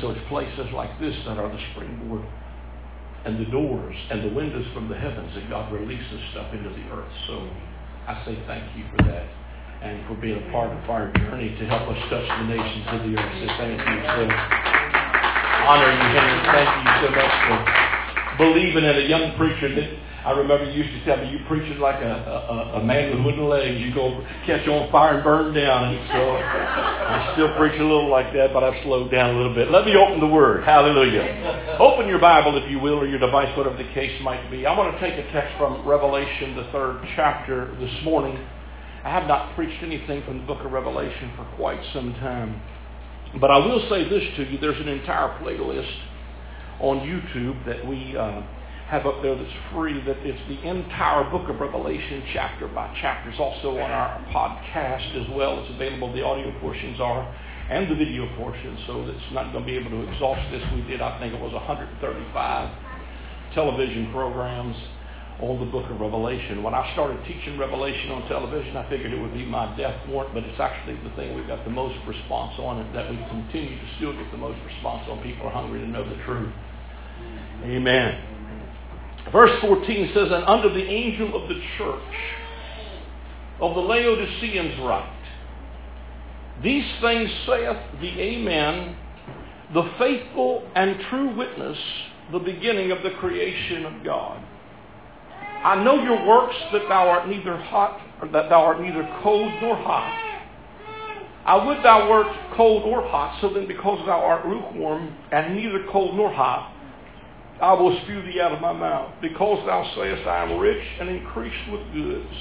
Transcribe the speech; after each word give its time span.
So 0.00 0.10
it's 0.10 0.20
places 0.28 0.68
like 0.74 0.92
this 1.00 1.14
that 1.26 1.38
are 1.38 1.48
the 1.48 1.60
springboard 1.72 2.24
and 3.24 3.40
the 3.40 3.50
doors 3.50 3.96
and 4.10 4.22
the 4.22 4.32
windows 4.34 4.66
from 4.72 4.88
the 4.88 4.96
heavens 4.96 5.34
that 5.34 5.48
God 5.50 5.72
releases 5.72 6.20
stuff 6.30 6.52
into 6.52 6.70
the 6.70 6.86
earth. 6.94 7.12
So 7.26 7.48
I 8.06 8.22
say 8.24 8.38
thank 8.46 8.64
you 8.76 8.84
for 8.94 9.02
that 9.08 9.26
and 9.82 10.06
for 10.06 10.14
being 10.20 10.38
a 10.38 10.46
part 10.52 10.70
of 10.70 10.90
our 10.90 11.10
journey 11.12 11.50
to 11.58 11.64
help 11.66 11.88
us 11.90 11.98
touch 12.08 12.22
the 12.22 12.46
nations 12.46 12.86
of 12.92 13.00
the 13.02 13.12
earth. 13.18 13.34
So 13.40 13.46
thank 13.58 13.78
you. 13.82 13.98
So 14.04 14.22
honor 15.66 15.90
you, 15.90 16.06
Henry. 16.14 16.38
Thank 16.54 16.70
you 16.70 16.92
so 17.02 17.08
much 17.16 17.34
for 17.50 17.58
believing 18.38 18.84
in 18.84 18.96
a 19.00 19.06
young 19.08 19.34
preacher 19.36 19.74
that 19.74 19.90
I 20.26 20.32
remember 20.32 20.68
you 20.68 20.82
used 20.82 20.90
to 20.90 21.04
tell 21.06 21.22
me 21.22 21.30
you 21.30 21.38
preaching 21.46 21.78
like 21.78 22.02
a, 22.02 22.10
a, 22.10 22.80
a 22.80 22.84
man 22.84 23.14
with 23.14 23.24
wooden 23.24 23.48
legs. 23.48 23.78
You 23.78 23.94
go 23.94 24.26
catch 24.44 24.66
on 24.66 24.90
fire 24.90 25.14
and 25.14 25.22
burn 25.22 25.54
down. 25.54 25.94
And 25.94 26.02
so 26.10 26.18
I 26.18 27.30
still 27.34 27.54
preach 27.54 27.78
a 27.78 27.84
little 27.84 28.10
like 28.10 28.32
that, 28.34 28.52
but 28.52 28.64
I've 28.64 28.82
slowed 28.82 29.12
down 29.12 29.36
a 29.36 29.38
little 29.38 29.54
bit. 29.54 29.70
Let 29.70 29.84
me 29.84 29.94
open 29.94 30.18
the 30.18 30.26
Word. 30.26 30.64
Hallelujah. 30.64 31.78
Open 31.78 32.08
your 32.08 32.18
Bible, 32.18 32.60
if 32.60 32.68
you 32.68 32.80
will, 32.80 32.98
or 32.98 33.06
your 33.06 33.20
device, 33.20 33.56
whatever 33.56 33.76
the 33.76 33.88
case 33.94 34.20
might 34.20 34.50
be. 34.50 34.66
I 34.66 34.76
want 34.76 34.98
to 34.98 35.00
take 35.00 35.14
a 35.14 35.30
text 35.30 35.56
from 35.58 35.86
Revelation, 35.86 36.56
the 36.56 36.66
third 36.72 37.06
chapter, 37.14 37.70
this 37.78 37.94
morning. 38.02 38.36
I 39.04 39.10
have 39.10 39.28
not 39.28 39.54
preached 39.54 39.80
anything 39.80 40.24
from 40.24 40.38
the 40.38 40.44
book 40.44 40.64
of 40.66 40.72
Revelation 40.72 41.34
for 41.36 41.44
quite 41.54 41.78
some 41.92 42.14
time. 42.14 42.60
But 43.40 43.52
I 43.52 43.58
will 43.58 43.86
say 43.88 44.08
this 44.08 44.24
to 44.38 44.50
you. 44.50 44.58
There's 44.58 44.80
an 44.80 44.88
entire 44.88 45.38
playlist 45.38 45.96
on 46.80 46.98
YouTube 47.06 47.64
that 47.66 47.86
we... 47.86 48.16
Uh, 48.16 48.42
have 48.86 49.04
up 49.04 49.20
there 49.20 49.34
that's 49.34 49.50
free 49.74 50.00
that 50.06 50.18
is 50.22 50.38
the 50.46 50.62
entire 50.62 51.28
book 51.30 51.48
of 51.48 51.58
Revelation 51.58 52.22
chapter 52.32 52.68
by 52.68 52.86
chapter. 53.00 53.30
It's 53.30 53.40
also 53.40 53.78
on 53.78 53.90
our 53.90 54.22
podcast 54.30 55.10
as 55.20 55.28
well. 55.34 55.60
It's 55.62 55.74
available. 55.74 56.12
The 56.14 56.22
audio 56.22 56.56
portions 56.60 57.00
are 57.00 57.26
and 57.68 57.90
the 57.90 57.96
video 57.96 58.30
portions. 58.36 58.78
So 58.86 59.02
it's 59.10 59.32
not 59.32 59.50
going 59.52 59.66
to 59.66 59.66
be 59.66 59.76
able 59.76 59.90
to 59.90 60.06
exhaust 60.06 60.40
this. 60.52 60.62
We 60.72 60.82
did, 60.82 61.00
I 61.00 61.18
think 61.18 61.34
it 61.34 61.40
was 61.40 61.52
135 61.52 61.98
television 63.54 64.12
programs 64.12 64.76
on 65.42 65.58
the 65.58 65.66
book 65.66 65.90
of 65.90 66.00
Revelation. 66.00 66.62
When 66.62 66.72
I 66.72 66.86
started 66.94 67.18
teaching 67.26 67.58
Revelation 67.58 68.10
on 68.10 68.28
television, 68.28 68.76
I 68.76 68.88
figured 68.88 69.12
it 69.12 69.20
would 69.20 69.34
be 69.34 69.44
my 69.44 69.76
death 69.76 69.98
warrant, 70.08 70.32
but 70.32 70.44
it's 70.44 70.60
actually 70.60 70.94
the 71.02 71.10
thing 71.16 71.34
we've 71.34 71.48
got 71.48 71.64
the 71.64 71.74
most 71.74 71.98
response 72.06 72.54
on 72.58 72.78
and 72.78 72.94
that 72.94 73.10
we 73.10 73.16
continue 73.34 73.74
to 73.74 73.88
still 73.98 74.14
get 74.14 74.30
the 74.30 74.38
most 74.38 74.62
response 74.64 75.02
on. 75.10 75.22
People 75.26 75.48
are 75.48 75.52
hungry 75.52 75.80
to 75.80 75.86
know 75.88 76.08
the 76.08 76.22
truth. 76.22 76.54
Amen. 77.64 78.35
Verse 79.32 79.60
14 79.60 80.10
says, 80.14 80.28
And 80.30 80.44
under 80.44 80.72
the 80.72 80.84
angel 80.84 81.40
of 81.40 81.48
the 81.48 81.60
church 81.78 82.14
of 83.60 83.74
the 83.74 83.80
Laodiceans 83.80 84.78
write, 84.80 85.12
These 86.62 86.86
things 87.00 87.30
saith 87.46 87.76
the 88.00 88.20
Amen, 88.20 88.96
the 89.74 89.90
faithful 89.98 90.68
and 90.74 91.00
true 91.10 91.36
witness, 91.36 91.78
the 92.30 92.38
beginning 92.38 92.92
of 92.92 93.02
the 93.02 93.10
creation 93.18 93.84
of 93.84 94.04
God. 94.04 94.42
I 95.64 95.82
know 95.82 96.00
your 96.02 96.24
works 96.26 96.56
that 96.72 96.88
thou 96.88 97.08
art 97.08 97.28
neither 97.28 97.56
hot, 97.56 98.00
or 98.22 98.28
that 98.28 98.48
thou 98.48 98.62
art 98.62 98.80
neither 98.80 99.02
cold 99.22 99.50
nor 99.60 99.76
hot. 99.76 100.22
I 101.44 101.64
would 101.64 101.84
thou 101.84 102.08
wert 102.10 102.26
cold 102.56 102.84
or 102.84 103.02
hot, 103.02 103.40
so 103.40 103.52
then 103.52 103.66
because 103.66 104.04
thou 104.06 104.20
art 104.20 104.46
lukewarm 104.46 105.16
and 105.32 105.56
neither 105.56 105.84
cold 105.90 106.16
nor 106.16 106.32
hot, 106.32 106.75
I 107.60 107.72
will 107.72 107.98
spew 108.02 108.22
thee 108.22 108.40
out 108.40 108.52
of 108.52 108.60
my 108.60 108.72
mouth, 108.72 109.14
because 109.22 109.64
thou 109.66 109.90
sayest, 109.96 110.26
I 110.26 110.42
am 110.42 110.58
rich 110.58 110.84
and 111.00 111.08
increased 111.08 111.70
with 111.70 111.80
goods, 111.92 112.34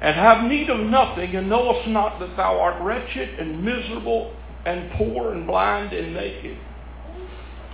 and 0.00 0.14
have 0.14 0.44
need 0.44 0.68
of 0.68 0.80
nothing, 0.80 1.34
and 1.36 1.48
knowest 1.48 1.88
not 1.88 2.18
that 2.20 2.36
thou 2.36 2.58
art 2.58 2.82
wretched 2.82 3.38
and 3.38 3.64
miserable 3.64 4.34
and 4.64 4.90
poor 4.92 5.32
and 5.32 5.46
blind 5.46 5.92
and 5.92 6.14
naked. 6.14 6.58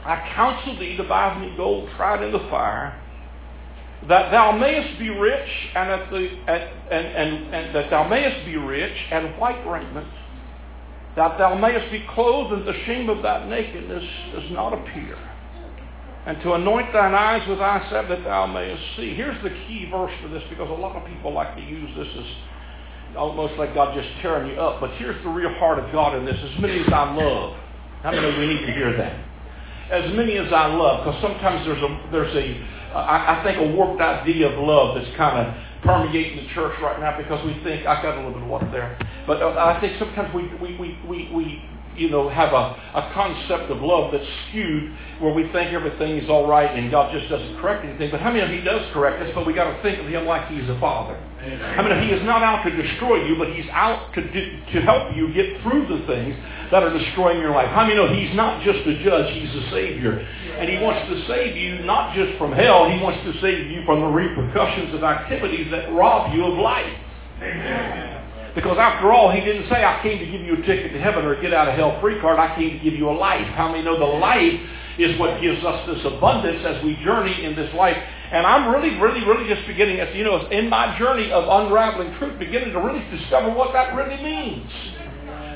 I 0.05 0.31
counsel 0.35 0.79
thee 0.79 0.97
to 0.97 1.05
buy 1.05 1.39
me 1.39 1.55
gold 1.57 1.89
tried 1.97 2.23
in 2.23 2.33
the 2.33 2.47
fire, 2.51 2.99
that 4.09 4.31
thou 4.31 4.53
mayest 4.53 4.99
be 4.99 5.09
rich, 5.09 5.49
and, 5.75 5.91
at 5.91 6.11
the, 6.11 6.17
and, 6.17 6.63
and, 6.91 7.07
and, 7.07 7.55
and 7.55 7.75
that 7.75 7.89
thou 7.89 8.07
mayest 8.07 8.45
be 8.45 8.57
rich, 8.57 8.97
and 9.11 9.39
white 9.39 9.65
raiment, 9.67 10.09
that 11.17 11.39
thou 11.39 11.55
mayest 11.55 11.91
be 11.91 12.05
clothed, 12.15 12.53
and 12.53 12.67
the 12.67 12.75
shame 12.85 13.09
of 13.09 13.23
thy 13.23 13.49
nakedness 13.49 14.05
does 14.35 14.51
not 14.51 14.73
appear. 14.73 15.17
And 16.25 16.41
to 16.43 16.53
anoint 16.55 16.93
thine 16.93 17.15
eyes 17.15 17.47
with 17.49 17.61
eye 17.61 17.85
salve 17.91 18.09
that 18.09 18.23
thou 18.23 18.47
mayest 18.47 18.83
see. 18.97 19.15
Here's 19.15 19.41
the 19.43 19.51
key 19.51 19.89
verse 19.91 20.13
for 20.23 20.29
this 20.29 20.43
because 20.49 20.71
a 20.71 20.73
lot 20.73 20.95
of 20.95 21.07
people 21.09 21.33
like 21.33 21.57
to 21.57 21.63
use 21.63 21.91
this 21.97 22.07
as 22.17 23.17
almost 23.17 23.55
like 23.59 23.75
God 23.75 23.95
just 23.95 24.09
tearing 24.23 24.51
you 24.51 24.61
up. 24.61 24.81
But 24.81 24.93
here's 24.93 25.21
the 25.25 25.31
real 25.31 25.53
heart 25.55 25.79
of 25.79 25.91
God 25.91 26.17
in 26.17 26.25
this. 26.25 26.39
As 26.39 26.61
many 26.61 26.79
as 26.79 26.93
I 26.93 27.13
love. 27.15 27.59
How 28.03 28.11
many 28.11 28.39
we 28.39 28.47
need 28.47 28.67
to 28.67 28.73
hear 28.73 28.97
that? 28.97 29.15
As 29.91 30.15
many 30.15 30.39
as 30.39 30.53
I 30.53 30.67
love, 30.67 31.05
because 31.05 31.21
sometimes 31.23 31.67
there's 31.67 31.83
a 31.83 32.09
there's 32.11 32.35
a 32.35 32.47
I, 32.97 33.41
I 33.41 33.45
think 33.45 33.59
a 33.59 33.77
warped 33.77 34.01
idea 34.01 34.49
of 34.49 34.59
love 34.59 34.97
that's 34.97 35.17
kind 35.17 35.39
of 35.39 35.55
permeating 35.83 36.37
the 36.37 36.55
church 36.55 36.75
right 36.83 36.99
now 36.99 37.17
because 37.17 37.45
we 37.45 37.55
think 37.65 37.87
I 37.87 38.03
got 38.03 38.15
a 38.15 38.19
little 38.19 38.33
bit 38.33 38.43
of 38.43 38.49
water 38.49 38.71
there, 38.71 38.99
but 39.27 39.43
I 39.43 39.81
think 39.81 39.99
sometimes 39.99 40.35
we 40.35 40.47
we 40.59 40.77
we 40.79 40.99
we, 41.07 41.31
we 41.35 41.63
you 41.97 42.11
know, 42.11 42.29
have 42.29 42.53
a, 42.53 42.77
a 42.95 43.11
concept 43.15 43.71
of 43.71 43.83
love 43.83 44.13
that's 44.13 44.27
skewed 44.49 44.93
where 45.21 45.33
we 45.33 45.45
think 45.53 45.73
everything 45.73 46.19
is 46.19 46.29
all 46.29 46.49
right 46.49 46.71
and 46.77 46.91
God 46.91 47.13
just 47.13 47.29
doesn't 47.29 47.59
correct 47.61 47.85
anything. 47.85 48.11
But 48.11 48.21
how 48.21 48.33
many 48.33 48.43
of 48.43 48.51
He 48.51 48.61
does 48.61 48.83
correct 48.93 49.23
us, 49.23 49.31
but 49.35 49.47
we 49.47 49.53
got 49.53 49.71
to 49.71 49.83
think 49.83 49.99
of 50.01 50.07
Him 50.07 50.27
like 50.27 50.49
He's 50.49 50.69
a 50.69 50.79
Father. 50.81 51.15
I 51.43 51.83
mean, 51.83 52.09
He 52.09 52.15
is 52.15 52.25
not 52.25 52.43
out 52.43 52.65
to 52.65 52.71
destroy 52.71 53.25
you, 53.27 53.37
but 53.37 53.53
He's 53.53 53.69
out 53.71 54.13
to, 54.15 54.21
do, 54.21 54.41
to 54.73 54.81
help 54.83 55.15
you 55.17 55.33
get 55.35 55.63
through 55.63 55.87
the 55.87 56.07
things 56.07 56.37
that 56.71 56.83
are 56.83 56.97
destroying 56.97 57.39
your 57.39 57.53
life. 57.53 57.69
How 57.69 57.83
many 57.83 57.97
know 57.97 58.13
He's 58.13 58.35
not 58.35 58.63
just 58.65 58.87
a 58.87 59.05
judge, 59.05 59.33
He's 59.35 59.55
a 59.55 59.71
Savior. 59.71 60.19
And 60.19 60.69
He 60.69 60.79
wants 60.79 61.09
to 61.09 61.27
save 61.27 61.57
you 61.57 61.85
not 61.85 62.15
just 62.15 62.39
from 62.39 62.53
hell, 62.53 62.91
He 62.91 63.01
wants 63.01 63.23
to 63.25 63.41
save 63.41 63.71
you 63.71 63.85
from 63.85 64.01
the 64.01 64.07
repercussions 64.07 64.95
of 64.95 65.03
activities 65.05 65.71
that 65.71 65.93
rob 65.93 66.35
you 66.35 66.45
of 66.45 66.59
life. 66.59 66.99
Amen. 67.43 68.22
Because 68.55 68.77
after 68.79 69.13
all, 69.13 69.31
he 69.33 69.41
didn't 69.41 69.69
say, 69.69 69.83
I 69.83 70.01
came 70.03 70.19
to 70.19 70.27
give 70.27 70.43
you 70.43 70.55
a 70.55 70.63
ticket 70.67 70.93
to 70.93 71.01
heaven 71.01 71.25
or 71.25 71.41
get 71.41 71.55
out 71.55 71.69
of 71.69 71.75
hell 71.75 71.99
free 72.01 72.21
card. 72.21 72.39
I 72.39 72.55
came 72.55 72.79
to 72.79 72.85
give 72.85 72.95
you 72.95 73.09
a 73.09 73.17
life. 73.17 73.47
How 73.57 73.73
many 73.73 73.83
know 73.83 73.99
the 73.99 74.05
life 74.05 74.61
is 74.99 75.19
what 75.19 75.41
gives 75.41 75.65
us 75.65 75.89
this 75.89 76.05
abundance 76.05 76.61
as 76.67 76.85
we 76.85 76.97
journey 77.03 77.45
in 77.45 77.57
this 77.57 77.73
life? 77.75 77.97
And 77.97 78.47
I'm 78.47 78.69
really, 78.73 79.01
really, 79.01 79.25
really 79.25 79.49
just 79.49 79.67
beginning, 79.67 80.01
as 80.01 80.15
you 80.15 80.25
know, 80.25 80.49
in 80.49 80.69
my 80.69 80.99
journey 80.99 81.33
of 81.33 81.49
unraveling 81.49 82.15
truth, 82.19 82.39
beginning 82.39 82.73
to 82.73 82.81
really 82.81 83.05
discover 83.17 83.51
what 83.51 83.73
that 83.73 83.97
really 83.97 84.23
means. 84.23 84.69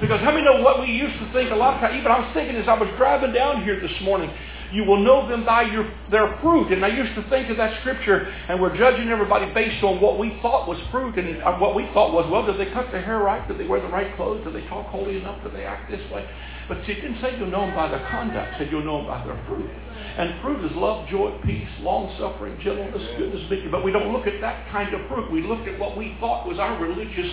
Because 0.01 0.21
how 0.21 0.33
many 0.33 0.45
know 0.45 0.62
what 0.62 0.81
we 0.81 0.87
used 0.89 1.19
to 1.21 1.33
think 1.33 1.51
a 1.51 1.56
lot 1.56 1.75
of 1.75 1.81
times? 1.81 1.97
Even 1.99 2.12
I 2.12 2.21
was 2.21 2.31
thinking 2.33 2.56
as 2.56 2.69
I 2.69 2.75
was 2.75 2.89
driving 2.97 3.33
down 3.33 3.65
here 3.65 3.81
this 3.81 3.93
morning, 4.03 4.31
you 4.72 4.84
will 4.84 5.03
know 5.03 5.28
them 5.28 5.44
by 5.44 5.62
your, 5.62 5.91
their 6.10 6.38
fruit. 6.43 6.72
And 6.72 6.84
I 6.84 6.88
used 6.88 7.15
to 7.15 7.28
think 7.31 7.50
of 7.50 7.56
that 7.56 7.81
scripture, 7.81 8.27
and 8.49 8.60
we're 8.60 8.77
judging 8.77 9.09
everybody 9.09 9.53
based 9.53 9.82
on 9.84 10.00
what 10.00 10.19
we 10.19 10.38
thought 10.43 10.69
was 10.69 10.78
fruit, 10.91 11.16
and 11.19 11.43
uh, 11.43 11.56
what 11.59 11.75
we 11.75 11.88
thought 11.94 12.12
was, 12.12 12.28
well, 12.31 12.44
did 12.47 12.59
they 12.59 12.72
cut 12.72 12.91
their 12.93 13.03
hair 13.03 13.19
right? 13.19 13.47
Did 13.49 13.59
they 13.59 13.66
wear 13.66 13.81
the 13.81 13.88
right 13.88 14.15
clothes? 14.16 14.44
Did 14.44 14.55
they 14.55 14.66
talk 14.69 14.87
holy 14.87 15.19
enough? 15.19 15.43
Did 15.43 15.55
they 15.55 15.65
act 15.65 15.91
this 15.91 16.03
way? 16.10 16.28
But 16.69 16.78
it 16.78 16.87
didn't 16.87 17.21
say 17.21 17.38
you'll 17.38 17.50
know 17.50 17.66
them 17.66 17.75
by 17.75 17.88
their 17.88 18.05
conduct. 18.10 18.59
Said 18.59 18.69
you'll 18.71 18.84
know 18.84 18.99
them 18.99 19.06
by 19.06 19.25
their 19.25 19.38
fruit. 19.47 19.71
And 20.19 20.41
fruit 20.43 20.65
is 20.65 20.72
love, 20.76 21.09
joy, 21.09 21.38
peace, 21.44 21.69
long-suffering, 21.81 22.59
gentleness, 22.62 23.03
goodness, 23.19 23.43
meekness. 23.50 23.71
But 23.71 23.84
we 23.84 23.93
don't 23.93 24.12
look 24.12 24.26
at 24.26 24.41
that 24.41 24.69
kind 24.71 24.93
of 24.94 25.06
fruit. 25.09 25.31
We 25.31 25.43
look 25.43 25.66
at 25.69 25.78
what 25.78 25.97
we 25.97 26.16
thought 26.19 26.49
was 26.49 26.59
our 26.59 26.81
religious 26.82 27.31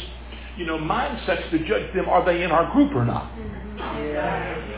you 0.58 0.66
know, 0.66 0.78
mindsets 0.78 1.50
to 1.52 1.60
judge 1.68 1.94
them, 1.94 2.08
are 2.08 2.26
they 2.26 2.44
in 2.44 2.52
our 2.52 2.72
group 2.72 2.94
or 2.96 3.06
not? 3.06 3.32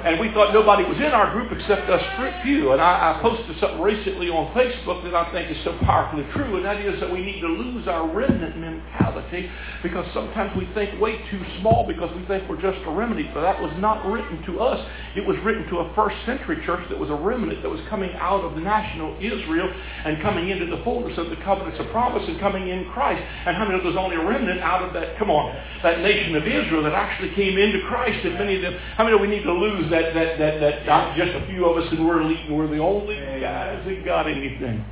And 0.06 0.20
we 0.20 0.32
thought 0.32 0.54
nobody 0.54 0.84
was 0.84 0.98
in 0.98 1.12
our 1.12 1.34
group 1.34 1.52
except 1.52 1.90
us 1.90 2.02
few. 2.44 2.72
And 2.72 2.82
I, 2.82 3.18
I, 3.18 3.22
posted 3.22 3.58
something 3.60 3.82
recently 3.82 4.30
on 4.30 4.54
Facebook 4.54 5.04
that 5.04 5.16
I 5.16 5.32
think 5.34 5.50
is 5.50 5.58
so 5.66 5.76
powerfully 5.82 6.24
true, 6.32 6.58
and 6.58 6.66
that 6.66 6.80
is 6.80 7.00
that 7.02 7.12
we 7.12 7.26
need 7.26 7.42
to 7.42 7.48
lose 7.48 7.88
our 7.88 8.08
remnant 8.08 8.56
mentality 8.58 9.50
because 9.82 10.06
sometimes 10.14 10.56
we 10.56 10.70
think 10.74 11.02
way 11.02 11.18
too 11.32 11.42
small 11.60 11.88
because 11.88 12.14
we 12.16 12.24
think 12.28 12.48
we're 12.48 12.62
just 12.62 12.78
a 12.86 12.92
remnant. 12.92 13.34
But 13.34 13.42
that 13.42 13.60
was 13.60 13.74
not 13.80 14.06
written 14.06 14.46
to 14.46 14.60
us. 14.62 14.78
It 15.18 15.26
was 15.26 15.36
written 15.44 15.66
to 15.74 15.80
a 15.80 15.94
first 15.96 16.16
century 16.26 16.62
church 16.66 16.86
that 16.90 17.00
was 17.00 17.10
a 17.10 17.18
remnant 17.18 17.64
that 17.64 17.70
was 17.70 17.82
coming 17.90 18.14
out 18.22 18.46
of 18.46 18.56
national 18.58 19.18
Israel 19.18 19.68
and 20.06 20.22
coming 20.22 20.50
into 20.50 20.68
the 20.68 20.84
fullness 20.84 21.18
of 21.18 21.30
the 21.30 21.38
covenants 21.44 21.80
of 21.80 21.90
promise 21.90 22.24
and 22.30 22.40
coming 22.40 22.70
in 22.70 22.86
Christ. 22.94 23.26
And 23.46 23.58
how 23.58 23.66
many 23.66 23.80
of 23.80 23.86
was 23.86 23.98
only 23.98 24.16
a 24.16 24.24
remnant 24.24 24.62
out 24.62 24.84
of 24.84 24.94
that, 24.94 25.18
come 25.18 25.32
on, 25.32 25.50
that 25.84 26.00
nation 26.02 26.36
of 26.36 26.44
Israel 26.48 26.84
that 26.84 26.94
actually 26.94 27.34
came 27.36 27.58
into 27.58 27.82
Christ 27.88 28.26
and 28.26 28.34
many 28.36 28.56
of 28.56 28.62
them 28.62 28.74
how 28.98 29.04
many 29.04 29.16
know 29.16 29.22
we 29.22 29.28
need 29.28 29.44
to 29.44 29.54
lose 29.54 29.90
that, 29.92 30.14
that, 30.14 30.38
that, 30.40 30.60
that 30.60 30.86
not 30.86 31.16
just 31.16 31.32
a 31.36 31.46
few 31.48 31.66
of 31.66 31.78
us 31.78 31.92
and 31.92 32.06
we're 32.06 32.22
elite 32.22 32.46
and 32.48 32.58
we're 32.58 32.68
the 32.68 32.80
only 32.80 33.16
guys 33.16 33.84
that 33.86 34.06
got 34.06 34.28
anything. 34.28 34.84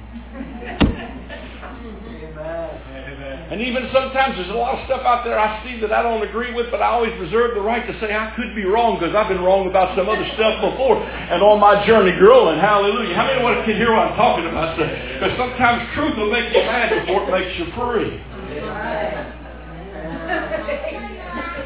And 3.54 3.62
even 3.62 3.86
sometimes 3.94 4.36
there's 4.36 4.50
a 4.50 4.58
lot 4.58 4.80
of 4.80 4.86
stuff 4.90 5.06
out 5.06 5.24
there 5.24 5.38
I 5.38 5.62
see 5.62 5.80
that 5.82 5.94
I 5.94 6.02
don't 6.02 6.26
agree 6.26 6.54
with, 6.54 6.72
but 6.72 6.82
I 6.82 6.88
always 6.88 7.14
reserve 7.20 7.54
the 7.54 7.62
right 7.62 7.86
to 7.86 7.94
say 8.00 8.16
I 8.16 8.34
could 8.36 8.56
be 8.56 8.66
wrong 8.66 8.98
because 8.98 9.14
I've 9.14 9.30
been 9.30 9.46
wrong 9.46 9.70
about 9.70 9.96
some 9.96 10.10
other 10.10 10.26
stuff 10.34 10.58
before 10.58 10.98
and 10.98 11.44
on 11.44 11.60
my 11.60 11.86
journey 11.86 12.18
growing. 12.18 12.58
Hallelujah. 12.58 13.14
How 13.14 13.30
many 13.30 13.46
of 13.46 13.46
you 13.46 13.64
can 13.70 13.78
hear 13.78 13.94
what 13.94 14.10
I'm 14.10 14.18
talking 14.18 14.50
about? 14.50 14.74
Because 14.80 15.38
sometimes 15.38 15.86
truth 15.94 16.18
will 16.18 16.32
make 16.32 16.50
you 16.50 16.66
mad 16.66 17.06
before 17.06 17.30
it 17.30 17.32
makes 17.32 17.54
you 17.62 17.66
free. 17.78 19.43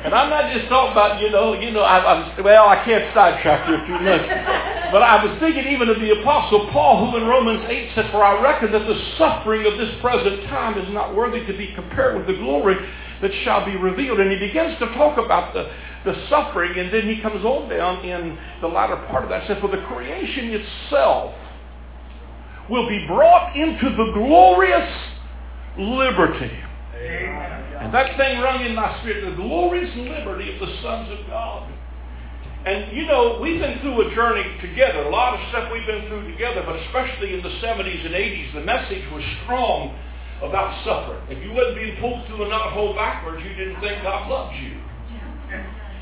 And 0.07 0.15
I'm 0.15 0.29
not 0.29 0.53
just 0.53 0.69
talking 0.69 0.93
about, 0.93 1.19
you 1.19 1.29
know, 1.29 1.51
you 1.51 1.71
know, 1.71 1.81
I, 1.81 1.99
I'm, 1.99 2.43
well, 2.43 2.69
I 2.69 2.83
can't 2.85 3.13
sidetrack 3.13 3.67
you 3.67 3.75
too 3.87 3.99
much. 3.99 4.23
But 4.91 5.03
I 5.03 5.19
was 5.19 5.37
thinking 5.41 5.67
even 5.67 5.89
of 5.89 5.99
the 5.99 6.21
Apostle 6.21 6.69
Paul, 6.71 7.11
who 7.11 7.17
in 7.17 7.27
Romans 7.27 7.65
8 7.67 7.91
said, 7.93 8.11
For 8.11 8.23
I 8.23 8.41
reckon 8.41 8.71
that 8.71 8.87
the 8.87 8.95
suffering 9.17 9.67
of 9.67 9.77
this 9.77 9.93
present 9.99 10.43
time 10.47 10.77
is 10.79 10.87
not 10.93 11.13
worthy 11.13 11.45
to 11.45 11.57
be 11.57 11.73
compared 11.75 12.15
with 12.15 12.25
the 12.27 12.39
glory 12.39 12.75
that 13.21 13.31
shall 13.43 13.65
be 13.65 13.75
revealed. 13.75 14.21
And 14.21 14.31
he 14.31 14.39
begins 14.39 14.79
to 14.79 14.85
talk 14.95 15.17
about 15.17 15.53
the, 15.53 15.69
the 16.05 16.15
suffering, 16.29 16.79
and 16.79 16.93
then 16.93 17.03
he 17.03 17.21
comes 17.21 17.43
on 17.43 17.67
down 17.67 18.05
in 18.05 18.37
the 18.61 18.67
latter 18.67 18.95
part 19.11 19.23
of 19.23 19.29
that. 19.29 19.45
Says, 19.47 19.57
For 19.59 19.69
the 19.69 19.83
creation 19.91 20.55
itself 20.55 21.35
will 22.69 22.87
be 22.87 23.05
brought 23.07 23.57
into 23.57 23.89
the 23.91 24.11
glorious 24.13 24.89
liberty. 25.77 26.51
Amen. 26.95 27.66
And 27.79 27.93
that 27.93 28.17
thing 28.17 28.41
rung 28.41 28.65
in 28.65 28.73
my 28.75 28.99
spirit, 29.01 29.29
the 29.29 29.35
glorious 29.35 29.93
liberty 29.95 30.53
of 30.53 30.59
the 30.59 30.73
sons 30.81 31.09
of 31.13 31.27
God. 31.27 31.71
And 32.65 32.91
you 32.91 33.05
know, 33.05 33.39
we've 33.39 33.61
been 33.61 33.79
through 33.79 34.11
a 34.11 34.15
journey 34.15 34.43
together. 34.59 35.07
A 35.07 35.09
lot 35.09 35.37
of 35.37 35.39
stuff 35.49 35.71
we've 35.71 35.85
been 35.85 36.07
through 36.09 36.29
together, 36.31 36.63
but 36.65 36.75
especially 36.89 37.33
in 37.33 37.41
the 37.41 37.53
70s 37.63 38.05
and 38.05 38.13
80s, 38.13 38.53
the 38.53 38.65
message 38.65 39.05
was 39.13 39.23
strong 39.43 39.95
about 40.43 40.73
suffering. 40.83 41.21
If 41.29 41.39
you 41.41 41.53
wasn't 41.53 41.77
being 41.77 41.95
pulled 42.01 42.27
through 42.27 42.43
a 42.43 42.49
knothole 42.49 42.95
backwards, 42.95 43.41
you 43.45 43.53
didn't 43.55 43.79
think 43.79 44.03
God 44.03 44.27
loved 44.29 44.57
you. 44.57 44.75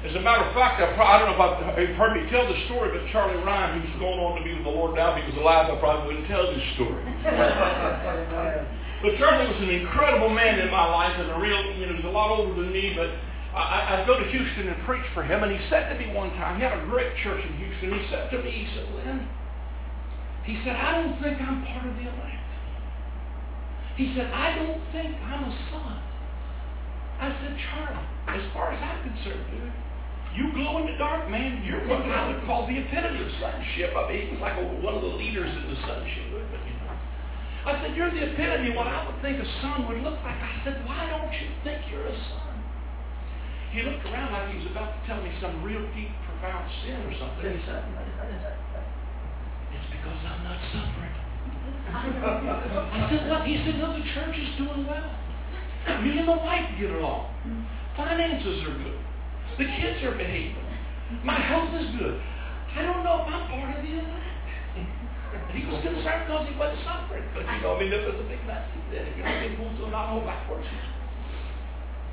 As 0.09 0.15
a 0.15 0.21
matter 0.21 0.43
of 0.45 0.53
fact, 0.53 0.81
I, 0.81 0.93
probably, 0.93 1.13
I 1.13 1.17
don't 1.21 1.33
know 1.33 1.73
if 1.73 1.89
you've 1.89 1.97
heard 1.97 2.13
me 2.13 2.29
tell 2.29 2.45
the 2.45 2.57
story, 2.65 2.93
but 2.93 3.09
Charlie 3.11 3.41
Ryan, 3.43 3.81
who's 3.81 3.99
going 3.99 4.19
on 4.19 4.37
to 4.37 4.43
be 4.45 4.53
with 4.53 4.63
the 4.63 4.69
Lord 4.69 4.95
now, 4.95 5.17
if 5.17 5.23
he 5.23 5.31
was 5.33 5.39
alive, 5.41 5.69
I 5.69 5.75
probably 5.79 6.13
wouldn't 6.13 6.29
tell 6.29 6.45
this 6.45 6.61
story. 6.77 7.01
but 9.01 9.17
Charlie 9.17 9.47
was 9.51 9.61
an 9.61 9.69
incredible 9.69 10.29
man 10.29 10.59
in 10.59 10.71
my 10.71 10.85
life, 10.87 11.13
and 11.17 11.31
a 11.31 11.39
real, 11.39 11.59
you 11.75 11.85
know, 11.85 11.95
he 11.95 12.03
was 12.03 12.05
a 12.05 12.15
lot 12.15 12.31
older 12.31 12.55
than 12.55 12.71
me, 12.71 12.93
but 12.95 13.09
I, 13.55 13.95
I'd 13.95 14.07
go 14.07 14.19
to 14.19 14.25
Houston 14.29 14.67
and 14.67 14.77
preach 14.85 15.05
for 15.13 15.23
him, 15.23 15.43
and 15.43 15.51
he 15.51 15.59
said 15.69 15.91
to 15.91 15.95
me 15.99 16.13
one 16.13 16.29
time, 16.35 16.57
he 16.57 16.63
had 16.63 16.77
a 16.77 16.85
great 16.85 17.15
church 17.23 17.43
in 17.43 17.57
Houston, 17.57 17.99
he 17.99 18.07
said 18.09 18.29
to 18.31 18.43
me, 18.43 18.51
he 18.51 18.67
said, 18.75 18.87
Lynn, 18.95 19.27
he 20.43 20.61
said, 20.63 20.75
I 20.75 21.01
don't 21.01 21.21
think 21.21 21.41
I'm 21.41 21.65
part 21.65 21.87
of 21.87 21.95
the 21.95 22.05
elect. 22.05 22.45
He 23.97 24.13
said, 24.13 24.27
I 24.31 24.55
don't 24.55 24.81
think 24.91 25.15
I'm 25.23 25.43
a 25.47 25.53
son. 25.71 25.97
I 27.19 27.31
said, 27.41 27.57
Charlie, 27.71 28.05
as 28.27 28.43
far 28.53 28.71
as 28.75 28.79
I'm 28.83 28.99
concerned, 29.07 29.45
dude, 29.51 29.71
you 30.35 30.51
glow 30.51 30.83
in 30.83 30.91
the 30.91 30.97
dark, 30.99 31.29
man. 31.31 31.63
You're 31.63 31.87
what 31.87 32.03
I 32.03 32.27
would 32.27 32.43
call 32.45 32.67
the 32.67 32.75
epitome 32.75 33.23
of 33.23 33.31
sonship. 33.39 33.95
I 33.95 34.11
mean, 34.11 34.27
he 34.27 34.31
was 34.35 34.41
like 34.41 34.59
a, 34.59 34.63
one 34.83 34.95
of 34.95 35.01
the 35.01 35.15
leaders 35.15 35.47
in 35.47 35.63
the 35.71 35.79
sonship. 35.87 36.34
I 37.65 37.81
said, 37.81 37.97
you're 37.97 38.13
the 38.13 38.31
epitome 38.33 38.69
of 38.69 38.75
what 38.77 38.87
I 38.87 39.05
would 39.09 39.17
think 39.25 39.41
a 39.41 39.47
son 39.61 39.89
would 39.89 39.97
look 40.05 40.21
like. 40.21 40.37
I 40.37 40.61
said, 40.63 40.85
why 40.85 41.09
don't 41.09 41.33
you 41.33 41.49
think 41.65 41.81
you're 41.89 42.05
a 42.05 42.13
son? 42.29 42.53
He 43.73 43.81
looked 43.81 44.05
around 44.05 44.31
like 44.31 44.53
he 44.53 44.61
was 44.61 44.69
about 44.71 44.93
to 44.93 44.99
tell 45.09 45.21
me 45.21 45.33
some 45.41 45.63
real 45.65 45.81
deep, 45.97 46.13
profound 46.29 46.69
sin 46.85 47.01
or 47.01 47.13
something. 47.17 47.57
He 47.57 47.65
said, 47.65 47.83
it's 49.73 49.89
because 49.91 50.21
I'm 50.29 50.43
not 50.45 50.61
suffering. 50.69 51.15
I 51.89 53.09
said, 53.09 53.29
what? 53.29 53.47
He 53.49 53.57
said, 53.65 53.81
no, 53.81 53.97
the 53.97 54.05
church 54.13 54.37
is 54.37 54.55
doing 54.61 54.85
well. 54.85 55.09
Me 56.05 56.17
and 56.21 56.27
the 56.29 56.37
wife 56.37 56.69
get 56.79 56.91
along. 56.91 57.33
Finances 57.97 58.61
are 58.63 58.77
good. 58.77 58.99
The 59.57 59.65
kids 59.65 60.03
are 60.05 60.15
behaving. 60.15 60.65
My 61.23 61.39
health 61.39 61.73
is 61.73 61.89
good. 61.97 62.21
I 62.77 62.81
don't 62.83 63.03
know 63.03 63.25
if 63.25 63.33
I'm 63.33 63.49
part 63.49 63.77
of 63.77 63.83
the 63.83 63.91
elect. 63.91 64.34
He 65.55 65.63
was 65.63 65.79
concerned 65.79 66.27
because 66.27 66.43
he 66.51 66.55
wasn't 66.59 66.83
suffering. 66.83 67.23
But 67.31 67.47
you 67.47 67.59
know, 67.63 67.75
I 67.75 67.79
mean, 67.79 67.95
it 67.95 68.03
was 68.03 68.19
a 68.19 68.27
big 68.27 68.43
message 68.43 68.83
then. 68.91 69.07
You 69.15 69.23
know, 69.23 69.35
he 69.39 69.55
moved 69.55 69.79
to 69.79 69.87
not 69.87 70.11
hold 70.11 70.27
backwards. 70.27 70.67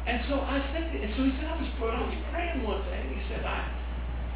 And 0.07 0.19
so 0.31 0.39
I 0.43 0.59
said, 0.71 0.95
and 0.95 1.11
so 1.15 1.27
he 1.27 1.35
said, 1.39 1.47
I 1.51 1.59
was, 1.59 1.71
I 1.79 2.03
was 2.03 2.19
praying 2.31 2.63
one 2.67 2.83
day, 2.87 3.03
and 3.03 3.11
he 3.15 3.23
said, 3.31 3.47
I 3.47 3.67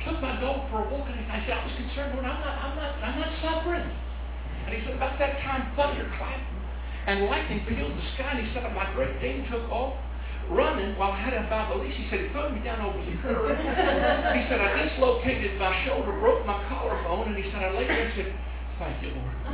took 0.07 0.23
my 0.23 0.39
dog 0.39 0.71
for 0.71 0.83
a 0.83 0.87
walk, 0.91 1.07
and 1.11 1.19
I 1.27 1.43
said, 1.43 1.59
I 1.59 1.63
was 1.67 1.75
concerned, 1.75 2.15
Lord, 2.15 2.27
I'm 2.27 2.39
not, 2.39 2.55
I'm 2.55 2.75
not, 2.79 2.93
I'm 3.03 3.17
not 3.19 3.33
suffering. 3.43 3.83
And 3.83 4.71
he 4.75 4.79
said, 4.87 4.95
about 4.95 5.19
that 5.19 5.43
time, 5.43 5.75
thunder 5.75 6.07
clapped, 6.19 6.47
and 7.11 7.27
lightning 7.27 7.67
peeled 7.67 7.95
the 7.95 8.07
sky, 8.15 8.39
and 8.39 8.47
he 8.47 8.51
said, 8.55 8.63
my 8.75 8.87
great 8.95 9.19
Dane 9.19 9.43
took 9.51 9.67
off, 9.67 9.99
running 10.51 10.95
while 10.95 11.11
I 11.11 11.19
had 11.19 11.35
him 11.35 11.51
by 11.51 11.67
the 11.67 11.83
leash. 11.83 11.99
He 11.99 12.07
said, 12.11 12.23
he 12.23 12.29
threw 12.31 12.55
me 12.55 12.63
down 12.63 12.87
over 12.87 13.03
the 13.03 13.19
curb. 13.19 13.51
he 14.39 14.43
said, 14.47 14.63
I 14.63 14.71
dislocated 14.87 15.59
my 15.59 15.75
shoulder, 15.83 16.15
broke 16.23 16.47
my 16.47 16.63
collarbone, 16.71 17.35
and 17.35 17.39
he 17.43 17.51
said, 17.51 17.63
I 17.67 17.75
laid 17.75 17.91
there 17.91 18.07
and 18.07 18.15
said, 18.15 18.31
thank 18.79 19.03
you, 19.03 19.09
Lord. 19.09 19.33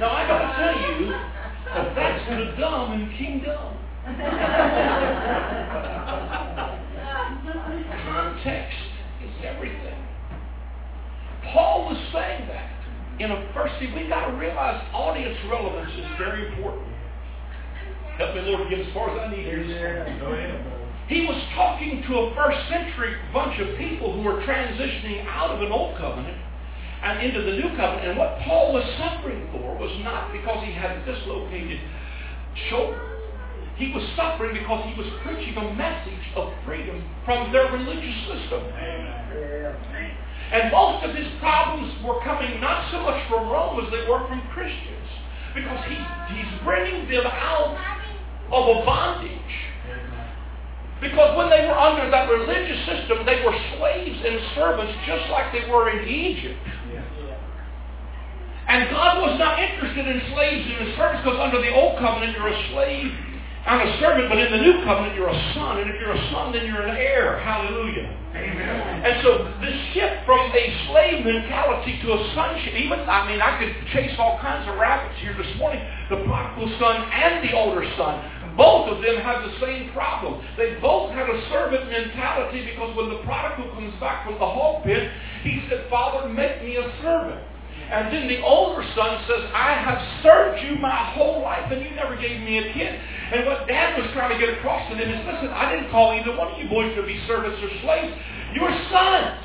now, 0.00 0.10
I 0.10 0.26
got 0.26 0.38
to 0.38 0.48
tell 0.56 0.76
you, 1.00 1.10
that 1.74 1.94
that's 1.96 2.28
the 2.28 2.54
dumb 2.60 2.92
in 2.92 3.10
kingdom. 3.18 3.74
Context 8.06 8.78
is 9.24 9.30
everything. 9.44 10.00
Paul 11.52 11.86
was 11.86 11.98
saying 12.12 12.46
that 12.48 12.70
in 13.20 13.30
a 13.30 13.50
first, 13.54 13.74
see, 13.80 13.92
we've 13.94 14.08
got 14.08 14.26
to 14.26 14.36
realize 14.36 14.84
audience 14.92 15.38
relevance 15.50 15.92
is 15.92 16.06
very 16.18 16.48
important. 16.48 16.86
Help 18.18 18.34
me, 18.34 18.42
Lord, 18.42 18.70
get 18.70 18.78
as 18.80 18.92
far 18.94 19.10
as 19.10 19.18
I 19.18 19.30
need 19.34 19.44
here. 19.44 20.73
He 21.08 21.26
was 21.26 21.36
talking 21.54 22.02
to 22.08 22.12
a 22.16 22.34
first 22.34 22.68
century 22.68 23.16
bunch 23.32 23.60
of 23.60 23.76
people 23.76 24.14
who 24.14 24.22
were 24.22 24.40
transitioning 24.42 25.26
out 25.28 25.50
of 25.50 25.60
an 25.60 25.70
old 25.70 25.98
covenant 25.98 26.38
and 27.02 27.20
into 27.20 27.42
the 27.42 27.60
new 27.60 27.76
covenant. 27.76 28.08
And 28.08 28.18
what 28.18 28.38
Paul 28.40 28.72
was 28.72 28.84
suffering 28.96 29.46
for 29.52 29.76
was 29.76 29.92
not 30.02 30.32
because 30.32 30.64
he 30.64 30.72
had 30.72 30.96
a 30.96 31.04
dislocated 31.04 31.78
shoulder. 32.70 33.14
He 33.76 33.92
was 33.92 34.02
suffering 34.16 34.54
because 34.56 34.86
he 34.88 34.94
was 34.96 35.10
preaching 35.22 35.56
a 35.56 35.74
message 35.74 36.24
of 36.36 36.54
freedom 36.64 37.04
from 37.26 37.52
their 37.52 37.70
religious 37.70 38.16
system. 38.24 38.64
And 40.52 40.70
most 40.70 41.04
of 41.04 41.14
his 41.14 41.26
problems 41.40 41.92
were 42.04 42.22
coming 42.24 42.60
not 42.60 42.90
so 42.92 43.02
much 43.02 43.20
from 43.28 43.50
Rome 43.50 43.84
as 43.84 43.90
they 43.90 44.08
were 44.08 44.24
from 44.28 44.40
Christians. 44.54 45.08
Because 45.54 45.84
he, 45.84 45.98
he's 46.32 46.48
bringing 46.64 47.10
them 47.10 47.26
out 47.26 47.76
of 48.52 48.76
a 48.76 48.84
bondage. 48.86 49.63
Because 51.04 51.36
when 51.36 51.52
they 51.52 51.68
were 51.68 51.76
under 51.76 52.08
that 52.08 52.32
religious 52.32 52.80
system, 52.88 53.28
they 53.28 53.44
were 53.44 53.52
slaves 53.76 54.18
and 54.24 54.40
servants 54.56 54.96
just 55.04 55.28
like 55.28 55.52
they 55.52 55.68
were 55.68 55.92
in 55.92 56.08
Egypt. 56.08 56.58
And 58.66 58.88
God 58.88 59.20
was 59.20 59.38
not 59.38 59.60
interested 59.60 60.08
in 60.08 60.24
slaves 60.32 60.64
and 60.64 60.88
in 60.88 60.96
servants 60.96 61.20
because 61.20 61.36
under 61.36 61.60
the 61.60 61.68
old 61.68 62.00
covenant 62.00 62.32
you're 62.32 62.48
a 62.48 62.68
slave 62.72 63.12
I'm 63.64 63.80
a 63.80 63.98
servant, 63.98 64.28
but 64.28 64.36
in 64.36 64.52
the 64.52 64.60
new 64.60 64.84
covenant 64.84 65.16
you're 65.16 65.32
a 65.32 65.54
son, 65.56 65.80
and 65.80 65.88
if 65.88 65.96
you're 65.96 66.12
a 66.12 66.30
son, 66.30 66.52
then 66.52 66.66
you're 66.66 66.84
an 66.84 66.96
heir. 67.00 67.40
Hallelujah. 67.40 68.12
Amen. 68.36 69.00
And 69.00 69.22
so 69.24 69.48
this 69.64 69.72
shift 69.96 70.26
from 70.26 70.52
a 70.52 70.64
slave 70.84 71.24
mentality 71.24 71.96
to 72.04 72.12
a 72.12 72.20
sonship, 72.36 72.74
even, 72.76 73.00
I 73.08 73.24
mean, 73.24 73.40
I 73.40 73.56
could 73.56 73.72
chase 73.88 74.12
all 74.18 74.38
kinds 74.40 74.68
of 74.68 74.76
rabbits 74.76 75.16
here 75.20 75.32
this 75.32 75.48
morning. 75.56 75.80
The 76.10 76.20
prodigal 76.28 76.76
son 76.76 77.08
and 77.08 77.48
the 77.48 77.56
older 77.56 77.88
son, 77.96 78.20
both 78.56 78.88
of 78.88 79.02
them 79.02 79.16
have 79.22 79.42
the 79.42 79.58
same 79.60 79.90
problem. 79.92 80.40
They 80.56 80.78
both 80.80 81.10
had 81.10 81.28
a 81.28 81.48
servant 81.50 81.90
mentality 81.90 82.64
because 82.70 82.96
when 82.96 83.10
the 83.10 83.18
prodigal 83.24 83.74
comes 83.74 83.94
back 84.00 84.26
from 84.26 84.34
the 84.34 84.46
hog 84.46 84.84
pit, 84.84 85.10
he 85.42 85.66
said, 85.68 85.86
Father, 85.90 86.28
make 86.28 86.62
me 86.62 86.76
a 86.76 86.86
servant. 87.02 87.42
And 87.90 88.14
then 88.14 88.28
the 88.28 88.40
older 88.40 88.82
son 88.96 89.20
says, 89.28 89.50
I 89.52 89.74
have 89.76 90.00
served 90.22 90.62
you 90.62 90.78
my 90.80 91.12
whole 91.12 91.42
life 91.42 91.70
and 91.70 91.84
you 91.84 91.90
never 91.92 92.16
gave 92.16 92.40
me 92.40 92.58
a 92.58 92.72
kid. 92.72 92.94
And 93.34 93.46
what 93.46 93.68
dad 93.68 93.98
was 93.98 94.08
trying 94.14 94.32
to 94.32 94.38
get 94.38 94.56
across 94.56 94.88
to 94.90 94.96
them 94.96 95.10
is, 95.10 95.20
listen, 95.26 95.48
I 95.50 95.74
didn't 95.74 95.90
call 95.90 96.14
either 96.14 96.34
one 96.36 96.54
of 96.54 96.58
you 96.58 96.68
boys 96.68 96.94
to 96.96 97.02
be 97.02 97.20
servants 97.26 97.60
or 97.60 97.70
slaves. 97.82 98.14
You're 98.54 98.72
sons. 98.88 99.42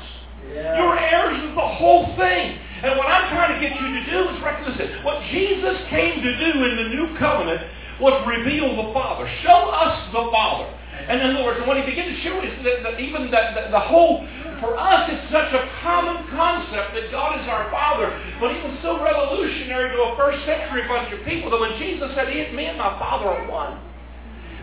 Yeah. 0.54 0.78
You're 0.78 0.98
heirs 0.98 1.50
of 1.50 1.54
the 1.54 1.68
whole 1.78 2.16
thing. 2.16 2.58
And 2.80 2.96
what 2.96 3.06
I'm 3.06 3.28
trying 3.28 3.52
to 3.54 3.60
get 3.60 3.76
you 3.76 3.88
to 3.92 4.02
do 4.08 4.18
is 4.32 4.42
recognize 4.42 4.78
this. 4.78 5.04
What 5.04 5.20
Jesus 5.30 5.76
came 5.90 6.22
to 6.22 6.32
do 6.38 6.50
in 6.64 6.72
the 6.80 6.88
new 6.96 7.18
covenant 7.18 7.60
was 8.00 8.16
reveal 8.26 8.74
the 8.76 8.92
Father. 8.92 9.28
Show 9.44 9.70
us 9.70 10.08
the 10.12 10.24
Father. 10.32 10.68
And 11.08 11.20
in 11.20 11.36
other 11.36 11.44
words, 11.44 11.60
when 11.66 11.80
he 11.80 11.84
began 11.84 12.08
to 12.12 12.18
show 12.20 12.36
us 12.40 12.52
that, 12.64 12.82
that 12.84 13.00
even 13.00 13.30
that, 13.30 13.54
that 13.54 13.70
the 13.70 13.80
whole 13.80 14.26
for 14.60 14.76
us, 14.76 15.08
it's 15.08 15.32
such 15.32 15.48
a 15.56 15.64
common 15.80 16.28
concept 16.28 16.92
that 16.92 17.08
God 17.10 17.40
is 17.40 17.48
our 17.48 17.70
Father, 17.72 18.12
but 18.38 18.52
it 18.52 18.60
was 18.60 18.76
so 18.84 19.00
revolutionary 19.00 19.96
to 19.96 20.12
a 20.12 20.16
first 20.16 20.44
century 20.44 20.84
bunch 20.86 21.08
of 21.12 21.24
people 21.24 21.50
that 21.50 21.60
when 21.60 21.80
Jesus 21.80 22.12
said, 22.14 22.28
he, 22.28 22.52
me 22.52 22.68
and 22.68 22.76
my 22.76 22.92
Father 23.00 23.24
are 23.24 23.48
one, 23.48 23.80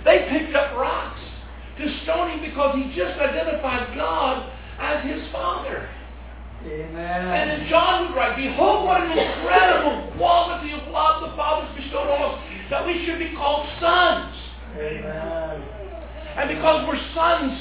they 0.06 0.30
picked 0.30 0.56
up 0.56 0.78
rocks 0.78 1.20
to 1.82 1.86
stone 2.04 2.38
him 2.38 2.42
because 2.46 2.78
he 2.78 2.94
just 2.94 3.18
identified 3.18 3.98
God 3.98 4.54
as 4.80 5.04
his 5.04 5.26
Father. 5.34 5.90
Amen. 6.66 6.94
And 6.94 7.50
then 7.50 7.70
John 7.70 8.08
would 8.08 8.16
write, 8.16 8.38
Behold 8.38 8.86
what 8.86 9.02
an 9.02 9.18
incredible 9.18 10.14
quality 10.18 10.74
of 10.74 10.88
love 10.90 11.22
the 11.22 11.36
Father 11.36 11.66
has 11.68 11.76
bestowed 11.78 12.10
on 12.10 12.22
us, 12.22 12.38
that 12.70 12.86
we 12.86 13.06
should 13.06 13.20
be 13.20 13.34
called 13.36 13.68
sons. 13.80 14.36
Amen. 14.76 15.62
And 16.38 16.50
because 16.50 16.88
we're 16.88 17.02
sons, 17.16 17.60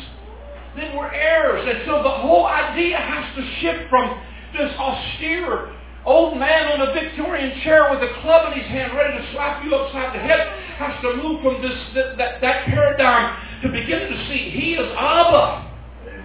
then 0.77 0.97
we're 0.97 1.13
heirs. 1.13 1.67
And 1.67 1.87
so 1.87 2.03
the 2.03 2.11
whole 2.11 2.47
idea 2.47 2.99
has 2.99 3.35
to 3.37 3.43
shift 3.61 3.89
from 3.89 4.21
this 4.53 4.73
austere 4.79 5.73
old 6.05 6.39
man 6.39 6.69
on 6.69 6.89
a 6.89 6.93
Victorian 6.93 7.61
chair 7.63 7.91
with 7.91 8.01
a 8.01 8.21
club 8.23 8.53
in 8.53 8.61
his 8.61 8.69
hand 8.71 8.95
ready 8.95 9.19
to 9.19 9.33
slap 9.33 9.65
you 9.65 9.75
upside 9.75 10.15
the 10.15 10.21
head 10.21 10.39
has 10.79 10.95
to 11.03 11.17
move 11.17 11.43
from 11.43 11.61
this 11.61 11.75
that, 11.95 12.17
that, 12.17 12.41
that 12.41 12.65
paradigm 12.67 13.37
to 13.63 13.69
begin 13.69 14.09
to 14.11 14.29
see 14.29 14.51
He 14.51 14.75
is 14.75 14.93
Abba. 14.97 15.73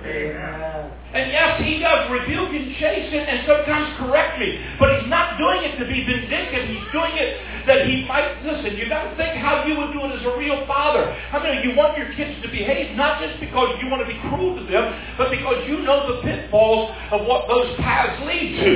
Amen. 0.05 0.91
And 1.11 1.27
yes, 1.27 1.59
he 1.59 1.75
does 1.83 2.07
rebuke 2.07 2.55
and 2.55 2.71
chasten 2.79 3.19
and 3.19 3.43
sometimes 3.43 3.99
correct 3.99 4.39
me. 4.39 4.55
But 4.79 4.95
he's 4.95 5.11
not 5.11 5.35
doing 5.35 5.67
it 5.67 5.75
to 5.75 5.83
be 5.83 6.07
vindictive. 6.07 6.71
He's 6.71 6.87
doing 6.95 7.11
it 7.19 7.35
that 7.67 7.83
he 7.83 8.07
might, 8.07 8.39
listen, 8.47 8.79
you 8.79 8.87
got 8.87 9.11
to 9.11 9.13
think 9.19 9.35
how 9.35 9.67
you 9.67 9.75
would 9.75 9.91
do 9.91 9.99
it 10.07 10.15
as 10.15 10.23
a 10.23 10.39
real 10.39 10.63
father. 10.65 11.11
How 11.27 11.43
many 11.43 11.67
you 11.67 11.75
want 11.75 11.99
your 11.99 12.07
kids 12.15 12.39
to 12.41 12.47
behave 12.47 12.95
not 12.95 13.19
just 13.19 13.43
because 13.43 13.75
you 13.83 13.91
want 13.91 14.07
to 14.07 14.09
be 14.09 14.15
cruel 14.31 14.55
to 14.55 14.63
them, 14.71 14.87
but 15.19 15.27
because 15.35 15.67
you 15.67 15.83
know 15.83 16.15
the 16.15 16.23
pitfalls 16.23 16.95
of 17.11 17.27
what 17.27 17.43
those 17.51 17.75
paths 17.83 18.15
lead 18.23 18.63
to. 18.63 18.73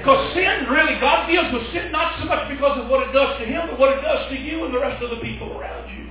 Because 0.00 0.32
sin, 0.32 0.72
really, 0.72 0.98
God 1.04 1.28
deals 1.28 1.52
with 1.52 1.68
sin 1.76 1.92
not 1.92 2.18
so 2.18 2.24
much 2.24 2.48
because 2.48 2.80
of 2.80 2.88
what 2.88 3.06
it 3.06 3.12
does 3.12 3.38
to 3.38 3.44
him, 3.44 3.68
but 3.68 3.78
what 3.78 3.92
it 3.92 4.00
does 4.00 4.24
to 4.32 4.40
you 4.40 4.64
and 4.64 4.72
the 4.72 4.80
rest 4.80 5.04
of 5.04 5.10
the 5.10 5.20
people 5.20 5.52
around 5.52 5.92
you. 5.92 6.01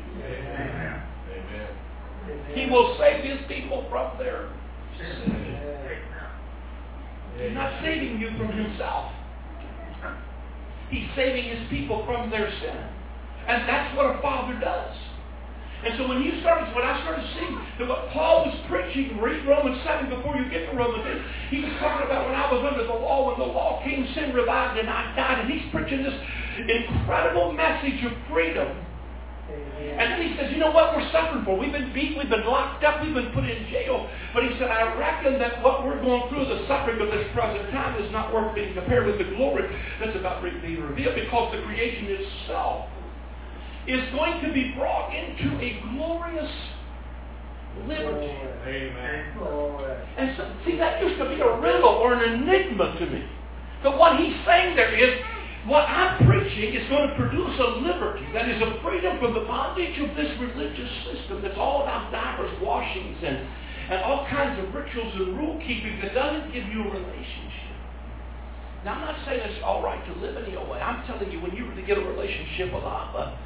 He 2.54 2.70
will 2.70 2.98
save 3.00 3.24
his 3.24 3.40
people 3.48 3.86
from 3.90 4.18
their 4.18 4.50
sin. 4.98 5.52
He's 7.40 7.54
not 7.54 7.82
saving 7.82 8.20
you 8.20 8.30
from 8.38 8.52
himself. 8.52 9.12
He's 10.90 11.08
saving 11.16 11.46
his 11.46 11.70
people 11.70 12.06
from 12.06 12.30
their 12.30 12.52
sin. 12.60 12.78
And 13.48 13.68
that's 13.68 13.96
what 13.96 14.06
a 14.06 14.22
father 14.22 14.60
does. 14.60 14.96
And 15.84 15.98
so 15.98 16.08
when 16.08 16.22
you 16.22 16.40
started, 16.42 16.76
when 16.76 16.86
I 16.86 17.02
started 17.02 17.26
seeing 17.34 17.58
that 17.80 17.88
what 17.88 18.10
Paul 18.14 18.46
was 18.46 18.54
preaching, 18.70 19.18
read 19.18 19.48
Romans 19.48 19.82
7 19.84 20.14
before 20.14 20.38
you 20.38 20.46
get 20.52 20.70
to 20.70 20.78
Romans 20.78 21.02
8, 21.08 21.58
he 21.58 21.66
was 21.66 21.74
talking 21.80 22.06
about 22.06 22.28
when 22.28 22.36
I 22.36 22.52
was 22.54 22.62
under 22.62 22.86
the 22.86 22.94
law, 22.94 23.32
when 23.32 23.40
the 23.40 23.52
law 23.52 23.82
came, 23.84 24.06
sin 24.14 24.32
revived 24.32 24.78
and 24.78 24.88
I 24.88 25.16
died. 25.16 25.40
And 25.42 25.50
he's 25.50 25.72
preaching 25.72 26.04
this 26.04 26.14
incredible 26.70 27.54
message 27.54 28.04
of 28.06 28.12
freedom 28.30 28.70
and 29.82 30.14
then 30.14 30.22
he 30.22 30.38
says, 30.38 30.52
you 30.52 30.58
know 30.58 30.72
what 30.72 30.96
we're 30.96 31.10
suffering 31.12 31.46
for? 31.46 31.58
We've 31.58 31.72
been 31.72 31.94
beat, 31.94 32.18
we've 32.18 32.30
been 32.30 32.46
locked 32.46 32.84
up, 32.84 33.02
we've 33.02 33.14
been 33.14 33.32
put 33.34 33.46
in 33.46 33.68
jail. 33.70 34.10
But 34.34 34.44
he 34.44 34.50
said, 34.58 34.70
I 34.70 34.98
reckon 34.98 35.40
that 35.40 35.62
what 35.64 35.86
we're 35.86 36.02
going 36.02 36.30
through, 36.30 36.46
the 36.46 36.66
suffering 36.68 37.02
of 37.02 37.10
this 37.10 37.28
present 37.34 37.70
time, 37.72 38.02
is 38.02 38.12
not 38.12 38.34
worth 38.34 38.56
being 38.56 38.74
compared 38.74 39.06
with 39.06 39.18
the 39.18 39.36
glory 39.36 39.70
that's 40.00 40.16
about 40.16 40.42
to 40.42 40.52
be 40.62 40.78
revealed 40.78 41.16
because 41.16 41.56
the 41.56 41.62
creation 41.64 42.08
itself 42.08 42.90
is 43.88 44.02
going 44.14 44.42
to 44.46 44.54
be 44.54 44.74
brought 44.78 45.14
into 45.14 45.58
a 45.60 45.82
glorious 45.94 46.52
liberty. 47.88 48.34
Amen. 48.66 49.26
And 50.18 50.38
so, 50.38 50.54
see, 50.66 50.78
that 50.78 51.02
used 51.02 51.18
to 51.18 51.30
be 51.30 51.42
a 51.42 51.60
riddle 51.60 51.90
or 51.90 52.14
an 52.14 52.42
enigma 52.42 52.96
to 53.00 53.06
me. 53.08 53.26
But 53.84 53.98
what 53.98 54.20
he's 54.20 54.36
saying 54.46 54.76
there 54.76 54.94
is, 54.94 55.20
what 55.66 55.86
I'm 55.86 56.26
preaching 56.26 56.74
is 56.74 56.90
going 56.90 57.10
to 57.10 57.16
produce 57.16 57.54
a 57.60 57.70
liberty 57.86 58.26
that 58.34 58.50
is 58.50 58.62
a 58.62 58.82
freedom 58.82 59.20
from 59.20 59.34
the 59.34 59.46
bondage 59.46 59.94
of 60.02 60.16
this 60.16 60.34
religious 60.42 60.90
system 61.06 61.42
that's 61.42 61.58
all 61.58 61.84
about 61.84 62.12
divers 62.12 62.52
washings 62.62 63.18
and, 63.22 63.38
and 63.94 64.02
all 64.02 64.26
kinds 64.26 64.58
of 64.58 64.74
rituals 64.74 65.14
and 65.14 65.38
rule 65.38 65.62
keeping 65.62 66.02
that 66.02 66.14
doesn't 66.14 66.52
give 66.54 66.66
you 66.66 66.82
a 66.82 66.90
relationship. 66.90 67.78
Now, 68.84 68.98
I'm 68.98 69.02
not 69.02 69.18
saying 69.26 69.42
it's 69.46 69.62
all 69.64 69.84
right 69.84 70.02
to 70.02 70.14
live 70.18 70.42
any 70.42 70.58
old 70.58 70.70
way. 70.70 70.82
I'm 70.82 71.06
telling 71.06 71.30
you, 71.32 71.40
when 71.40 71.54
you 71.54 71.70
really 71.70 71.86
get 71.86 72.00
a 72.00 72.02
relationship 72.02 72.74
with 72.74 72.82
Allah, 72.82 73.38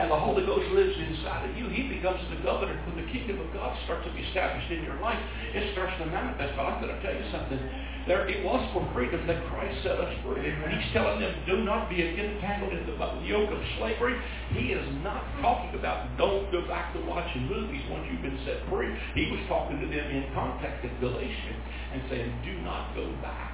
and 0.00 0.10
the 0.10 0.18
Holy 0.18 0.42
Ghost 0.46 0.64
lives 0.72 0.96
inside 0.96 1.44
of 1.44 1.54
you, 1.54 1.68
He 1.68 1.86
becomes 1.86 2.18
the 2.32 2.42
governor. 2.42 2.74
When 2.88 2.96
the 2.96 3.06
kingdom 3.12 3.38
of 3.38 3.52
God 3.52 3.76
starts 3.84 4.08
to 4.08 4.12
be 4.16 4.24
established 4.26 4.72
in 4.72 4.82
your 4.82 4.98
life, 4.98 5.20
it 5.54 5.72
starts 5.76 5.92
to 6.00 6.06
manifest. 6.06 6.56
But 6.56 6.64
I'm 6.66 6.80
going 6.80 6.96
to 6.96 7.02
tell 7.04 7.12
you 7.12 7.26
something. 7.30 7.60
There, 8.06 8.26
it 8.28 8.44
was 8.44 8.64
for 8.72 8.80
freedom 8.94 9.26
that 9.26 9.44
Christ 9.52 9.82
set 9.82 10.00
us 10.00 10.12
free. 10.24 10.40
When 10.40 10.72
He's 10.72 10.92
telling 10.92 11.20
them, 11.20 11.34
do 11.46 11.64
not 11.64 11.90
be 11.90 12.00
entangled 12.00 12.72
in 12.72 12.86
the 12.86 12.96
yoke 13.26 13.50
of 13.50 13.60
slavery, 13.78 14.16
He 14.56 14.72
is 14.72 14.86
not 15.04 15.22
talking 15.40 15.78
about 15.78 16.16
don't 16.16 16.50
go 16.50 16.66
back 16.66 16.92
to 16.94 17.00
watching 17.04 17.46
movies 17.46 17.82
once 17.90 18.08
you've 18.10 18.22
been 18.22 18.40
set 18.44 18.64
free. 18.68 18.88
He 19.14 19.30
was 19.30 19.40
talking 19.48 19.80
to 19.80 19.86
them 19.86 20.06
in 20.10 20.32
context 20.32 20.84
of 20.84 20.92
Galatians 21.00 21.60
and 21.92 22.02
saying, 22.08 22.30
do 22.44 22.56
not 22.64 22.94
go 22.96 23.04
back 23.20 23.52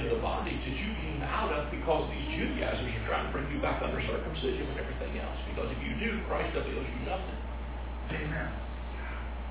to 0.00 0.08
the 0.08 0.16
bondage 0.24 0.56
that 0.56 0.76
you 0.80 0.90
came 1.04 1.20
out 1.20 1.52
of 1.52 1.70
because 1.70 2.08
these 2.08 2.40
Judaizers 2.40 2.80
are 2.80 3.06
trying 3.06 3.26
to 3.28 3.32
bring 3.32 3.44
you 3.52 3.60
back 3.60 3.82
under 3.84 4.00
circumcision 4.00 4.64
and 4.72 4.80
everything 4.80 5.20
else. 5.20 5.36
Because 5.52 5.68
if 5.68 5.80
you 5.84 5.92
do, 6.00 6.24
Christ 6.24 6.56
avails 6.56 6.86
you 6.88 7.00
nothing. 7.04 7.38
Amen. 8.08 8.69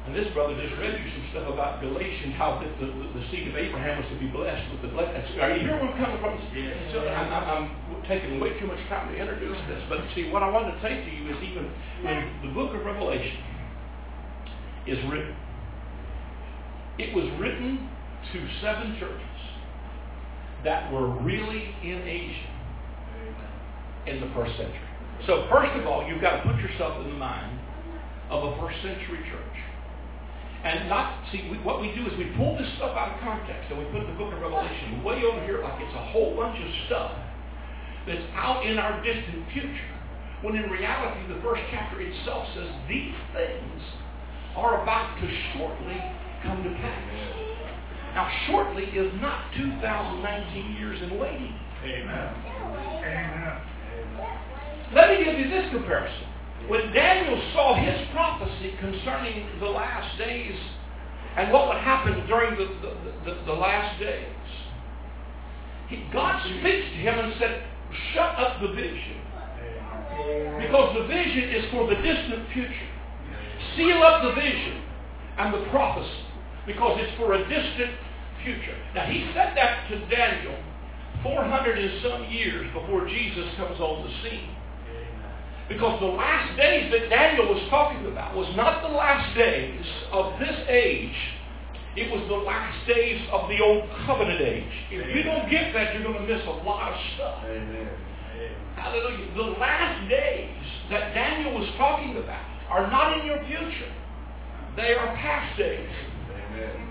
And 0.07 0.15
this 0.15 0.31
brother 0.33 0.55
just 0.55 0.79
read 0.79 0.95
you 0.95 1.11
some 1.11 1.27
stuff 1.31 1.47
about 1.53 1.81
Galatians, 1.81 2.33
how 2.37 2.57
the, 2.57 2.67
the, 2.81 2.87
the 3.13 3.23
seed 3.29 3.47
of 3.47 3.55
Abraham 3.55 4.01
was 4.01 4.07
to 4.09 4.17
be 4.17 4.27
blessed 4.27 4.65
with 4.71 4.81
the 4.81 4.91
blessing. 4.95 5.21
Are 5.37 5.51
you 5.53 5.61
hearing 5.61 5.83
where 5.83 5.91
I'm 5.91 5.99
coming 5.99 6.19
from? 6.23 6.39
Yes. 6.55 6.77
So 6.93 7.05
I'm, 7.05 7.29
I'm, 7.29 7.65
taking 8.09 8.39
way 8.39 8.57
too 8.59 8.65
much 8.65 8.79
time 8.89 9.13
to 9.13 9.15
introduce 9.15 9.57
this. 9.69 9.83
But 9.87 9.99
see, 10.15 10.31
what 10.31 10.41
I 10.41 10.49
want 10.49 10.73
to 10.73 10.81
say 10.81 11.05
to 11.05 11.11
you 11.11 11.29
is 11.29 11.37
even 11.43 11.69
when 12.01 12.41
the 12.41 12.49
book 12.55 12.73
of 12.73 12.83
Revelation 12.83 13.37
is 14.87 14.97
written, 15.11 15.35
it 16.97 17.13
was 17.13 17.25
written 17.39 17.87
to 18.33 18.47
seven 18.61 18.97
churches 18.99 19.39
that 20.63 20.91
were 20.91 21.07
really 21.21 21.75
in 21.83 22.01
Asia 22.01 22.49
in 24.07 24.21
the 24.21 24.33
first 24.33 24.57
century. 24.57 24.89
So 25.27 25.47
first 25.51 25.77
of 25.79 25.85
all, 25.85 26.07
you've 26.07 26.21
got 26.21 26.41
to 26.41 26.51
put 26.51 26.59
yourself 26.59 26.97
in 27.05 27.11
the 27.11 27.17
mind 27.17 27.59
of 28.29 28.43
a 28.43 28.57
first 28.59 28.77
century 28.81 29.19
church. 29.29 29.48
And 30.63 30.89
not, 30.89 31.23
see, 31.31 31.47
we, 31.49 31.57
what 31.63 31.79
we 31.79 31.95
do 31.95 32.05
is 32.05 32.17
we 32.17 32.35
pull 32.35 32.57
this 32.57 32.67
stuff 32.75 32.91
out 32.91 33.15
of 33.15 33.19
context 33.23 33.71
and 33.71 33.79
we 33.79 33.85
put 33.95 34.05
the 34.05 34.13
book 34.19 34.33
of 34.33 34.41
Revelation 34.41 35.03
way 35.03 35.23
over 35.23 35.39
here 35.45 35.63
like 35.63 35.79
it's 35.79 35.95
a 35.95 36.05
whole 36.11 36.35
bunch 36.35 36.59
of 36.59 36.69
stuff 36.87 37.15
that's 38.05 38.27
out 38.35 38.65
in 38.65 38.77
our 38.77 39.01
distant 39.03 39.47
future. 39.53 39.95
When 40.41 40.55
in 40.55 40.69
reality, 40.69 41.33
the 41.33 41.41
first 41.41 41.61
chapter 41.71 42.01
itself 42.01 42.47
says 42.55 42.67
these 42.87 43.15
things 43.31 43.81
are 44.55 44.83
about 44.83 45.19
to 45.21 45.27
shortly 45.55 45.99
come 46.43 46.63
to 46.63 46.69
pass. 46.75 47.49
Now, 48.15 48.27
shortly 48.47 48.83
is 48.83 49.13
not 49.21 49.51
2019 49.55 50.75
years 50.75 50.99
in 51.03 51.19
waiting. 51.19 51.55
Amen. 51.83 52.33
Amen. 52.99 53.61
Let 54.93 55.11
me 55.11 55.23
give 55.23 55.39
you 55.39 55.49
this 55.49 55.71
comparison. 55.71 56.27
When 56.67 56.93
Daniel 56.93 57.41
saw 57.53 57.75
his 57.75 58.07
prophecy 58.11 58.73
concerning 58.79 59.47
the 59.59 59.65
last 59.65 60.17
days 60.17 60.57
and 61.37 61.51
what 61.51 61.67
would 61.67 61.77
happen 61.77 62.27
during 62.27 62.57
the, 62.57 62.67
the, 62.81 62.95
the, 63.25 63.45
the 63.45 63.53
last 63.53 63.99
days, 63.99 64.27
he, 65.87 66.05
God 66.13 66.41
speaks 66.43 66.85
to 66.85 66.97
him 67.01 67.19
and 67.19 67.33
said, 67.39 67.63
shut 68.13 68.37
up 68.37 68.61
the 68.61 68.69
vision. 68.73 69.17
Because 70.61 70.95
the 70.95 71.07
vision 71.07 71.49
is 71.49 71.71
for 71.71 71.87
the 71.87 71.95
distant 71.95 72.49
future. 72.53 72.89
Seal 73.75 74.03
up 74.03 74.23
the 74.23 74.35
vision 74.39 74.83
and 75.37 75.53
the 75.53 75.69
prophecy 75.71 76.25
because 76.67 76.99
it's 77.01 77.17
for 77.17 77.33
a 77.33 77.39
distant 77.49 77.95
future. 78.43 78.77
Now 78.93 79.05
he 79.05 79.25
said 79.33 79.55
that 79.55 79.89
to 79.89 79.99
Daniel 80.07 80.55
400 81.23 81.79
and 81.79 82.01
some 82.03 82.25
years 82.29 82.67
before 82.73 83.07
Jesus 83.07 83.47
comes 83.57 83.79
on 83.79 84.05
the 84.05 84.11
scene. 84.21 84.55
Because 85.69 85.99
the 86.01 86.07
last 86.07 86.57
days 86.57 86.91
that 86.91 87.09
Daniel 87.09 87.53
was 87.53 87.61
talking 87.69 88.05
about 88.07 88.35
was 88.35 88.49
not 88.55 88.81
the 88.81 88.89
last 88.89 89.37
days 89.37 89.85
of 90.11 90.39
this 90.39 90.57
age. 90.67 91.15
It 91.95 92.09
was 92.11 92.27
the 92.27 92.41
last 92.41 92.87
days 92.87 93.21
of 93.31 93.47
the 93.49 93.61
old 93.61 93.85
covenant 94.05 94.41
age. 94.41 94.73
If 94.89 95.15
you 95.15 95.23
don't 95.23 95.49
get 95.49 95.71
that, 95.73 95.93
you're 95.93 96.03
going 96.03 96.25
to 96.25 96.27
miss 96.27 96.41
a 96.45 96.57
lot 96.65 96.93
of 96.93 96.99
stuff. 97.15 97.43
Amen. 97.45 97.87
Hallelujah. 98.75 99.35
The 99.35 99.59
last 99.59 100.09
days 100.09 100.57
that 100.89 101.13
Daniel 101.13 101.59
was 101.59 101.69
talking 101.77 102.17
about 102.17 102.45
are 102.69 102.89
not 102.89 103.19
in 103.19 103.27
your 103.27 103.37
future. 103.45 103.93
They 104.75 104.93
are 104.93 105.15
past 105.17 105.57
days. 105.57 105.89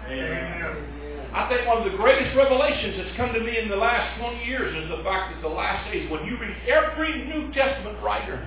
Amen. 0.07 0.99
I 1.35 1.49
think 1.49 1.67
one 1.67 1.79
of 1.79 1.91
the 1.91 1.97
greatest 1.97 2.37
revelations 2.37 2.97
that's 2.97 3.17
come 3.17 3.33
to 3.35 3.41
me 3.41 3.59
in 3.59 3.69
the 3.69 3.77
last 3.77 4.19
20 4.21 4.45
years 4.45 4.75
is 4.83 4.89
the 4.89 5.03
fact 5.05 5.35
that 5.35 5.43
the 5.43 5.53
last 5.53 5.91
days, 5.93 6.11
when 6.11 6.25
you 6.25 6.39
read 6.39 6.57
every 6.67 7.25
New 7.27 7.53
Testament 7.53 8.03
writer, 8.03 8.47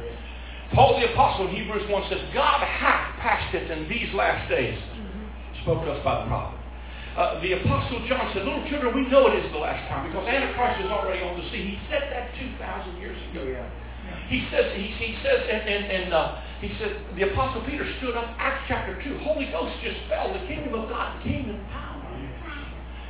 Paul 0.73 0.99
the 0.99 1.11
Apostle 1.11 1.49
in 1.49 1.55
Hebrews 1.55 1.89
1 1.89 2.03
says, 2.09 2.21
God 2.33 2.63
hath 2.63 3.19
passed 3.19 3.53
it 3.55 3.69
in 3.69 3.89
these 3.89 4.13
last 4.13 4.49
days. 4.49 4.79
Spoke 5.63 5.83
to 5.83 5.91
us 5.91 6.03
by 6.03 6.23
the 6.23 6.27
prophet. 6.27 6.57
Uh, 7.11 7.41
the 7.43 7.59
Apostle 7.59 8.07
John 8.07 8.31
said, 8.31 8.47
little 8.47 8.63
children, 8.71 8.95
we 8.95 9.03
know 9.11 9.27
it 9.27 9.35
is 9.43 9.51
the 9.51 9.59
last 9.59 9.83
time 9.91 10.07
because 10.07 10.23
Antichrist 10.23 10.79
is 10.79 10.87
already 10.87 11.19
on 11.19 11.35
the 11.35 11.43
scene. 11.51 11.75
He 11.75 11.79
said 11.91 12.07
that 12.07 12.31
2,000 12.39 12.97
years 13.03 13.19
ago. 13.31 13.43
Yeah. 13.43 13.67
He 14.31 14.47
says, 14.47 14.71
he, 14.79 14.95
he 14.95 15.19
says, 15.19 15.43
and, 15.43 15.61
and, 15.67 15.83
and 15.91 16.13
uh, 16.13 16.39
he 16.63 16.71
said, 16.79 17.03
the 17.19 17.27
Apostle 17.35 17.67
Peter 17.67 17.83
stood 17.99 18.15
up, 18.15 18.31
Acts 18.39 18.63
chapter 18.67 18.95
2, 19.03 19.19
Holy 19.27 19.51
Ghost 19.51 19.75
just 19.83 19.99
fell. 20.07 20.31
The 20.31 20.47
kingdom 20.47 20.73
of 20.73 20.87
God 20.87 21.21
came 21.21 21.51
in 21.51 21.59
power. 21.67 21.99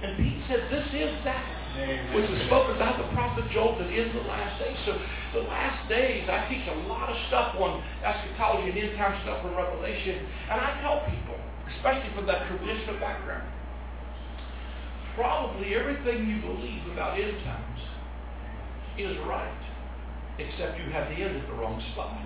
And 0.01 0.18
Pete 0.18 0.41
said, 0.50 0.65
this 0.74 0.88
is 0.98 1.13
that 1.24 1.61
which 2.13 2.29
was 2.29 2.41
spoken 2.47 2.75
about 2.75 2.99
the 2.99 3.07
prophet 3.15 3.47
Joel 3.51 3.79
that 3.79 3.87
in 3.87 4.11
the 4.11 4.27
last 4.27 4.59
days. 4.59 4.75
So 4.85 4.99
the 5.33 5.47
last 5.47 5.87
days, 5.87 6.27
I 6.27 6.47
teach 6.51 6.67
a 6.67 6.75
lot 6.87 7.09
of 7.09 7.15
stuff 7.27 7.55
on 7.55 7.83
eschatology 8.03 8.69
and 8.69 8.77
end 8.77 8.97
time 8.97 9.19
stuff 9.23 9.41
from 9.41 9.55
Revelation. 9.55 10.27
And 10.51 10.59
I 10.59 10.81
tell 10.81 10.99
people, 11.07 11.39
especially 11.77 12.11
from 12.15 12.27
that 12.27 12.47
traditional 12.47 12.99
background, 12.99 13.47
probably 15.15 15.75
everything 15.75 16.27
you 16.27 16.41
believe 16.41 16.85
about 16.91 17.19
end 17.19 17.37
times 17.43 17.79
is 18.97 19.17
right 19.27 19.57
except 20.39 20.79
you 20.79 20.89
have 20.91 21.07
the 21.09 21.15
end 21.15 21.37
at 21.37 21.47
the 21.47 21.53
wrong 21.53 21.81
spot. 21.93 22.17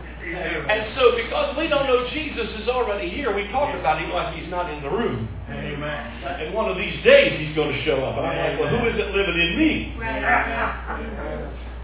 and 0.20 0.94
so 0.96 1.16
because 1.16 1.56
we 1.56 1.68
don't 1.68 1.86
know 1.86 2.08
Jesus 2.12 2.48
is 2.60 2.68
already 2.68 3.08
here, 3.08 3.34
we 3.34 3.48
talk 3.48 3.74
about 3.74 4.00
him 4.00 4.10
like 4.10 4.34
he's 4.36 4.50
not 4.50 4.70
in 4.70 4.82
the 4.82 4.90
room. 4.90 5.28
Amen. 5.48 6.22
And 6.24 6.54
one 6.54 6.70
of 6.70 6.76
these 6.76 7.02
days 7.02 7.40
he's 7.40 7.54
going 7.56 7.72
to 7.72 7.84
show 7.84 8.04
up. 8.04 8.18
And 8.18 8.26
I'm 8.26 8.36
like, 8.36 8.60
well, 8.60 8.68
who 8.68 8.86
is 8.88 8.94
it 8.98 9.14
living 9.14 9.34
in 9.34 9.58
me? 9.58 9.96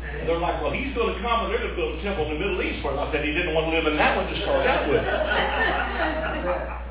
And 0.06 0.28
they're 0.28 0.38
like, 0.38 0.62
well, 0.62 0.72
he's 0.72 0.94
going 0.94 1.14
to 1.14 1.20
come 1.20 1.46
and 1.46 1.52
they're 1.52 1.58
going 1.58 1.70
to 1.70 1.76
build 1.76 1.98
a 1.98 2.02
temple 2.02 2.26
in 2.26 2.34
the 2.34 2.40
Middle 2.40 2.62
East 2.62 2.82
for 2.82 2.92
him. 2.92 2.98
I 2.98 3.10
said 3.12 3.24
he 3.24 3.32
didn't 3.32 3.54
want 3.54 3.66
to 3.70 3.76
live 3.76 3.86
in 3.86 3.96
that 3.96 4.16
one 4.16 4.26
to 4.26 4.36
start 4.42 4.66
out 4.66 4.88
with. 4.88 5.02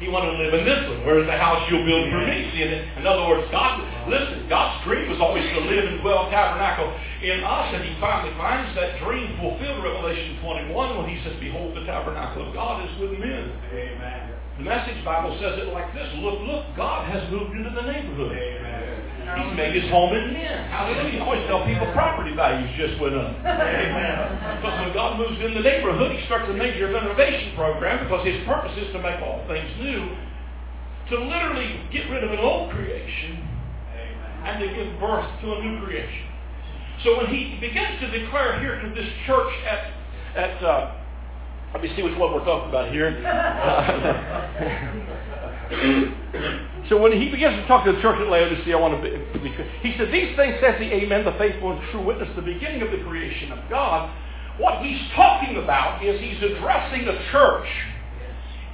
He 0.00 0.08
wanted 0.08 0.32
to 0.32 0.38
live 0.40 0.56
in 0.56 0.64
this 0.64 0.80
one. 0.88 1.04
Where's 1.04 1.28
the 1.28 1.36
house 1.36 1.60
you'll 1.68 1.84
build 1.84 2.08
for 2.08 2.24
me? 2.24 2.48
See, 2.56 2.64
in 2.64 3.04
other 3.04 3.28
words, 3.28 3.44
God, 3.52 3.84
listen, 4.08 4.48
God's 4.48 4.80
dream 4.88 5.12
was 5.12 5.20
always 5.20 5.44
to 5.44 5.60
live 5.60 5.92
and 5.92 6.00
dwell 6.00 6.32
tabernacle 6.32 6.88
in 7.20 7.44
us, 7.44 7.68
and 7.76 7.84
he 7.84 7.92
finally 8.00 8.32
finds 8.40 8.72
that 8.80 8.96
dream 9.04 9.36
fulfilled 9.36 9.84
Revelation 9.84 10.40
21 10.40 10.72
when 10.96 11.04
he 11.04 11.20
says, 11.20 11.36
Behold, 11.36 11.76
the 11.76 11.84
tabernacle 11.84 12.48
of 12.48 12.56
God 12.56 12.80
is 12.88 12.92
with 12.96 13.20
men. 13.20 13.52
Amen. 13.76 14.32
The 14.56 14.64
Message 14.64 15.04
Bible 15.04 15.36
says 15.36 15.60
it 15.60 15.68
like 15.68 15.92
this. 15.92 16.08
Look, 16.16 16.48
look, 16.48 16.64
God 16.80 17.04
has 17.04 17.20
moved 17.28 17.52
into 17.52 17.68
the 17.68 17.84
neighborhood. 17.84 18.32
Amen. 18.32 18.79
He's 19.36 19.56
made 19.56 19.74
his 19.74 19.90
home 19.90 20.14
in 20.14 20.32
men. 20.32 20.70
Hallelujah. 20.70 21.22
Always 21.22 21.46
tell 21.46 21.64
people 21.66 21.86
property 21.92 22.34
values 22.34 22.70
just 22.76 22.98
went 23.00 23.14
up. 23.14 23.36
Amen. 23.44 24.56
Because 24.58 24.80
when 24.80 24.92
God 24.94 25.18
moves 25.18 25.40
in 25.44 25.54
the 25.54 25.60
neighborhood, 25.60 26.16
he 26.16 26.24
starts 26.26 26.48
a 26.50 26.54
major 26.54 26.90
renovation 26.90 27.54
program 27.54 28.02
because 28.04 28.26
his 28.26 28.44
purpose 28.46 28.76
is 28.78 28.92
to 28.92 28.98
make 28.98 29.20
all 29.22 29.44
things 29.46 29.70
new. 29.78 30.16
To 31.10 31.18
literally 31.18 31.80
get 31.92 32.08
rid 32.10 32.24
of 32.24 32.30
an 32.30 32.38
old 32.38 32.70
creation 32.70 33.46
and 34.44 34.60
to 34.60 34.66
give 34.66 34.98
birth 34.98 35.26
to 35.42 35.54
a 35.54 35.62
new 35.62 35.84
creation. 35.84 36.26
So 37.04 37.18
when 37.18 37.26
he 37.26 37.58
begins 37.60 38.00
to 38.00 38.10
declare 38.10 38.58
here 38.60 38.80
to 38.80 38.88
this 38.94 39.08
church 39.26 39.52
at, 39.66 39.92
at 40.36 40.62
uh, 40.62 40.94
let 41.72 41.82
me 41.82 41.92
see 41.96 42.02
which 42.02 42.16
one 42.18 42.32
we're 42.32 42.44
talking 42.44 42.68
about 42.68 42.90
here. 42.90 43.10
so 46.88 47.00
when 47.00 47.12
he 47.12 47.30
begins 47.30 47.54
to 47.54 47.66
talk 47.66 47.84
to 47.84 47.92
the 47.92 48.00
church 48.02 48.18
at 48.20 48.26
Laodicea, 48.26 48.76
I 48.76 48.80
want 48.80 48.98
to 48.98 49.02
be, 49.02 49.14
he 49.82 49.94
said, 49.96 50.12
these 50.12 50.34
things 50.34 50.58
says 50.60 50.74
the 50.78 50.90
Amen, 50.90 51.24
the 51.24 51.32
faithful 51.38 51.72
and 51.72 51.80
true 51.90 52.04
witness, 52.04 52.28
the 52.34 52.42
beginning 52.42 52.82
of 52.82 52.90
the 52.90 52.98
creation 53.06 53.52
of 53.52 53.58
God. 53.70 54.10
What 54.58 54.84
he's 54.84 55.00
talking 55.14 55.56
about 55.56 56.04
is 56.04 56.20
he's 56.20 56.42
addressing 56.42 57.06
a 57.06 57.16
church 57.30 57.68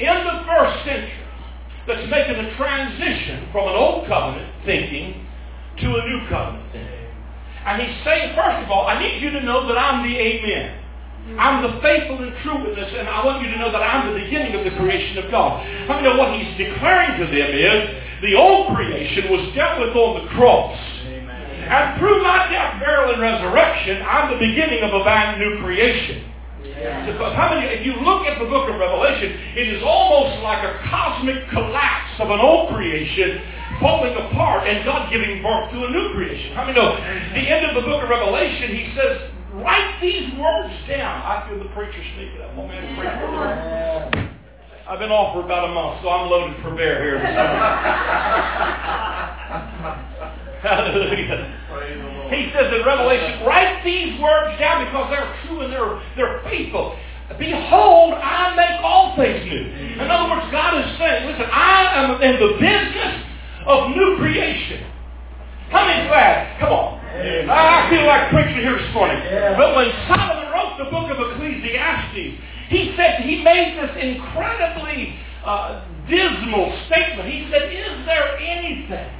in 0.00 0.16
the 0.24 0.44
first 0.48 0.84
century 0.84 1.24
that's 1.86 2.10
making 2.10 2.34
a 2.34 2.56
transition 2.56 3.48
from 3.52 3.68
an 3.68 3.76
old 3.76 4.08
covenant 4.08 4.50
thinking 4.64 5.26
to 5.80 5.86
a 5.86 6.08
new 6.08 6.28
covenant 6.28 6.72
thinking. 6.72 6.96
And 7.66 7.82
he's 7.82 8.04
saying, 8.04 8.34
first 8.34 8.64
of 8.64 8.70
all, 8.70 8.86
I 8.86 8.98
need 8.98 9.20
you 9.20 9.30
to 9.30 9.42
know 9.42 9.68
that 9.68 9.76
I'm 9.76 10.02
the 10.02 10.16
Amen. 10.16 10.85
I'm 11.34 11.66
the 11.66 11.82
faithful 11.82 12.22
and 12.22 12.30
true 12.46 12.62
witness, 12.62 12.86
and 12.94 13.08
I 13.10 13.26
want 13.26 13.42
you 13.42 13.50
to 13.50 13.58
know 13.58 13.74
that 13.74 13.82
I'm 13.82 14.14
the 14.14 14.18
beginning 14.22 14.54
of 14.54 14.62
the 14.62 14.78
creation 14.78 15.18
of 15.18 15.30
God. 15.30 15.66
I 15.66 16.00
know 16.00 16.16
what 16.16 16.38
he's 16.38 16.54
declaring 16.54 17.18
to 17.18 17.26
them 17.26 17.50
is 17.50 17.82
the 18.22 18.38
old 18.38 18.74
creation 18.74 19.26
was 19.26 19.50
dealt 19.54 19.82
with 19.82 19.90
on 19.90 20.22
the 20.22 20.30
cross. 20.38 20.78
Amen. 21.10 21.26
And 21.66 21.98
through 21.98 22.22
my 22.22 22.46
death, 22.48 22.78
burial, 22.78 23.12
and 23.12 23.20
resurrection, 23.20 24.06
I'm 24.06 24.38
the 24.38 24.40
beginning 24.40 24.86
of 24.86 24.94
a 24.94 25.02
brand 25.02 25.42
new 25.42 25.58
creation. 25.60 26.30
Because 26.62 27.32
how 27.34 27.54
many, 27.54 27.66
if 27.72 27.84
you 27.84 27.96
look 28.04 28.26
at 28.28 28.38
the 28.38 28.44
book 28.46 28.68
of 28.68 28.78
Revelation, 28.78 29.32
it 29.56 29.68
is 29.68 29.82
almost 29.82 30.42
like 30.44 30.62
a 30.62 30.78
cosmic 30.88 31.48
collapse 31.50 32.20
of 32.20 32.30
an 32.30 32.38
old 32.38 32.74
creation 32.74 33.40
falling 33.80 34.12
apart 34.12 34.68
and 34.68 34.84
God 34.84 35.10
giving 35.10 35.42
birth 35.42 35.72
to 35.72 35.84
a 35.84 35.90
new 35.90 36.12
creation. 36.12 36.54
How 36.54 36.64
many 36.64 36.76
know? 36.76 36.96
The 36.96 37.44
end 37.44 37.66
of 37.66 37.74
the 37.76 37.84
book 37.88 38.02
of 38.02 38.08
Revelation, 38.08 38.76
he 38.76 38.92
says, 38.96 39.35
Write 39.62 39.98
these 40.02 40.34
words 40.38 40.74
down. 40.88 41.22
I 41.22 41.46
feel 41.48 41.58
the 41.58 41.68
preacher 41.70 42.02
one 42.54 42.68
man 42.68 42.94
preacher. 42.96 44.32
I've 44.88 45.00
been 45.00 45.10
off 45.10 45.34
for 45.34 45.42
about 45.44 45.68
a 45.68 45.72
month, 45.72 46.00
so 46.02 46.08
I'm 46.08 46.30
loaded 46.30 46.62
for 46.62 46.72
bear 46.76 47.02
here 47.02 47.18
this 47.18 47.26
Hallelujah. 50.62 51.42
He 52.30 52.52
says 52.52 52.70
in 52.70 52.84
Revelation, 52.84 53.42
write 53.46 53.82
these 53.84 54.20
words 54.20 54.58
down 54.60 54.84
because 54.86 55.10
they're 55.10 55.34
true 55.46 55.62
and 55.62 55.72
they're, 55.72 56.00
they're 56.16 56.40
faithful. 56.44 56.94
Behold, 57.38 58.14
I 58.14 58.54
make 58.54 58.80
all 58.84 59.16
things 59.16 59.44
new. 59.44 59.66
In 59.98 60.08
other 60.10 60.30
words, 60.30 60.46
God 60.52 60.78
is 60.78 60.86
saying, 60.98 61.26
listen, 61.26 61.46
I 61.50 61.90
am 61.96 62.22
in 62.22 62.38
the 62.38 62.52
business 62.60 63.24
of 63.66 63.90
new 63.90 64.16
creation. 64.18 64.84
How 65.70 65.84
many 65.86 66.06
glad? 66.08 66.60
Come 66.60 66.72
on. 66.72 67.00
I 67.00 67.75
feel 67.90 68.06
like 68.06 68.30
preaching 68.30 68.62
here 68.62 68.78
this 68.78 68.92
morning. 68.94 69.18
But 69.56 69.76
when 69.76 69.90
Solomon 70.08 70.52
wrote 70.52 70.78
the 70.78 70.90
book 70.90 71.10
of 71.10 71.18
Ecclesiastes, 71.18 72.40
he 72.68 72.94
said 72.96 73.22
he 73.22 73.42
made 73.42 73.78
this 73.78 73.90
incredibly 74.02 75.18
uh, 75.44 75.86
dismal 76.08 76.72
statement. 76.86 77.28
He 77.30 77.48
said, 77.50 77.72
is 77.72 78.06
there 78.06 78.36
anything, 78.38 79.12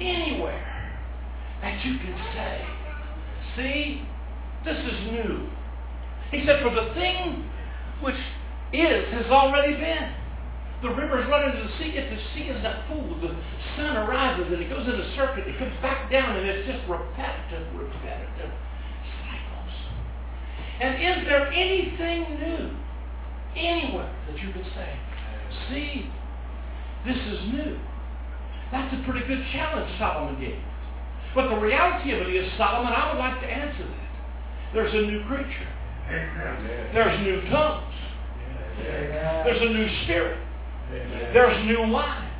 anywhere, 0.00 1.00
that 1.62 1.84
you 1.84 1.98
can 1.98 2.16
say, 2.34 2.66
see, 3.56 4.02
this 4.64 4.76
is 4.76 5.12
new. 5.12 5.48
He 6.30 6.44
said, 6.44 6.62
for 6.62 6.70
the 6.74 6.92
thing 6.94 7.48
which 8.02 8.16
is 8.72 9.12
has 9.14 9.26
already 9.26 9.74
been. 9.74 10.12
The 10.84 10.92
rivers 10.92 11.24
run 11.30 11.48
into 11.48 11.64
the 11.64 11.72
sea. 11.80 11.96
If 11.96 12.12
the 12.12 12.20
sea 12.36 12.52
is 12.52 12.62
not 12.62 12.86
full, 12.86 13.08
the 13.24 13.32
sun 13.74 13.96
arises 13.96 14.52
and 14.52 14.60
it 14.60 14.68
goes 14.68 14.84
in 14.84 15.00
a 15.00 15.16
circuit. 15.16 15.48
It 15.48 15.56
comes 15.58 15.72
back 15.80 16.12
down 16.12 16.36
and 16.36 16.44
it's 16.44 16.68
just 16.68 16.84
repetitive, 16.84 17.64
repetitive 17.72 18.52
cycles. 19.24 19.72
And 20.84 20.92
is 21.00 21.24
there 21.24 21.48
anything 21.48 22.36
new 22.36 22.68
anywhere 23.56 24.12
that 24.28 24.36
you 24.44 24.52
could 24.52 24.68
say, 24.76 24.92
see, 25.72 26.12
this 27.08 27.16
is 27.16 27.40
new? 27.48 27.80
That's 28.70 28.92
a 28.92 29.00
pretty 29.08 29.26
good 29.26 29.40
challenge 29.56 29.88
Solomon 29.98 30.38
gave. 30.38 30.60
But 31.34 31.48
the 31.48 31.56
reality 31.56 32.12
of 32.12 32.28
it 32.28 32.34
is, 32.34 32.52
Solomon, 32.58 32.92
I 32.92 33.08
would 33.08 33.18
like 33.18 33.40
to 33.40 33.46
answer 33.48 33.88
that. 33.88 34.12
There's 34.74 34.92
a 34.92 35.00
new 35.00 35.24
creature. 35.24 35.68
There's 36.92 37.20
new 37.24 37.40
tongues. 37.48 37.94
There's 38.76 39.62
a 39.62 39.72
new 39.72 39.88
spirit. 40.04 40.44
There's 40.90 41.64
new 41.66 41.90
wine. 41.90 42.30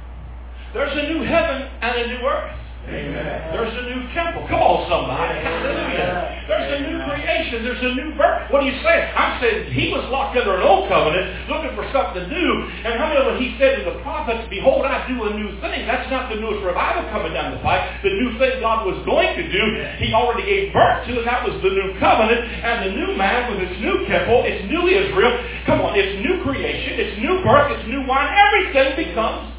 There's 0.73 0.93
a 0.93 1.13
new 1.13 1.23
heaven 1.23 1.69
and 1.81 2.01
a 2.01 2.07
new 2.07 2.27
earth. 2.27 2.59
Amen. 2.85 3.57
There's 3.57 3.73
a 3.73 3.85
new 3.89 4.03
temple. 4.13 4.45
Come 4.45 4.61
on, 4.61 4.85
somebody. 4.93 5.41
Hallelujah. 5.41 6.45
There's 6.45 6.69
a 6.69 6.81
new 6.85 7.01
creation. 7.09 7.65
There's 7.65 7.81
a 7.81 7.93
new 7.97 8.13
birth. 8.13 8.53
What 8.53 8.61
are 8.61 8.69
you 8.69 8.77
saying? 8.85 9.05
I'm 9.17 9.41
saying 9.41 9.73
he 9.73 9.89
was 9.89 10.05
locked 10.13 10.37
under 10.37 10.61
an 10.61 10.65
old 10.69 10.93
covenant 10.93 11.49
looking 11.49 11.73
for 11.73 11.89
something 11.97 12.29
new. 12.29 12.51
And 12.85 13.01
how 13.01 13.09
many 13.09 13.25
of 13.25 13.33
when 13.33 13.41
he 13.41 13.57
said 13.57 13.81
to 13.81 13.89
the 13.89 13.97
prophets, 14.05 14.45
Behold, 14.53 14.85
I 14.85 15.01
do 15.09 15.17
a 15.17 15.33
new 15.33 15.57
thing. 15.65 15.89
That's 15.89 16.13
not 16.13 16.29
the 16.29 16.37
newest 16.37 16.61
revival 16.61 17.09
coming 17.09 17.33
down 17.33 17.57
the 17.57 17.63
pipe. 17.65 18.05
The 18.05 18.13
new 18.21 18.37
thing 18.37 18.61
God 18.61 18.85
was 18.85 19.01
going 19.09 19.33
to 19.33 19.45
do, 19.49 19.65
he 20.05 20.13
already 20.13 20.45
gave 20.45 20.77
birth 20.77 21.09
to, 21.09 21.25
and 21.25 21.25
that 21.25 21.41
was 21.41 21.57
the 21.65 21.73
new 21.73 21.97
covenant. 21.97 22.45
And 22.45 22.85
the 22.85 22.93
new 23.01 23.17
man 23.17 23.49
with 23.49 23.65
its 23.65 23.81
new 23.81 24.05
temple, 24.13 24.45
its 24.45 24.61
new 24.69 24.85
Israel. 24.93 25.33
Come 25.65 25.81
on, 25.81 25.97
it's 25.97 26.21
new 26.21 26.45
creation, 26.45 27.01
it's 27.01 27.17
new 27.17 27.41
birth, 27.41 27.73
it's 27.81 27.89
new 27.89 28.05
wine. 28.05 28.29
Everything 28.29 29.09
becomes 29.09 29.55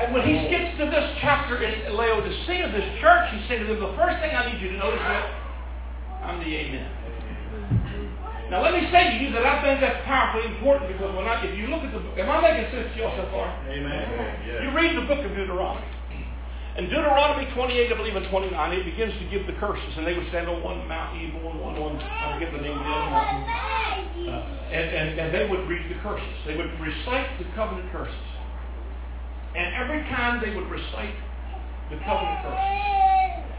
And 0.00 0.14
when 0.14 0.24
he 0.24 0.48
gets 0.48 0.78
to 0.78 0.86
this 0.88 1.04
chapter 1.20 1.62
in 1.62 1.92
Laodicea, 1.92 2.72
this 2.72 2.88
church, 3.00 3.28
he 3.36 3.44
said 3.48 3.60
to 3.60 3.66
them, 3.68 3.80
the 3.80 3.92
first 3.96 4.16
thing 4.24 4.32
I 4.32 4.48
need 4.48 4.60
you 4.60 4.72
to 4.72 4.78
notice 4.78 5.00
is 5.00 5.24
I'm 6.24 6.40
the 6.40 6.48
Amen. 6.48 6.88
Now 8.48 8.60
let 8.60 8.76
me 8.76 8.84
say 8.92 9.16
to 9.16 9.24
you 9.24 9.32
that 9.32 9.44
I 9.44 9.64
think 9.64 9.80
that's 9.80 10.04
powerfully 10.04 10.44
important 10.52 10.92
because 10.92 11.08
when 11.16 11.24
I, 11.24 11.40
if 11.44 11.56
you 11.56 11.72
look 11.72 11.84
at 11.84 11.92
the 11.92 12.00
book, 12.00 12.16
am 12.20 12.28
I 12.28 12.40
making 12.40 12.68
sense 12.68 12.88
to 12.92 12.96
you 13.00 13.04
all 13.04 13.16
so 13.16 13.24
far? 13.32 13.48
Amen. 13.68 14.04
You 14.64 14.76
read 14.76 14.92
the 14.96 15.08
book 15.08 15.24
of 15.24 15.32
Deuteronomy. 15.32 15.88
In 16.76 16.88
Deuteronomy 16.88 17.48
28, 17.52 17.92
I 17.92 17.96
believe, 17.96 18.16
and 18.16 18.28
29, 18.28 18.52
it 18.72 18.84
begins 18.84 19.12
to 19.20 19.24
give 19.28 19.44
the 19.46 19.52
curses, 19.60 19.92
and 19.96 20.06
they 20.06 20.16
would 20.16 20.28
stand 20.28 20.48
on 20.48 20.62
one 20.62 20.88
Mount 20.88 21.16
Ebal 21.20 21.52
and 21.52 21.60
one, 21.60 21.76
one 21.76 21.96
I 22.00 22.32
forget 22.32 22.48
the 22.52 22.64
name 22.64 22.72
of 22.72 22.84
the 22.84 22.92
other 22.92 23.10
mountain. 23.12 23.44
Uh, 24.24 24.72
and, 24.72 24.88
and, 24.88 25.08
and 25.20 25.28
they 25.34 25.44
would 25.48 25.68
read 25.68 25.84
the 25.92 26.00
curses. 26.00 26.32
They 26.46 26.56
would 26.56 26.72
recite 26.80 27.28
the 27.36 27.44
covenant 27.56 27.92
curses. 27.92 28.31
And 29.54 29.74
every 29.74 30.02
time 30.08 30.40
they 30.40 30.54
would 30.54 30.70
recite 30.70 31.14
the 31.90 31.96
covenant 32.04 32.40
curses, 32.42 33.02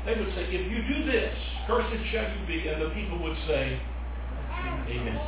they 0.05 0.15
would 0.19 0.33
say, 0.35 0.43
if 0.49 0.71
you 0.71 0.81
do 0.83 1.05
this, 1.05 1.33
cursed 1.67 1.93
shall 2.11 2.27
you 2.27 2.45
be. 2.47 2.67
And 2.67 2.81
the 2.81 2.89
people 2.89 3.21
would 3.23 3.37
say, 3.47 3.79
Amen. 4.89 5.19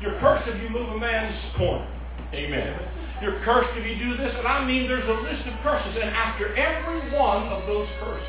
You're 0.00 0.18
cursed 0.20 0.48
if 0.48 0.62
you 0.62 0.68
move 0.68 0.88
a 0.90 0.98
man's 0.98 1.34
corner. 1.56 1.88
Amen. 2.32 2.78
You're 3.20 3.42
cursed 3.44 3.70
if 3.74 3.84
you 3.84 3.98
do 3.98 4.16
this. 4.16 4.32
And 4.36 4.46
I 4.46 4.64
mean 4.64 4.86
there's 4.86 5.08
a 5.08 5.20
list 5.22 5.46
of 5.48 5.54
curses. 5.62 5.98
And 6.00 6.10
after 6.10 6.54
every 6.54 7.10
one 7.10 7.48
of 7.48 7.66
those 7.66 7.88
curses, 7.98 8.28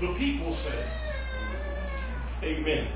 the 0.00 0.14
people 0.18 0.56
say, 0.64 0.90
Amen. 2.42 2.88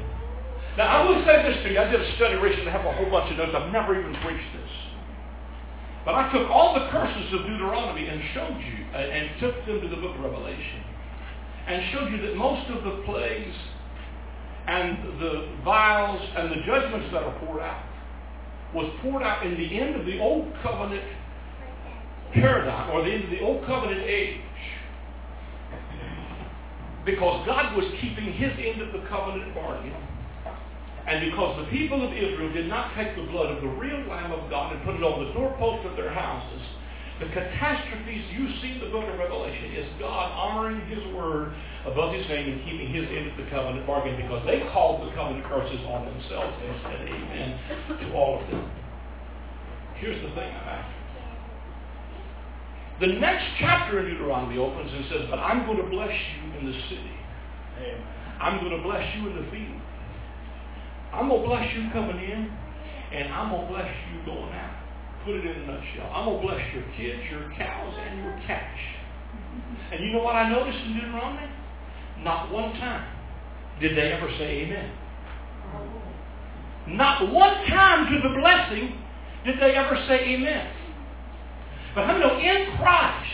Now 0.76 0.86
I 0.88 1.08
will 1.08 1.24
say 1.24 1.42
this 1.42 1.62
to 1.62 1.72
you. 1.72 1.78
I 1.78 1.90
did 1.90 2.00
a 2.00 2.16
study 2.16 2.34
recently. 2.34 2.68
I 2.68 2.72
have 2.72 2.84
a 2.84 2.92
whole 2.92 3.10
bunch 3.10 3.30
of 3.30 3.38
notes. 3.38 3.52
I've 3.54 3.72
never 3.72 3.98
even 3.98 4.12
preached 4.22 4.50
this. 4.52 4.85
But 6.06 6.14
I 6.14 6.32
took 6.32 6.48
all 6.48 6.72
the 6.74 6.88
curses 6.90 7.32
of 7.34 7.40
Deuteronomy 7.40 8.06
and 8.06 8.22
showed 8.32 8.56
you, 8.62 8.86
uh, 8.94 8.96
and 8.96 9.40
took 9.40 9.66
them 9.66 9.80
to 9.80 9.88
the 9.88 9.96
book 9.96 10.14
of 10.14 10.22
Revelation, 10.22 10.84
and 11.66 11.82
showed 11.92 12.12
you 12.12 12.22
that 12.28 12.36
most 12.36 12.70
of 12.70 12.84
the 12.84 13.02
plagues 13.04 13.56
and 14.68 15.20
the 15.20 15.48
vials 15.64 16.22
and 16.36 16.52
the 16.52 16.64
judgments 16.64 17.08
that 17.12 17.24
are 17.24 17.36
poured 17.40 17.60
out 17.60 17.82
was 18.72 18.88
poured 19.02 19.24
out 19.24 19.44
in 19.44 19.58
the 19.58 19.80
end 19.80 19.96
of 19.96 20.06
the 20.06 20.20
old 20.20 20.46
covenant 20.62 21.02
paradigm, 22.32 22.90
or 22.90 23.02
the 23.02 23.10
end 23.10 23.24
of 23.24 23.30
the 23.30 23.40
old 23.40 23.66
covenant 23.66 24.02
age. 24.02 24.40
Because 27.04 27.44
God 27.46 27.76
was 27.76 27.84
keeping 28.00 28.32
his 28.32 28.52
end 28.58 28.80
of 28.80 28.92
the 28.92 29.08
covenant 29.08 29.52
bargain 29.56 29.94
and 31.06 31.30
because 31.30 31.54
the 31.62 31.70
people 31.70 32.02
of 32.02 32.12
Israel 32.12 32.52
did 32.52 32.66
not 32.66 32.94
take 32.94 33.14
the 33.14 33.22
blood 33.30 33.54
of 33.54 33.62
the 33.62 33.68
real 33.68 34.02
Lamb 34.10 34.32
of 34.32 34.50
God 34.50 34.74
and 34.74 34.82
put 34.84 34.96
it 34.96 35.02
on 35.02 35.24
the 35.24 35.32
doorpost 35.32 35.86
of 35.86 35.96
their 35.96 36.12
houses, 36.12 36.62
the 37.20 37.26
catastrophes 37.32 38.26
you 38.34 38.50
see 38.60 38.76
in 38.76 38.80
the 38.80 38.90
book 38.90 39.08
of 39.08 39.18
Revelation 39.18 39.72
is 39.72 39.86
God 39.98 40.28
honoring 40.34 40.84
his 40.90 41.00
word 41.14 41.54
above 41.86 42.12
his 42.12 42.26
name 42.28 42.52
and 42.52 42.60
keeping 42.66 42.92
his 42.92 43.08
end 43.08 43.30
of 43.30 43.36
the 43.38 43.48
covenant 43.48 43.86
bargain 43.86 44.20
because 44.20 44.44
they 44.44 44.60
called 44.74 45.06
the 45.06 45.14
covenant 45.14 45.46
curses 45.46 45.80
on 45.86 46.04
themselves 46.04 46.52
and 46.60 46.74
said 46.82 47.00
amen 47.08 47.48
to 48.02 48.12
all 48.12 48.42
of 48.42 48.50
them. 48.50 48.68
Here's 49.96 50.20
the 50.20 50.34
thing 50.34 50.50
I'm 50.50 50.68
after. 50.68 50.96
The 53.00 53.12
next 53.20 53.44
chapter 53.60 54.00
in 54.00 54.12
Deuteronomy 54.12 54.58
opens 54.58 54.92
and 54.92 55.04
says, 55.08 55.22
But 55.30 55.38
I'm 55.38 55.64
going 55.66 55.78
to 55.78 55.88
bless 55.88 56.12
you 56.12 56.58
in 56.58 56.66
the 56.66 56.76
city. 56.88 57.16
Amen. 57.78 58.02
I'm 58.40 58.58
going 58.60 58.76
to 58.76 58.82
bless 58.82 59.04
you 59.16 59.28
in 59.28 59.36
the 59.36 59.50
field. 59.50 59.80
I'm 61.16 61.28
going 61.28 61.42
to 61.42 61.48
bless 61.48 61.74
you 61.74 61.88
coming 61.92 62.18
in, 62.18 62.50
and 63.12 63.32
I'm 63.32 63.50
going 63.50 63.66
to 63.66 63.72
bless 63.72 63.90
you 64.12 64.24
going 64.26 64.52
out. 64.52 64.76
Put 65.24 65.36
it 65.36 65.46
in 65.46 65.62
a 65.62 65.66
nutshell. 65.66 66.12
I'm 66.12 66.26
going 66.26 66.40
to 66.40 66.46
bless 66.46 66.74
your 66.74 66.84
kids, 66.96 67.22
your 67.30 67.50
cows, 67.56 67.94
and 67.98 68.18
your 68.18 68.38
cash. 68.46 68.80
And 69.92 70.04
you 70.04 70.12
know 70.12 70.22
what 70.22 70.36
I 70.36 70.50
noticed 70.50 70.78
in 70.78 70.94
Deuteronomy? 70.94 71.48
Not 72.22 72.52
one 72.52 72.72
time 72.74 73.08
did 73.80 73.96
they 73.96 74.12
ever 74.12 74.28
say 74.38 74.62
amen. 74.62 74.92
Not 76.88 77.32
one 77.32 77.66
time 77.66 78.12
to 78.12 78.28
the 78.28 78.34
blessing 78.40 78.98
did 79.44 79.60
they 79.60 79.74
ever 79.74 79.96
say 80.08 80.20
amen. 80.34 80.70
But 81.94 82.06
how 82.06 82.18
know 82.18 82.38
in 82.38 82.76
Christ, 82.76 83.30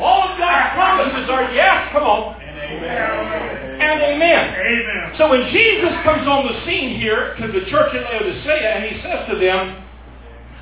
all 0.00 0.30
of 0.30 0.38
God's 0.38 0.74
promises 0.74 1.30
are 1.30 1.52
yes, 1.52 1.88
come 1.92 2.02
on, 2.02 2.39
amen 2.70 3.70
and 3.80 4.02
amen. 4.02 4.44
Amen. 4.54 5.14
So 5.18 5.30
when 5.30 5.48
Jesus 5.50 5.90
comes 6.04 6.28
on 6.28 6.46
the 6.46 6.56
scene 6.64 7.00
here 7.00 7.34
to 7.40 7.46
the 7.48 7.64
church 7.70 7.96
in 7.96 8.02
Laodicea 8.04 8.68
and 8.76 8.84
he 8.84 9.02
says 9.02 9.26
to 9.32 9.36
them, 9.40 9.82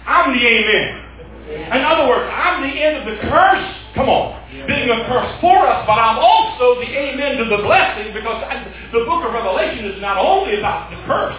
I'm 0.07 0.33
the 0.33 0.41
amen. 0.41 1.09
In 1.49 1.83
other 1.85 2.09
words, 2.09 2.29
I'm 2.33 2.63
the 2.63 2.77
end 2.77 2.97
of 3.01 3.05
the 3.05 3.21
curse. 3.29 3.67
Come 3.95 4.09
on. 4.09 4.37
Being 4.49 4.89
a 4.89 5.05
curse 5.09 5.33
for 5.41 5.57
us, 5.67 5.85
but 5.85 5.97
I'm 5.97 6.17
also 6.17 6.81
the 6.81 6.89
amen 6.89 7.37
to 7.37 7.45
the 7.45 7.61
blessing 7.65 8.15
because 8.15 8.41
the 8.93 9.05
book 9.05 9.25
of 9.25 9.33
Revelation 9.33 9.85
is 9.85 10.01
not 10.01 10.17
only 10.17 10.59
about 10.59 10.89
the 10.89 10.97
curse, 11.05 11.37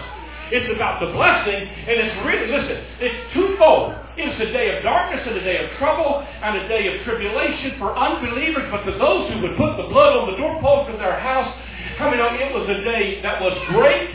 it's 0.50 0.70
about 0.74 0.98
the 0.98 1.10
blessing, 1.14 1.62
and 1.62 1.94
it's 1.94 2.16
really, 2.26 2.50
listen, 2.50 2.78
it's 2.98 3.18
twofold. 3.34 3.94
It's 4.28 4.40
a 4.40 4.52
day 4.52 4.76
of 4.76 4.82
darkness 4.82 5.24
and 5.24 5.36
a 5.36 5.44
day 5.44 5.64
of 5.64 5.70
trouble 5.78 6.20
and 6.20 6.56
a 6.60 6.68
day 6.68 6.92
of 6.92 7.04
tribulation 7.04 7.78
for 7.78 7.96
unbelievers, 7.96 8.68
but 8.70 8.84
to 8.84 8.92
those 8.98 9.32
who 9.32 9.40
would 9.42 9.56
put 9.56 9.76
the 9.80 9.88
blood 9.88 10.16
on 10.16 10.30
the 10.30 10.36
doorpost 10.36 10.90
of 10.92 10.98
their 10.98 11.18
house 11.18 11.54
I 12.00 12.08
mean, 12.08 12.20
it 12.40 12.48
was 12.56 12.64
a 12.64 12.80
day 12.80 13.20
that 13.20 13.44
was 13.44 13.52
great 13.68 14.08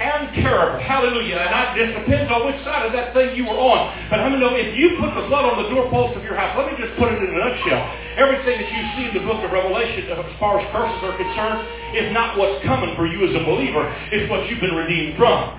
and 0.00 0.32
terrible? 0.40 0.80
Hallelujah. 0.80 1.36
And 1.36 1.52
I, 1.52 1.76
it 1.76 1.92
depends 1.92 2.32
on 2.32 2.48
which 2.48 2.56
side 2.64 2.88
of 2.88 2.92
that 2.96 3.12
thing 3.12 3.36
you 3.36 3.44
were 3.44 3.58
on. 3.58 3.92
But 4.08 4.24
how 4.24 4.32
many 4.32 4.40
know 4.40 4.56
if 4.56 4.72
you 4.72 4.96
put 4.96 5.12
the 5.12 5.28
blood 5.28 5.44
on 5.44 5.60
the 5.60 5.68
doorpost 5.68 6.16
of 6.16 6.24
your 6.24 6.40
house, 6.40 6.56
let 6.56 6.72
me 6.72 6.78
just 6.80 6.96
put 6.96 7.12
it 7.12 7.20
in 7.20 7.28
a 7.28 7.36
nutshell. 7.36 7.84
Everything 8.16 8.64
that 8.64 8.70
you 8.72 8.82
see 8.96 9.04
in 9.12 9.14
the 9.20 9.24
book 9.28 9.44
of 9.44 9.52
Revelation 9.52 10.08
uh, 10.08 10.24
as 10.24 10.32
far 10.40 10.56
as 10.56 10.64
curses 10.72 11.00
are 11.04 11.16
concerned 11.20 11.60
is 12.00 12.08
not 12.16 12.40
what's 12.40 12.64
coming 12.64 12.96
for 12.96 13.04
you 13.04 13.28
as 13.28 13.36
a 13.36 13.44
believer. 13.44 13.84
It's 14.08 14.24
what 14.32 14.48
you've 14.48 14.64
been 14.64 14.72
redeemed 14.78 15.20
from. 15.20 15.52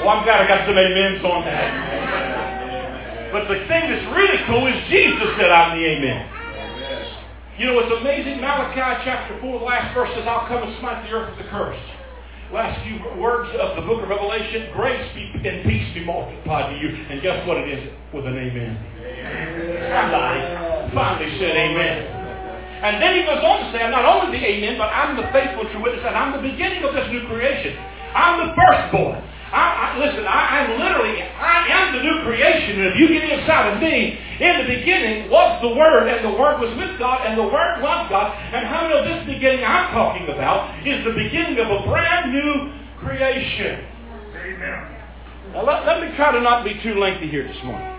Well, 0.00 0.10
I'm 0.10 0.24
glad 0.24 0.44
I 0.44 0.46
got 0.48 0.66
some 0.68 0.76
amens 0.76 1.24
on 1.24 1.44
that. 1.44 1.68
But 3.32 3.48
the 3.48 3.58
thing 3.66 3.84
that's 3.90 4.06
really 4.14 4.38
cool 4.46 4.66
is 4.68 4.76
Jesus 4.88 5.28
said, 5.36 5.50
I'm 5.50 5.76
the 5.76 5.84
amen. 5.84 6.36
You 7.58 7.72
know, 7.72 7.80
it's 7.80 7.92
amazing. 8.00 8.40
Malachi 8.40 9.00
chapter 9.04 9.40
4, 9.40 9.58
the 9.58 9.64
last 9.64 9.94
verse 9.96 10.12
says, 10.14 10.28
I'll 10.28 10.46
come 10.46 10.62
and 10.62 10.76
smite 10.78 11.08
the 11.08 11.16
earth 11.16 11.32
with 11.36 11.46
a 11.46 11.48
curse. 11.48 11.80
Last 12.52 12.78
few 12.84 13.00
words 13.18 13.50
of 13.58 13.74
the 13.74 13.82
book 13.82 14.04
of 14.04 14.08
Revelation, 14.08 14.70
grace 14.76 15.02
be, 15.16 15.32
and 15.48 15.64
peace 15.64 15.88
be 15.96 16.04
multiplied 16.04 16.70
to 16.70 16.76
you. 16.78 16.92
And 17.08 17.20
guess 17.24 17.42
what 17.48 17.56
it 17.56 17.66
is? 17.66 17.90
With 18.12 18.28
an 18.28 18.36
amen. 18.36 18.76
amen. 18.76 19.82
Somebody 19.88 20.40
finally 20.94 21.32
said 21.40 21.56
amen. 21.56 22.16
And 22.84 23.02
then 23.02 23.16
he 23.16 23.24
goes 23.24 23.42
on 23.42 23.64
to 23.64 23.72
say, 23.72 23.82
I'm 23.82 23.90
not 23.90 24.04
only 24.04 24.38
the 24.38 24.44
amen, 24.44 24.76
but 24.76 24.92
I'm 24.92 25.16
the 25.16 25.26
faithful 25.32 25.64
true 25.72 25.82
witness, 25.82 26.04
and 26.06 26.14
I'm 26.14 26.36
the 26.36 26.44
beginning 26.44 26.84
of 26.84 26.92
this 26.92 27.08
new 27.10 27.26
creation. 27.26 27.72
I'm 28.14 28.46
the 28.46 28.54
firstborn. 28.54 29.24
I, 29.52 29.94
I, 29.94 29.98
listen, 29.98 30.26
I, 30.26 30.66
am 30.66 30.78
literally, 30.78 31.22
I 31.22 31.66
am 31.70 31.94
the 31.94 32.02
new 32.02 32.22
creation. 32.26 32.82
And 32.82 32.86
if 32.90 32.96
you 32.98 33.08
get 33.08 33.30
inside 33.30 33.74
of 33.74 33.80
me, 33.80 34.18
in 34.40 34.52
the 34.58 34.68
beginning 34.74 35.30
was 35.30 35.62
the 35.62 35.70
Word, 35.70 36.08
and 36.08 36.24
the 36.24 36.36
Word 36.36 36.58
was 36.60 36.74
with 36.76 36.98
God, 36.98 37.24
and 37.26 37.38
the 37.38 37.46
Word 37.46 37.80
was 37.80 38.10
God. 38.10 38.34
And 38.52 38.66
how 38.66 38.88
many 38.88 38.98
of 38.98 39.04
this 39.06 39.34
beginning 39.34 39.64
I'm 39.64 39.92
talking 39.94 40.28
about 40.28 40.86
is 40.86 41.04
the 41.04 41.14
beginning 41.14 41.58
of 41.62 41.70
a 41.70 41.86
brand 41.86 42.32
new 42.32 42.72
creation. 42.98 43.86
Amen. 44.34 44.96
Now 45.52 45.64
let, 45.64 45.86
let 45.86 46.02
me 46.02 46.14
try 46.16 46.32
to 46.32 46.40
not 46.40 46.64
be 46.64 46.74
too 46.82 46.98
lengthy 46.98 47.28
here 47.28 47.46
this 47.46 47.62
morning. 47.64 47.92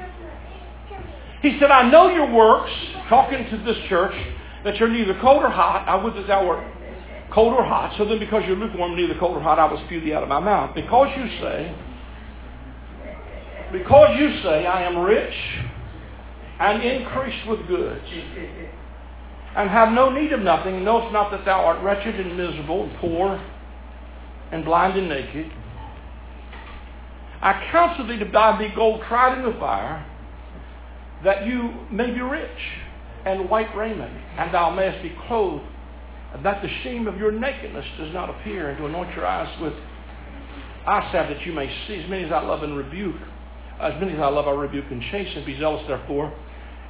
He 1.41 1.57
said, 1.59 1.71
I 1.71 1.89
know 1.89 2.09
your 2.09 2.29
works, 2.31 2.71
talking 3.07 3.47
to 3.49 3.57
this 3.63 3.77
church, 3.87 4.13
that 4.65 4.77
you're 4.77 4.89
neither 4.89 5.17
cold 5.21 5.43
or 5.43 5.49
hot. 5.49 5.87
I 5.87 5.95
would 5.95 6.15
that 6.15 6.27
thou 6.27 6.45
wert 6.45 6.76
cold 7.33 7.53
or 7.53 7.63
hot. 7.63 7.95
So 7.97 8.05
then 8.05 8.19
because 8.19 8.43
you're 8.47 8.55
lukewarm, 8.55 8.95
neither 8.95 9.17
cold 9.19 9.37
or 9.37 9.41
hot, 9.41 9.59
I 9.59 9.65
will 9.65 9.83
spew 9.85 10.01
thee 10.01 10.13
out 10.13 10.23
of 10.23 10.29
my 10.29 10.39
mouth. 10.39 10.73
Because 10.75 11.09
you 11.17 11.27
say, 11.39 11.75
because 13.71 14.17
you 14.17 14.41
say, 14.43 14.65
I 14.65 14.83
am 14.83 14.97
rich 14.97 15.33
and 16.59 16.81
increased 16.81 17.47
with 17.47 17.67
goods, 17.67 18.05
and 19.55 19.69
have 19.69 19.91
no 19.91 20.09
need 20.09 20.31
of 20.33 20.39
nothing, 20.39 20.83
knowest 20.83 21.11
not 21.13 21.31
that 21.31 21.45
thou 21.45 21.65
art 21.65 21.83
wretched 21.83 22.19
and 22.19 22.37
miserable 22.37 22.83
and 22.83 22.97
poor 22.97 23.43
and 24.51 24.63
blind 24.63 24.97
and 24.97 25.09
naked. 25.09 25.51
I 27.41 27.67
counsel 27.71 28.07
thee 28.07 28.17
to 28.17 28.25
buy 28.25 28.57
thee 28.57 28.73
gold 28.75 29.03
tried 29.07 29.37
in 29.37 29.43
the 29.43 29.57
fire, 29.59 30.05
that 31.23 31.45
you 31.45 31.73
may 31.91 32.11
be 32.11 32.21
rich, 32.21 32.49
and 33.25 33.49
white 33.49 33.75
raiment, 33.75 34.13
and 34.37 34.53
thou 34.53 34.69
mayest 34.71 35.03
be 35.03 35.15
clothed 35.27 35.65
that 36.43 36.61
the 36.61 36.69
shame 36.83 37.07
of 37.07 37.17
your 37.17 37.31
nakedness 37.31 37.85
does 37.97 38.13
not 38.13 38.29
appear, 38.29 38.69
and 38.69 38.77
to 38.77 38.85
anoint 38.85 39.15
your 39.15 39.25
eyes 39.25 39.49
with 39.61 39.73
eye 40.85 41.09
salve 41.11 41.29
that 41.29 41.45
you 41.45 41.53
may 41.53 41.67
see. 41.87 41.95
As 41.95 42.09
many 42.09 42.23
as 42.23 42.31
I 42.31 42.41
love 42.41 42.63
and 42.63 42.77
rebuke, 42.77 43.15
as 43.81 43.99
many 43.99 44.13
as 44.13 44.19
I 44.19 44.29
love 44.29 44.47
I 44.47 44.51
rebuke 44.51 44.85
and 44.89 45.01
chasten. 45.11 45.45
Be 45.45 45.57
zealous 45.59 45.83
therefore, 45.87 46.33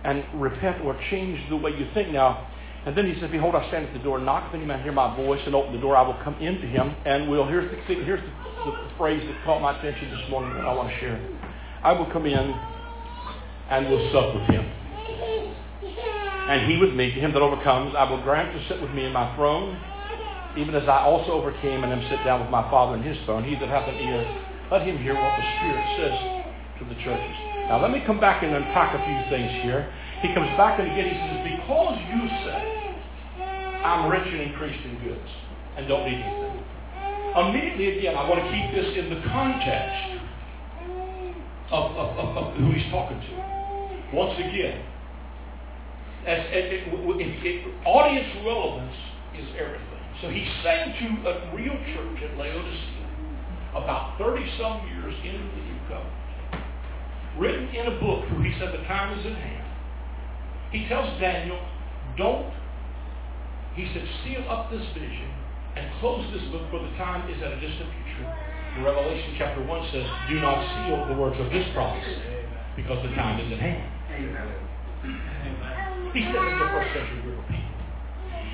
and 0.03 0.23
repent 0.35 0.83
or 0.83 0.99
change 1.09 1.39
the 1.49 1.57
way 1.57 1.71
you 1.71 1.87
think. 1.93 2.09
Now, 2.09 2.47
and 2.85 2.97
then 2.97 3.11
he 3.11 3.19
says, 3.19 3.29
Behold, 3.31 3.55
I 3.55 3.67
stand 3.69 3.85
at 3.85 3.93
the 3.93 3.99
door, 3.99 4.19
knock. 4.19 4.49
If 4.49 4.55
any 4.55 4.65
man 4.65 4.83
hear 4.83 4.91
my 4.93 5.15
voice 5.15 5.41
and 5.45 5.55
open 5.55 5.73
the 5.73 5.81
door, 5.81 5.95
I 5.95 6.01
will 6.03 6.17
come 6.23 6.35
into 6.35 6.67
him. 6.67 6.95
And 7.05 7.29
will, 7.29 7.47
here's 7.47 7.69
the, 7.69 7.77
here's 7.95 8.21
the, 8.21 8.71
the 8.71 8.89
phrase 8.97 9.21
that 9.27 9.43
caught 9.43 9.61
my 9.61 9.77
attention 9.77 10.09
this 10.09 10.29
morning 10.29 10.53
that 10.55 10.65
I 10.65 10.73
want 10.73 10.89
to 10.89 10.99
share. 10.99 11.19
I 11.83 11.91
will 11.91 12.09
come 12.11 12.25
in 12.25 12.55
and 13.69 13.89
will 13.89 14.11
sup 14.11 14.35
with 14.35 14.49
him 14.49 14.71
and 16.47 16.71
he 16.71 16.77
with 16.77 16.93
me. 16.93 17.13
To 17.13 17.19
him 17.19 17.33
that 17.33 17.41
overcomes, 17.41 17.93
I 17.97 18.09
will 18.09 18.21
grant 18.23 18.55
to 18.55 18.67
sit 18.67 18.81
with 18.81 18.91
me 18.91 19.05
in 19.05 19.11
my 19.11 19.35
throne, 19.35 19.75
even 20.55 20.75
as 20.75 20.87
I 20.87 21.03
also 21.03 21.31
overcame 21.33 21.83
and 21.83 21.91
am 21.91 22.01
sit 22.09 22.23
down 22.23 22.39
with 22.41 22.49
my 22.49 22.63
Father 22.71 22.95
in 22.95 23.03
his 23.03 23.17
throne. 23.25 23.43
He 23.43 23.55
that 23.59 23.67
hath 23.67 23.87
an 23.87 23.99
ear, 23.99 24.23
let 24.71 24.87
him 24.87 24.97
hear 24.97 25.13
what 25.13 25.35
the 25.35 25.45
Spirit 25.59 25.85
says 25.99 26.17
to 26.79 26.83
the 26.87 26.95
churches. 27.03 27.35
Now 27.67 27.81
let 27.83 27.91
me 27.91 28.01
come 28.07 28.19
back 28.19 28.43
and 28.43 28.55
unpack 28.55 28.95
a 28.95 29.01
few 29.03 29.19
things 29.27 29.51
here. 29.61 29.91
He 30.23 30.33
comes 30.33 30.47
back 30.55 30.79
and 30.79 30.87
again 30.87 31.11
he 31.11 31.17
says, 31.19 31.39
Because 31.43 31.99
you 32.15 32.21
say, 32.47 32.63
I'm 33.83 34.09
rich 34.09 34.25
and 34.25 34.41
increased 34.41 34.83
in 34.87 34.95
goods, 35.03 35.29
and 35.75 35.87
don't 35.87 36.07
need 36.07 36.15
anything. 36.15 36.63
Immediately 37.35 37.99
again, 37.99 38.15
I 38.15 38.27
want 38.27 38.39
to 38.39 38.47
keep 38.49 38.71
this 38.71 38.97
in 38.97 39.11
the 39.11 39.21
context 39.29 39.99
of, 41.71 41.91
of, 41.91 42.09
of, 42.17 42.37
of 42.37 42.53
who 42.55 42.71
he's 42.71 42.89
talking 42.89 43.19
to. 43.19 44.15
Once 44.15 44.39
again, 44.39 44.81
as, 46.27 46.43
audience 47.85 48.27
relevance 48.43 48.97
is 49.39 49.47
everything. 49.55 49.87
So 50.21 50.29
he's 50.29 50.49
saying 50.63 50.93
to 50.99 51.29
a 51.29 51.55
real 51.55 51.77
church 51.95 52.19
at 52.23 52.37
Laodicea, 52.37 53.07
about 53.75 54.17
30 54.17 54.43
some 54.59 54.81
years 54.87 55.13
into 55.23 55.45
the 55.45 55.63
new 55.63 55.79
covenant, 55.87 56.67
written 57.37 57.69
in 57.69 57.93
a 57.93 57.99
book 57.99 58.25
who 58.29 58.41
he 58.41 58.51
said 58.59 58.73
the 58.73 58.83
time 58.85 59.17
is 59.19 59.25
at 59.25 59.37
hand. 59.37 59.67
He 60.71 60.87
tells 60.89 61.07
Daniel, 61.21 61.59
don't, 62.17 62.51
he 63.75 63.85
said, 63.93 64.03
seal 64.25 64.43
up 64.49 64.71
this 64.71 64.83
vision 64.93 65.31
and 65.77 65.85
close 66.01 66.25
this 66.33 66.43
book 66.51 66.65
for 66.71 66.81
the 66.81 66.89
time 66.97 67.29
is 67.29 67.37
at 67.43 67.53
a 67.53 67.59
distant 67.61 67.87
future. 67.93 68.27
Revelation 68.83 69.35
chapter 69.37 69.63
1 69.63 69.89
says, 69.93 70.05
Do 70.29 70.39
not 70.41 70.57
seal 70.59 71.07
the 71.07 71.21
words 71.21 71.39
of 71.39 71.51
this 71.51 71.65
prophecy 71.73 72.17
because 72.75 73.01
the 73.07 73.13
time 73.15 73.39
is 73.39 73.53
at 73.53 73.59
hand. 73.59 75.36
He 76.13 76.23
said 76.23 76.39
to 76.39 76.55
the 76.57 76.69
first 76.71 76.93
century 76.93 77.21
group 77.21 77.39
of 77.39 77.47
people. 77.47 77.77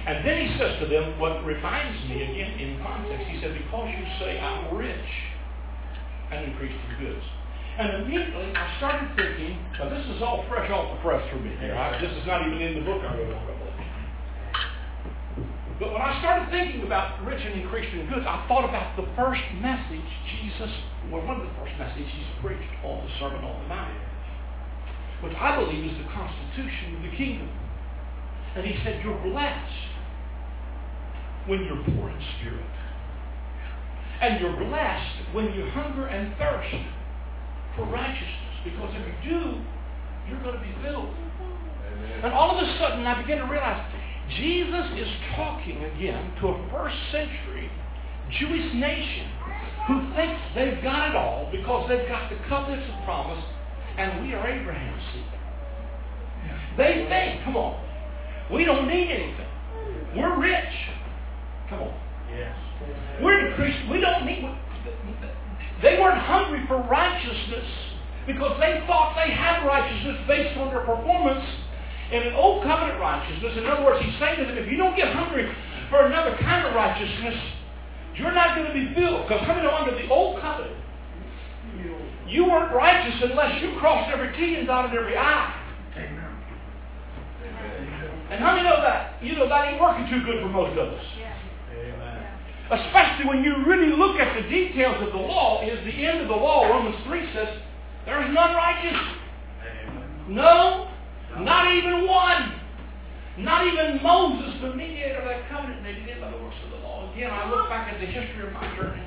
And 0.06 0.26
then 0.28 0.36
he 0.46 0.58
says 0.60 0.80
to 0.80 0.86
them 0.88 1.20
what 1.20 1.46
reminds 1.46 1.98
me 2.10 2.24
again 2.24 2.60
in 2.60 2.82
context. 2.84 3.28
He 3.28 3.39
said, 3.39 3.56
Because 3.56 3.88
you 3.88 4.04
say 4.20 4.39
I'm 4.39 4.76
rich 4.76 5.10
and 6.32 6.52
increased 6.52 6.76
in 6.76 7.06
goods. 7.06 7.26
And 7.80 8.04
immediately 8.04 8.54
I 8.54 8.78
started 8.78 9.10
thinking, 9.16 9.58
now 9.80 9.89
this 9.89 10.06
is 10.13 10.22
all 10.22 10.46
fresh 10.50 10.70
off 10.70 10.94
the 10.94 11.02
press 11.02 11.24
for 11.32 11.39
me 11.39 11.56
here. 11.58 11.74
I, 11.74 12.00
this 12.02 12.12
is 12.12 12.28
not 12.28 12.46
even 12.46 12.62
in 12.62 12.76
the 12.76 12.86
book 12.86 13.02
I 13.02 13.18
wrote 13.18 13.34
on. 13.34 13.54
But 15.80 15.92
when 15.92 16.02
I 16.02 16.16
started 16.22 16.48
thinking 16.48 16.84
about 16.86 17.20
rich 17.26 17.42
and 17.44 17.60
increased 17.60 17.92
in 17.92 18.08
goods, 18.08 18.24
I 18.24 18.46
thought 18.48 18.63
about 18.63 18.96
the 18.96 19.04
first 19.18 19.42
message 19.60 20.06
Jesus, 20.30 20.70
well, 21.12 21.26
one 21.26 21.42
of 21.42 21.48
the 21.48 21.54
first 21.60 21.74
messages 21.76 22.08
Jesus 22.08 22.34
preached 22.39 22.72
on 22.86 23.04
the 23.04 23.12
Sermon 23.20 23.44
on 23.44 23.58
the 23.63 23.68
Mount, 23.68 23.92
which 25.24 25.34
I 25.40 25.56
believe 25.56 25.86
is 25.86 25.98
the 25.98 26.12
constitution 26.12 26.98
of 26.98 27.02
the 27.04 27.16
kingdom. 27.16 27.50
And 28.56 28.66
he 28.66 28.76
said, 28.84 29.02
you're 29.04 29.18
blessed 29.24 29.82
when 31.48 31.64
you're 31.64 31.84
poor 31.96 32.10
in 32.10 32.20
spirit. 32.40 32.66
And 34.22 34.40
you're 34.40 34.56
blessed 34.56 35.34
when 35.34 35.54
you 35.54 35.66
hunger 35.72 36.08
and 36.08 36.36
thirst 36.38 36.76
for 37.76 37.86
righteousness. 37.86 38.64
Because 38.64 38.94
if 38.96 39.08
you 39.08 39.32
do, 39.32 39.62
you're 40.30 40.42
going 40.44 40.56
to 40.56 40.62
be 40.62 40.74
filled. 40.84 41.10
Amen. 41.10 42.20
And 42.24 42.34
all 42.34 42.58
of 42.58 42.64
a 42.64 42.78
sudden, 42.80 43.06
I 43.06 43.22
begin 43.22 43.40
to 43.40 43.46
realize 43.46 43.84
Jesus 44.38 44.86
is 44.96 45.08
talking 45.36 45.84
again 45.84 46.32
to 46.40 46.48
a 46.48 46.70
first 46.72 46.96
century 47.12 47.70
Jewish 48.40 48.74
nation 48.74 49.28
who 49.88 50.16
thinks 50.16 50.40
they've 50.56 50.82
got 50.82 51.10
it 51.10 51.16
all 51.16 51.50
because 51.52 51.90
they've 51.90 52.08
got 52.08 52.30
the 52.30 52.38
covenants 52.48 52.88
of 52.88 53.04
promise 53.04 53.44
and 53.97 54.25
we 54.25 54.34
are 54.34 54.47
Abraham's 54.47 55.03
seed. 55.13 55.23
They 56.77 57.06
think, 57.08 57.43
come 57.43 57.56
on, 57.56 57.79
we 58.51 58.65
don't 58.65 58.88
need 58.88 59.10
anything. 59.10 59.47
We're 60.15 60.39
rich. 60.39 60.73
Come 61.69 61.82
on. 61.82 61.93
Yes. 62.29 62.56
We're 63.21 63.49
the 63.49 63.56
Christian. 63.56 63.89
We 63.89 64.01
don't 64.01 64.25
need. 64.25 64.43
They 65.82 65.99
weren't 65.99 66.19
hungry 66.19 66.65
for 66.67 66.77
righteousness 66.77 67.65
because 68.25 68.60
they 68.60 68.84
thought 68.88 69.15
they 69.15 69.34
had 69.34 69.65
righteousness 69.65 70.17
based 70.27 70.58
on 70.58 70.69
their 70.69 70.86
performance 70.86 71.45
in 72.12 72.23
an 72.23 72.34
old 72.36 72.63
covenant 72.63 72.99
righteousness. 72.99 73.53
In 73.58 73.65
other 73.65 73.84
words, 73.84 74.03
he's 74.06 74.17
saying 74.19 74.39
to 74.39 74.45
them, 74.45 74.58
if 74.58 74.69
you 74.69 74.77
don't 74.77 74.95
get 74.95 75.13
hungry 75.13 75.49
for 75.89 76.06
another 76.06 76.38
kind 76.38 76.65
of 76.65 76.73
righteousness, 76.75 77.36
you're 78.15 78.34
not 78.34 78.56
going 78.56 78.67
to 78.67 78.73
be 78.73 78.93
filled. 78.93 79.27
Because 79.27 79.45
coming 79.45 79.65
under 79.65 79.91
the 79.91 80.08
old 80.10 80.39
covenant, 80.41 80.77
you 82.34 82.46
weren't 82.46 82.74
righteous 82.74 83.22
unless 83.24 83.62
you 83.62 83.78
crossed 83.80 84.12
every 84.12 84.36
T 84.36 84.56
and 84.56 84.67
dotted 84.67 84.98
every 84.98 85.15
I. 85.15 85.54
Amen. 85.96 86.30
And 88.32 88.39
how 88.41 88.56
many 88.56 88.63
know 88.63 88.82
that? 88.82 89.22
You 89.22 89.36
know 89.36 89.48
that 89.48 89.67
ain't 89.69 89.82
working 89.82 90.10
too 90.10 90.26
good 90.26 90.41
for 90.41 90.50
most 90.50 90.78
of 90.78 90.89
us 90.89 91.06
especially 92.72 93.26
when 93.26 93.43
you 93.43 93.65
really 93.65 93.96
look 93.96 94.17
at 94.17 94.36
the 94.36 94.50
details 94.50 94.96
of 95.06 95.12
the 95.12 95.19
law, 95.19 95.62
is 95.62 95.78
the 95.86 96.06
end 96.06 96.22
of 96.22 96.28
the 96.28 96.36
law, 96.36 96.67
Romans 96.67 96.96
3 97.06 97.34
says, 97.34 97.50
there 98.06 98.22
is 98.24 98.34
none 98.34 98.56
righteous. 98.56 99.00
No, 100.28 100.89
not 101.39 101.74
even 101.74 102.08
one. 102.08 102.60
Not 103.38 103.65
even 103.67 104.02
Moses, 104.04 104.62
the 104.62 104.76
mediator 104.76 105.19
of 105.19 105.26
that 105.26 105.50
covenant, 105.50 105.84
they 105.84 105.93
did 106.06 106.22
by 106.22 106.30
the 106.32 106.38
works 106.38 106.56
of 106.65 106.72
the 106.72 106.78
law. 106.78 107.12
Again, 107.13 107.32
I 107.32 107.50
look 107.50 107.67
back 107.69 107.91
at 107.91 108.00
the 108.00 108.06
history 108.06 108.46
of 108.46 108.54
my 108.54 108.76
journey. 108.76 109.02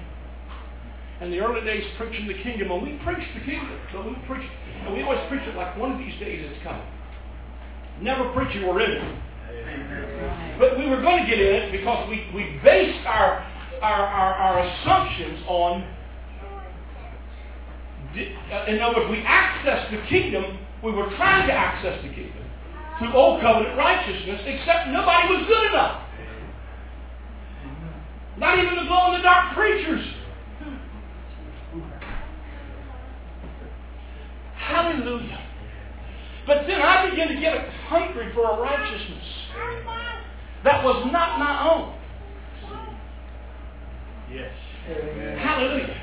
And 1.21 1.33
the 1.33 1.41
early 1.41 1.65
days 1.65 1.85
preaching 1.97 2.29
the 2.29 2.35
kingdom, 2.43 2.71
and 2.71 2.83
we 2.83 2.99
preached 3.03 3.33
the 3.35 3.41
kingdom. 3.41 3.79
So 3.93 4.03
we 4.03 4.15
preached, 4.29 4.53
and 4.85 4.95
we 4.95 5.03
always 5.03 5.21
preach 5.29 5.43
it 5.43 5.57
like 5.57 5.77
one 5.79 5.93
of 5.93 5.99
these 5.99 6.19
days 6.21 6.45
it's 6.45 6.63
coming. 6.63 6.85
Never 8.03 8.31
preaching 8.33 8.67
we're 8.67 8.81
in 8.81 8.91
it. 8.91 9.23
But 10.59 10.79
we 10.79 10.89
were 10.89 11.01
going 11.01 11.25
to 11.25 11.31
get 11.31 11.41
in 11.41 11.55
it 11.55 11.73
because 11.73 12.09
we, 12.11 12.29
we 12.35 12.61
based 12.63 13.07
our, 13.07 13.41
our, 13.81 14.07
our, 14.07 14.35
our 14.35 14.59
assumptions 14.61 15.43
on, 15.49 15.83
uh, 18.53 18.65
in 18.69 18.81
other 18.81 19.01
words, 19.01 19.11
we 19.11 19.23
accessed 19.23 19.91
the 19.91 20.07
kingdom, 20.09 20.59
we 20.85 20.93
were 20.93 21.09
trying 21.17 21.47
to 21.49 21.53
access 21.53 22.03
the 22.03 22.09
kingdom 22.09 22.45
through 22.99 23.13
old 23.13 23.41
covenant 23.41 23.77
righteousness, 23.77 24.41
except 24.45 24.89
nobody 24.89 25.29
was 25.35 25.47
good 25.47 25.71
enough. 25.71 26.03
Not 28.39 28.59
even 28.59 28.77
the 28.77 28.85
glow 28.85 29.13
in 29.13 29.19
the 29.19 29.23
dark 29.23 29.55
preachers. 29.55 30.05
Hallelujah. 34.67 35.43
But 36.47 36.67
then 36.67 36.81
I 36.81 37.11
began 37.11 37.29
to 37.29 37.41
get 37.41 37.69
hungry 37.89 38.33
for 38.35 38.51
a 38.51 38.61
righteousness 38.61 39.25
that 40.65 40.85
was 40.85 41.09
not 41.13 41.39
my 41.39 41.71
own. 41.71 41.95
Yes. 44.33 44.51
Hallelujah. 45.39 45.95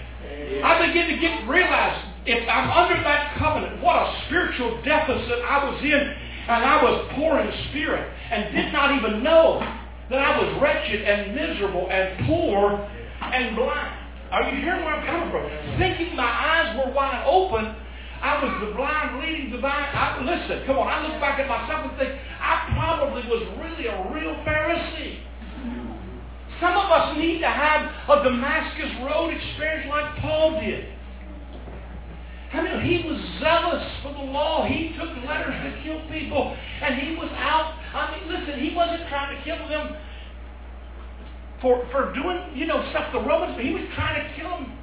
I 0.63 0.88
began 0.88 1.10
to 1.10 1.17
get 1.19 1.47
realize 1.47 2.02
if 2.26 2.47
I'm 2.47 2.71
under 2.71 3.04
that 3.04 3.38
covenant, 3.38 3.84
what 3.84 3.95
a 3.95 4.23
spiritual 4.28 4.82
deficit 4.84 5.43
I 5.43 5.69
was 5.69 5.84
in, 5.84 6.15
and 6.47 6.63
I 6.63 6.84
was 6.84 7.12
poor 7.15 7.39
in 7.39 7.52
spirit, 7.69 8.10
and 8.32 8.56
did 8.56 8.71
not 8.71 8.95
even 8.95 9.23
know 9.23 9.60
that 10.10 10.19
I 10.19 10.39
was 10.39 10.62
wretched 10.62 11.02
and 11.02 11.36
miserable 11.36 11.89
and 11.91 12.26
poor 12.28 12.89
and 13.21 13.56
blind. 13.56 13.99
Are 14.32 14.49
you 14.49 14.62
hearing 14.62 14.84
where 14.84 14.95
I'm 14.95 15.06
coming 15.06 15.32
from? 15.32 15.78
Thinking 15.78 16.15
my 16.15 16.23
eyes 16.23 16.78
were 16.78 16.91
wide 16.93 17.23
open, 17.28 17.76
I 18.23 18.39
was 18.39 18.55
the 18.63 18.71
blind 18.71 19.19
leading 19.19 19.51
the 19.51 19.59
blind. 19.59 19.83
I, 19.91 20.15
listen, 20.23 20.63
come 20.65 20.79
on. 20.79 20.88
I 20.88 21.03
look 21.03 21.19
back 21.19 21.43
at 21.43 21.47
myself 21.51 21.91
and 21.91 21.99
think 21.99 22.15
I 22.39 22.71
probably 22.71 23.27
was 23.27 23.43
really 23.59 23.91
a 23.91 23.99
real 24.15 24.31
Pharisee. 24.47 25.19
Some 26.63 26.71
of 26.71 26.88
us 26.88 27.17
need 27.19 27.43
to 27.43 27.51
have 27.51 27.91
a 28.07 28.23
Damascus 28.23 28.95
Road 29.03 29.36
experience 29.36 29.91
like 29.91 30.23
Paul 30.23 30.55
did. 30.63 30.88
I 32.53 32.63
mean, 32.63 32.79
he 32.88 33.03
was 33.03 33.19
zealous 33.43 33.83
for 33.99 34.13
the 34.15 34.31
law. 34.31 34.63
He 34.71 34.95
took 34.95 35.12
letters 35.27 35.59
to 35.59 35.83
kill 35.83 35.99
people, 36.07 36.55
and 36.79 36.95
he 36.95 37.19
was 37.19 37.27
out. 37.36 37.75
I 37.91 38.15
mean, 38.15 38.31
listen, 38.31 38.55
he 38.63 38.73
wasn't 38.73 39.03
trying 39.09 39.36
to 39.36 39.43
kill 39.43 39.59
them 39.67 39.97
for, 41.59 41.83
for 41.91 42.13
doing, 42.13 42.55
you 42.55 42.67
know, 42.67 42.88
stuff 42.91 43.12
the 43.12 43.19
Romans, 43.19 43.59
but 43.59 43.65
he 43.65 43.73
was 43.73 43.83
trying 43.95 44.15
to 44.23 44.36
kill 44.39 44.49
them 44.49 44.79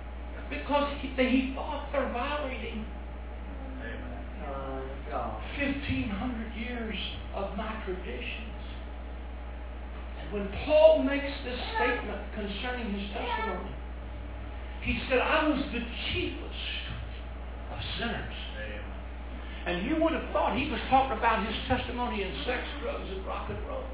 because 0.51 0.93
he, 1.01 1.09
he 1.17 1.55
thought 1.55 1.89
they're 1.93 2.13
violating 2.13 2.85
1,500 5.11 6.55
years 6.55 6.97
of 7.35 7.57
my 7.57 7.83
traditions. 7.85 8.55
And 10.23 10.33
when 10.33 10.49
Paul 10.65 11.03
makes 11.03 11.31
this 11.45 11.59
statement 11.75 12.21
concerning 12.35 12.95
his 12.95 13.11
testimony, 13.11 13.75
he 14.83 15.01
said, 15.09 15.19
I 15.19 15.49
was 15.49 15.61
the 15.73 15.83
chiefest 16.13 16.55
of 17.73 17.79
sinners. 17.99 18.35
And 19.67 19.85
you 19.87 20.03
would 20.03 20.13
have 20.15 20.31
thought 20.33 20.57
he 20.57 20.71
was 20.71 20.81
talking 20.89 21.19
about 21.19 21.45
his 21.45 21.55
testimony 21.69 22.23
in 22.23 22.33
sex, 22.47 22.63
drugs, 22.81 23.05
and 23.11 23.27
rock 23.27 23.51
and 23.51 23.59
roll. 23.69 23.85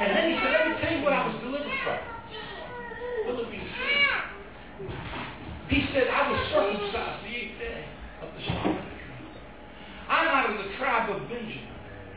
and 0.00 0.16
then 0.16 0.32
he 0.32 0.36
said, 0.40 0.50
let 0.52 0.68
me 0.68 0.74
tell 0.80 0.96
you 0.96 1.04
what 1.04 1.12
I 1.12 1.26
was 1.28 1.36
delivered 1.44 1.78
from. 1.84 1.98
Philippians 3.26 3.70
3. 5.68 5.76
He 5.76 5.86
said, 5.92 6.08
I 6.08 6.32
was 6.32 6.40
circumcised 6.48 7.24
the 7.26 7.36
eighth 7.36 7.58
day 7.58 7.84
I'm 10.08 10.28
out 10.28 10.50
of 10.50 10.56
the 10.58 10.76
tribe 10.76 11.10
of 11.10 11.28
Benjamin. 11.28 11.68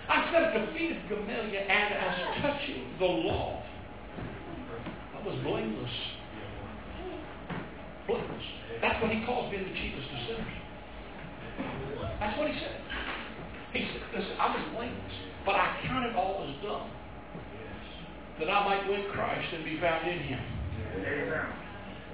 I 0.10 0.32
sat 0.32 0.44
at 0.44 0.54
the 0.54 0.74
feet 0.78 0.92
of 0.92 0.98
Gamaliel, 1.10 1.62
and 1.62 1.94
as 1.94 2.42
touching 2.42 2.84
the 3.00 3.06
law, 3.06 3.64
I 5.16 5.28
was 5.28 5.36
blameless. 5.44 5.92
Blameless. 8.08 8.46
That's 8.82 9.02
what 9.02 9.12
he 9.12 9.26
calls 9.26 9.52
being 9.52 9.64
the 9.64 9.74
chiefest 9.74 10.08
of 10.12 10.20
sinners. 10.28 10.54
That's 12.20 12.38
what 12.38 12.48
he 12.50 12.60
said. 12.60 12.82
He 13.74 13.88
said, 13.88 14.02
listen, 14.20 14.36
I 14.40 14.56
was 14.56 14.66
blameless, 14.76 15.16
but 15.46 15.56
I 15.56 15.80
counted 15.88 16.16
all 16.16 16.44
as 16.44 16.64
dumb 16.64 16.90
that 18.40 18.50
I 18.50 18.66
might 18.66 18.90
win 18.90 19.06
Christ 19.12 19.48
and 19.54 19.64
be 19.64 19.80
found 19.80 20.08
in 20.08 20.20
him. 20.20 20.40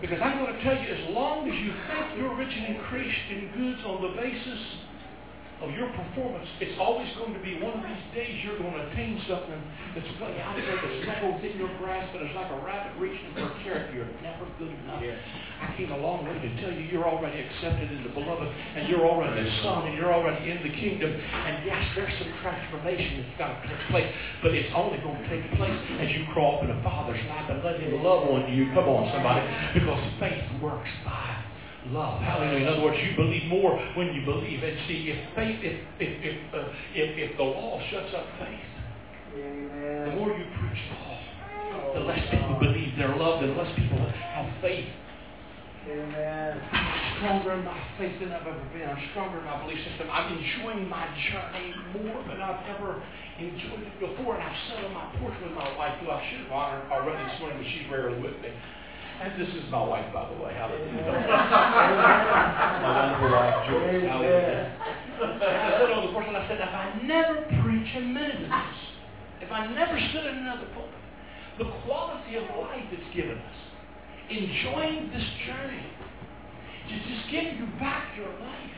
Because 0.01 0.19
I'm 0.21 0.37
going 0.37 0.53
to 0.53 0.63
tell 0.63 0.75
you, 0.75 0.93
as 0.93 1.09
long 1.09 1.49
as 1.49 1.55
you 1.57 1.73
think 1.89 2.17
you're 2.17 2.35
rich 2.35 2.53
and 2.55 2.75
increased 2.75 3.31
in 3.31 3.49
goods 3.57 3.81
on 3.85 4.01
the 4.01 4.21
basis 4.21 4.59
of 5.61 5.73
your 5.73 5.89
performance, 5.89 6.45
it's 6.61 6.77
always 6.77 7.09
going 7.17 7.33
to 7.33 7.41
be 7.41 7.57
one 7.57 7.73
of 7.73 7.81
these 7.81 8.07
days 8.13 8.29
you're 8.45 8.61
going 8.61 8.77
to 8.77 8.83
attain 8.93 9.17
something 9.25 9.57
that's 9.97 10.05
way 10.21 10.37
out 10.37 10.53
there, 10.53 10.77
that's 10.77 11.01
never 11.09 11.33
within 11.33 11.57
your 11.57 11.71
grasp, 11.81 12.13
and 12.13 12.29
it's 12.29 12.37
like 12.37 12.51
a 12.53 12.59
rabbit 12.61 12.93
reaching 13.01 13.33
for 13.33 13.49
a 13.49 13.55
carrot. 13.65 13.89
You're 13.89 14.05
never 14.21 14.45
good 14.61 14.69
enough. 14.69 15.01
I 15.01 15.73
came 15.73 15.89
a 15.89 15.97
long 15.97 16.29
way 16.29 16.37
to 16.37 16.49
tell 16.61 16.69
you 16.69 16.85
you're 16.85 17.09
already 17.09 17.41
accepted 17.41 17.89
in 17.89 18.05
the 18.05 18.13
beloved, 18.13 18.45
and 18.45 18.85
you're 18.85 19.01
already 19.01 19.49
a 19.49 19.49
son, 19.65 19.89
and 19.89 19.97
you're 19.97 20.13
already 20.13 20.45
in 20.45 20.61
the 20.61 20.73
kingdom. 20.77 21.09
And 21.09 21.65
yes, 21.65 21.81
there's 21.97 22.13
some 22.21 22.29
transformation 22.45 23.25
that's 23.25 23.37
got 23.41 23.57
to 23.57 23.65
take 23.65 23.81
place, 23.89 24.11
but 24.45 24.53
it's 24.53 24.69
only 24.77 25.01
going 25.01 25.17
to 25.17 25.27
take 25.29 25.41
place 25.57 25.79
as 25.97 26.13
you 26.13 26.29
crawl 26.37 26.61
up 26.61 26.69
in 26.69 26.75
the 26.75 26.81
Father's 26.85 27.21
lap 27.33 27.49
and 27.49 27.63
let 27.65 27.81
Him 27.81 27.97
love 28.05 28.29
on 28.29 28.45
you. 28.53 28.69
Come 28.77 28.85
on, 28.85 29.09
somebody, 29.09 29.41
because 29.73 30.05
faith 30.21 30.45
works 30.61 30.89
by 31.01 31.46
love. 31.91 32.21
Hallelujah. 32.21 32.67
In 32.67 32.67
other 32.67 32.83
words, 32.83 32.97
you 33.01 33.15
believe 33.15 33.45
more 33.47 33.77
when 33.95 34.13
you 34.13 34.25
believe. 34.25 34.63
And 34.63 34.77
see, 34.87 35.11
if 35.11 35.35
faith, 35.35 35.59
if 35.61 35.79
if 35.99 36.23
if 36.23 36.53
uh, 36.53 36.69
if, 36.93 37.31
if 37.31 37.37
the 37.37 37.43
law 37.43 37.81
shuts 37.91 38.13
up 38.15 38.25
faith, 38.39 38.67
the 39.35 40.11
more 40.15 40.29
you 40.29 40.45
preach 40.59 40.81
law, 40.91 41.93
the 41.93 41.99
less 42.01 42.19
people 42.31 42.57
believe 42.59 42.93
they're 42.97 43.15
loved, 43.15 43.43
and 43.43 43.57
less 43.57 43.73
people 43.75 43.99
have 43.99 44.61
faith. 44.61 44.87
Amen. 45.87 46.59
I'm 46.73 47.15
stronger 47.15 47.53
in 47.53 47.63
my 47.63 47.79
faith 47.97 48.19
than 48.19 48.33
I've 48.33 48.45
ever 48.45 48.59
been. 48.75 48.83
I'm 48.83 48.99
stronger 49.11 49.39
in 49.39 49.45
my 49.45 49.63
belief 49.63 49.79
system. 49.87 50.11
I'm 50.11 50.35
enjoying 50.35 50.89
my 50.89 51.07
journey 51.31 51.71
more 51.95 52.19
than 52.27 52.43
I've 52.43 52.59
ever 52.75 53.01
enjoyed 53.39 53.87
it 53.87 53.95
before. 53.95 54.35
And 54.35 54.43
I've 54.43 54.59
sat 54.67 54.83
on 54.83 54.91
my 54.91 55.07
porch 55.15 55.33
with 55.41 55.55
my 55.55 55.63
wife, 55.77 55.95
who 56.03 56.11
I 56.11 56.19
should 56.27 56.43
have 56.43 56.51
honored 56.51 56.91
already 56.91 57.23
this 57.23 57.39
morning, 57.39 57.63
but 57.63 57.67
she's 57.71 57.87
rarely 57.87 58.19
with 58.19 58.35
me. 58.43 58.51
And 59.19 59.41
this 59.41 59.49
is 59.49 59.65
my 59.71 59.81
wife, 59.81 60.13
by 60.13 60.29
the 60.29 60.37
way. 60.37 60.53
Hallelujah. 60.53 60.93
my 62.81 63.17
wonderful 63.17 63.31
wife, 63.33 63.65
Joyce. 63.65 64.05
Hallelujah. 64.05 64.77
And 65.17 65.41
I 65.41 65.71
said 65.81 65.89
on 65.89 66.05
the 66.05 66.13
porch, 66.13 66.25
and 66.27 66.37
I 66.37 66.47
said, 66.47 66.61
if 66.61 66.69
I 66.69 67.01
never 67.01 67.41
preach 67.65 67.89
a 67.97 68.01
minute 68.01 68.45
of 68.45 68.49
this, 68.49 68.79
if 69.41 69.51
I 69.51 69.65
never 69.73 69.97
stood 70.09 70.25
in 70.25 70.37
another 70.37 70.67
pulpit, 70.73 70.93
the 71.57 71.65
quality 71.85 72.35
of 72.37 72.43
life 72.61 72.85
it's 72.93 73.15
given 73.15 73.37
us, 73.37 73.57
enjoying 74.29 75.09
this 75.09 75.25
journey, 75.47 75.87
to 76.89 76.95
just 77.09 77.31
give 77.31 77.57
you 77.57 77.65
back 77.79 78.15
your 78.15 78.29
life. 78.29 78.77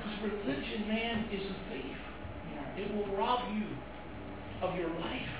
Because 0.00 0.32
religion, 0.32 0.88
man, 0.88 1.28
is 1.30 1.42
a 1.44 1.56
thief. 1.70 1.96
It 2.78 2.94
will 2.94 3.16
rob 3.16 3.52
you 3.54 3.66
of 4.62 4.76
your 4.76 4.90
life. 5.00 5.37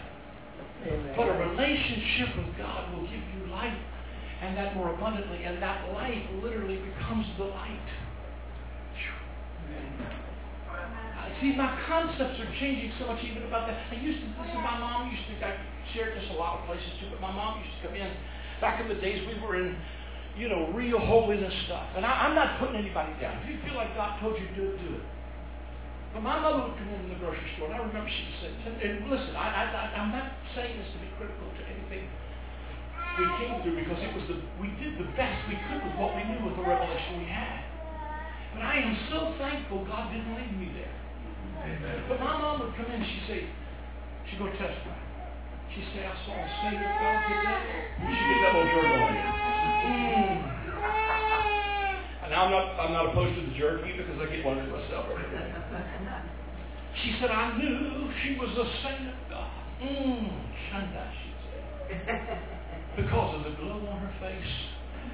But 1.16 1.28
a 1.28 1.36
relationship 1.50 2.36
with 2.36 2.56
God 2.56 2.94
will 2.94 3.02
give 3.02 3.22
you 3.34 3.50
life, 3.50 3.76
and 4.42 4.56
that 4.56 4.76
more 4.76 4.94
abundantly, 4.94 5.44
and 5.44 5.60
that 5.62 5.92
life 5.92 6.22
literally 6.42 6.78
becomes 6.78 7.26
the 7.36 7.44
light. 7.44 7.88
See, 11.40 11.54
my 11.54 11.70
concepts 11.86 12.40
are 12.40 12.50
changing 12.58 12.90
so 12.98 13.06
much 13.06 13.22
even 13.22 13.46
about 13.46 13.68
that. 13.70 13.78
I 13.92 13.94
used 14.02 14.18
to 14.18 14.26
listen, 14.42 14.58
my 14.58 14.74
mom 14.78 15.06
used 15.06 15.22
to, 15.30 15.46
I 15.46 15.54
shared 15.94 16.18
this 16.18 16.26
a 16.30 16.34
lot 16.34 16.58
of 16.58 16.66
places 16.66 16.90
too, 16.98 17.06
but 17.14 17.20
my 17.20 17.30
mom 17.30 17.62
used 17.62 17.70
to 17.78 17.86
come 17.86 17.94
in, 17.94 18.10
back 18.60 18.80
in 18.82 18.88
the 18.88 18.98
days 18.98 19.22
we 19.22 19.38
were 19.38 19.54
in, 19.54 19.78
you 20.36 20.48
know, 20.48 20.66
real 20.74 20.98
holiness 20.98 21.54
stuff. 21.66 21.86
And 21.94 22.04
I, 22.04 22.26
I'm 22.26 22.34
not 22.34 22.58
putting 22.58 22.74
anybody 22.74 23.14
down. 23.22 23.38
If 23.42 23.50
you 23.50 23.58
feel 23.62 23.78
like 23.78 23.94
God 23.94 24.18
told 24.20 24.34
you 24.34 24.50
to 24.50 24.54
do 24.54 24.62
it, 24.66 24.82
do 24.82 24.94
it. 24.98 25.04
But 26.12 26.24
my 26.24 26.40
mother 26.40 26.64
would 26.64 26.76
come 26.80 26.88
in 26.88 27.12
the 27.12 27.20
grocery 27.20 27.52
store, 27.56 27.68
and 27.68 27.76
I 27.76 27.84
remember 27.84 28.08
she 28.08 28.24
said, 28.40 28.52
and 28.64 29.06
listen, 29.12 29.36
I, 29.36 29.68
I, 29.68 29.92
I'm 30.00 30.08
not 30.10 30.32
saying 30.56 30.80
this 30.80 30.88
to 30.96 30.98
be 31.04 31.10
critical 31.20 31.46
to 31.52 31.62
anything 31.68 32.08
we 33.18 33.26
came 33.42 33.60
through 33.60 33.76
because 33.76 33.98
it 33.98 34.12
was 34.14 34.24
the, 34.30 34.38
we 34.62 34.70
did 34.78 34.94
the 34.96 35.10
best 35.18 35.36
we 35.50 35.58
could 35.68 35.82
with 35.82 35.96
what 35.98 36.14
we 36.14 36.22
knew 36.22 36.38
with 36.46 36.54
the 36.54 36.64
revelation 36.64 37.18
we 37.18 37.28
had. 37.28 37.66
But 38.54 38.62
I 38.62 38.78
am 38.78 38.94
so 39.10 39.34
thankful 39.36 39.84
God 39.84 40.14
didn't 40.14 40.32
leave 40.38 40.54
me 40.56 40.70
there. 40.72 40.94
But 42.08 42.20
my 42.20 42.38
mom 42.38 42.60
would 42.62 42.74
come 42.78 42.86
in, 42.86 43.02
she'd 43.02 43.26
say, 43.26 43.40
she'd 44.30 44.38
go 44.38 44.46
testify. 44.54 44.96
She'd 45.74 45.84
say, 45.92 46.06
I 46.06 46.14
saw 46.24 46.32
a 46.32 46.48
Savior 46.62 46.88
God 46.96 47.18
get 47.28 47.42
that. 47.44 47.60
She'd 48.08 48.28
get 48.32 48.40
that 48.40 48.54
little 48.56 48.70
jerk 48.72 48.88
on 48.96 49.14
you. 49.14 49.26
Mm. 49.92 51.17
And 52.28 52.36
I'm 52.36 52.50
not, 52.50 52.76
I'm 52.76 52.92
not 52.92 53.08
opposed 53.08 53.40
to 53.40 53.40
the 53.40 53.56
jerky 53.56 53.96
because 53.96 54.20
I 54.20 54.28
get 54.28 54.44
one 54.44 54.60
for 54.60 54.76
myself 54.76 55.06
every 55.08 55.32
day. 55.32 55.48
She 57.02 57.16
said, 57.18 57.30
I 57.30 57.56
knew 57.56 58.12
she 58.20 58.36
was 58.36 58.52
a 58.52 58.68
saint 58.84 59.08
of 59.08 59.16
God. 59.30 59.48
Mmm, 59.80 60.28
Shanda, 60.68 61.08
she'd 61.08 61.40
say. 61.48 61.56
Because 62.96 63.32
of 63.34 63.44
the 63.44 63.56
glow 63.56 63.80
on 63.80 64.00
her 64.00 64.12
face 64.20 64.52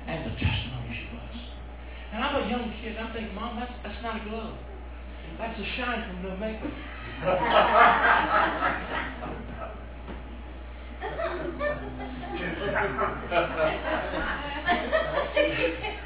and 0.08 0.26
the 0.26 0.34
testimony 0.34 0.90
she 0.90 1.06
was. 1.14 1.38
And 2.14 2.24
I'm 2.24 2.34
a 2.42 2.50
young 2.50 2.74
kid. 2.82 2.96
I'm 2.98 3.12
thinking, 3.14 3.32
Mom, 3.32 3.60
that's, 3.60 3.70
that's 3.84 4.02
not 4.02 4.20
a 4.20 4.24
glow. 4.28 4.58
That's 5.38 5.54
a 5.54 5.64
shine 5.76 6.02
from 6.10 6.18
no 6.24 6.36
makeup. 6.36 6.66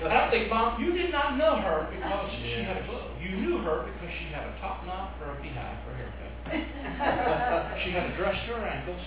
And 0.00 0.12
I 0.12 0.30
think, 0.30 0.48
Mom, 0.48 0.80
you 0.82 0.92
did 0.92 1.12
not 1.12 1.36
know 1.36 1.60
her 1.60 1.88
because 1.92 2.30
she 2.32 2.64
had 2.64 2.78
a 2.80 2.86
glow. 2.86 3.12
You 3.20 3.36
knew 3.36 3.58
her 3.58 3.84
because 3.84 4.10
she 4.16 4.32
had 4.32 4.48
a 4.48 4.56
top 4.60 4.86
knot 4.86 5.12
or 5.20 5.36
a 5.36 5.42
beehive 5.42 5.76
for 5.84 5.92
a 5.92 5.96
haircut. 6.00 6.32
she 7.84 7.92
had 7.92 8.08
a 8.08 8.16
dress 8.16 8.34
to 8.48 8.54
her 8.56 8.64
ankles. 8.66 9.02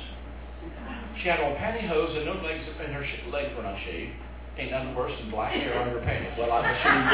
She 1.22 1.28
had 1.28 1.40
on 1.42 1.56
pantyhose 1.58 2.16
and 2.18 2.26
no 2.26 2.34
legs, 2.46 2.64
and 2.80 2.94
her 2.94 3.04
sh- 3.04 3.26
legs 3.32 3.52
were 3.58 3.64
not 3.64 3.78
shaved. 3.86 4.14
Ain't 4.58 4.70
nothing 4.70 4.94
worse 4.94 5.12
than 5.18 5.32
black 5.32 5.52
hair 5.54 5.74
on 5.82 5.90
her 5.90 6.00
panties. 6.06 6.30
Well, 6.38 6.54
I'm 6.54 6.62
assuming 6.62 7.10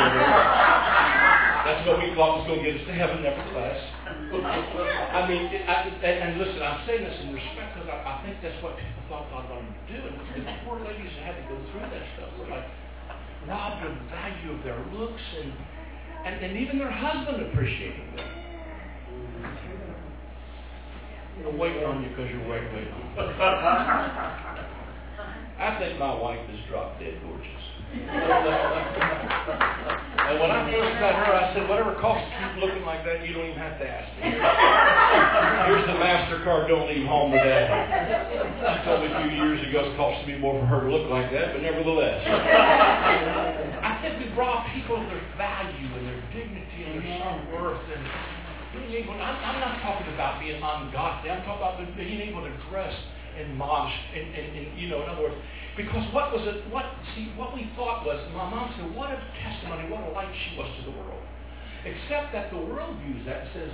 that's 1.64 1.88
what 1.88 2.04
we 2.04 2.12
thought 2.16 2.44
was 2.44 2.48
going 2.52 2.60
to 2.60 2.68
get 2.68 2.82
us 2.82 2.88
to 2.88 2.94
heaven, 2.94 3.24
nevertheless. 3.24 3.80
I 4.30 5.26
mean, 5.28 5.50
I, 5.66 5.90
and, 6.06 6.38
listen, 6.38 6.62
I'm 6.62 6.86
saying 6.86 7.04
this 7.04 7.18
in 7.26 7.34
respect 7.34 7.74
because 7.74 7.90
I, 7.90 7.98
I 7.98 8.22
think 8.24 8.38
that's 8.46 8.62
what 8.62 8.78
people 8.78 9.02
thought 9.10 9.26
God 9.34 9.50
wanted 9.50 9.74
to 9.74 9.86
do. 9.90 10.00
And 10.06 10.46
the 10.46 10.54
poor 10.66 10.78
ladies 10.80 11.10
that 11.18 11.34
had 11.34 11.36
to 11.42 11.46
go 11.50 11.58
through 11.72 11.82
that 11.82 12.06
stuff 12.14 12.30
were 12.38 12.48
like 12.48 12.70
robbed 13.48 13.86
of 13.86 13.94
the 13.98 14.06
value 14.14 14.54
of 14.54 14.64
their 14.64 14.78
looks 14.94 15.22
and, 15.42 15.54
and, 16.26 16.46
and 16.46 16.58
even 16.58 16.78
their 16.78 16.92
husband 16.92 17.42
appreciating 17.50 18.16
them. 18.16 18.30
I'm 21.48 21.58
waiting 21.58 21.84
on 21.86 22.04
you 22.04 22.10
because 22.10 22.30
you're 22.30 22.48
waiting. 22.48 22.70
I 25.80 25.88
think 25.88 25.96
my 25.96 26.12
wife 26.12 26.44
is 26.52 26.60
drop 26.68 27.00
dead 27.00 27.16
gorgeous. 27.24 27.64
and 27.96 28.04
when 30.44 30.52
I 30.52 30.60
first 30.68 30.92
met 31.00 31.16
her, 31.16 31.32
I 31.32 31.56
said, 31.56 31.72
whatever 31.72 31.96
costs 32.04 32.28
to 32.28 32.36
keep 32.36 32.60
looking 32.60 32.84
like 32.84 33.08
that, 33.08 33.24
you 33.24 33.32
don't 33.32 33.48
even 33.48 33.64
have 33.64 33.80
to 33.80 33.88
ask 33.88 34.12
me. 34.20 34.28
Here's 35.72 35.88
the 35.88 35.96
MasterCard, 35.96 36.68
don't 36.68 36.84
leave 36.84 37.08
home 37.08 37.32
today. 37.32 37.72
She 37.72 38.76
told 38.84 39.08
me 39.08 39.16
a 39.16 39.24
few 39.24 39.32
years 39.40 39.64
ago 39.72 39.88
it 39.88 39.96
cost 39.96 40.20
me 40.28 40.36
more 40.36 40.60
for 40.60 40.68
her 40.68 40.84
to 40.84 40.92
look 40.92 41.08
like 41.08 41.32
that, 41.32 41.56
but 41.56 41.64
nevertheless. 41.64 42.28
I 42.28 44.04
think 44.04 44.20
we 44.20 44.28
rob 44.36 44.68
people 44.76 45.00
of 45.00 45.08
their 45.08 45.24
value 45.40 45.88
and 45.96 46.04
their 46.12 46.20
dignity 46.36 46.92
and 46.92 47.00
their 47.00 47.24
self-worth 47.24 47.88
and 47.88 48.04
being 48.76 49.00
able, 49.00 49.16
I'm, 49.16 49.40
I'm 49.48 49.64
not 49.64 49.80
talking 49.80 50.12
about 50.12 50.44
being 50.44 50.60
ungodly. 50.60 51.32
I'm 51.32 51.40
talking 51.48 51.64
about 51.64 51.80
being 51.96 52.20
able 52.20 52.44
to 52.44 52.52
dress 52.68 52.92
in 53.38 53.56
mosh, 53.56 53.94
and, 54.16 54.34
and, 54.34 54.58
and, 54.58 54.80
you 54.80 54.88
know, 54.90 55.04
in 55.04 55.10
other 55.10 55.24
words, 55.24 55.36
because 55.78 56.04
what 56.14 56.32
was 56.34 56.44
it, 56.48 56.68
what, 56.72 56.86
see, 57.16 57.32
what 57.36 57.54
we 57.54 57.70
thought 57.76 58.06
was, 58.06 58.20
my 58.34 58.50
mom 58.50 58.74
said, 58.76 58.94
what 58.96 59.12
a 59.12 59.20
testimony, 59.44 59.90
what 59.90 60.04
a 60.04 60.12
light 60.12 60.32
she 60.34 60.58
was 60.58 60.68
to 60.80 60.92
the 60.92 60.98
world. 60.98 61.24
Except 61.86 62.34
that 62.34 62.52
the 62.52 62.58
world 62.58 62.98
views 63.00 63.26
that 63.26 63.48
and 63.48 63.50
says, 63.54 63.72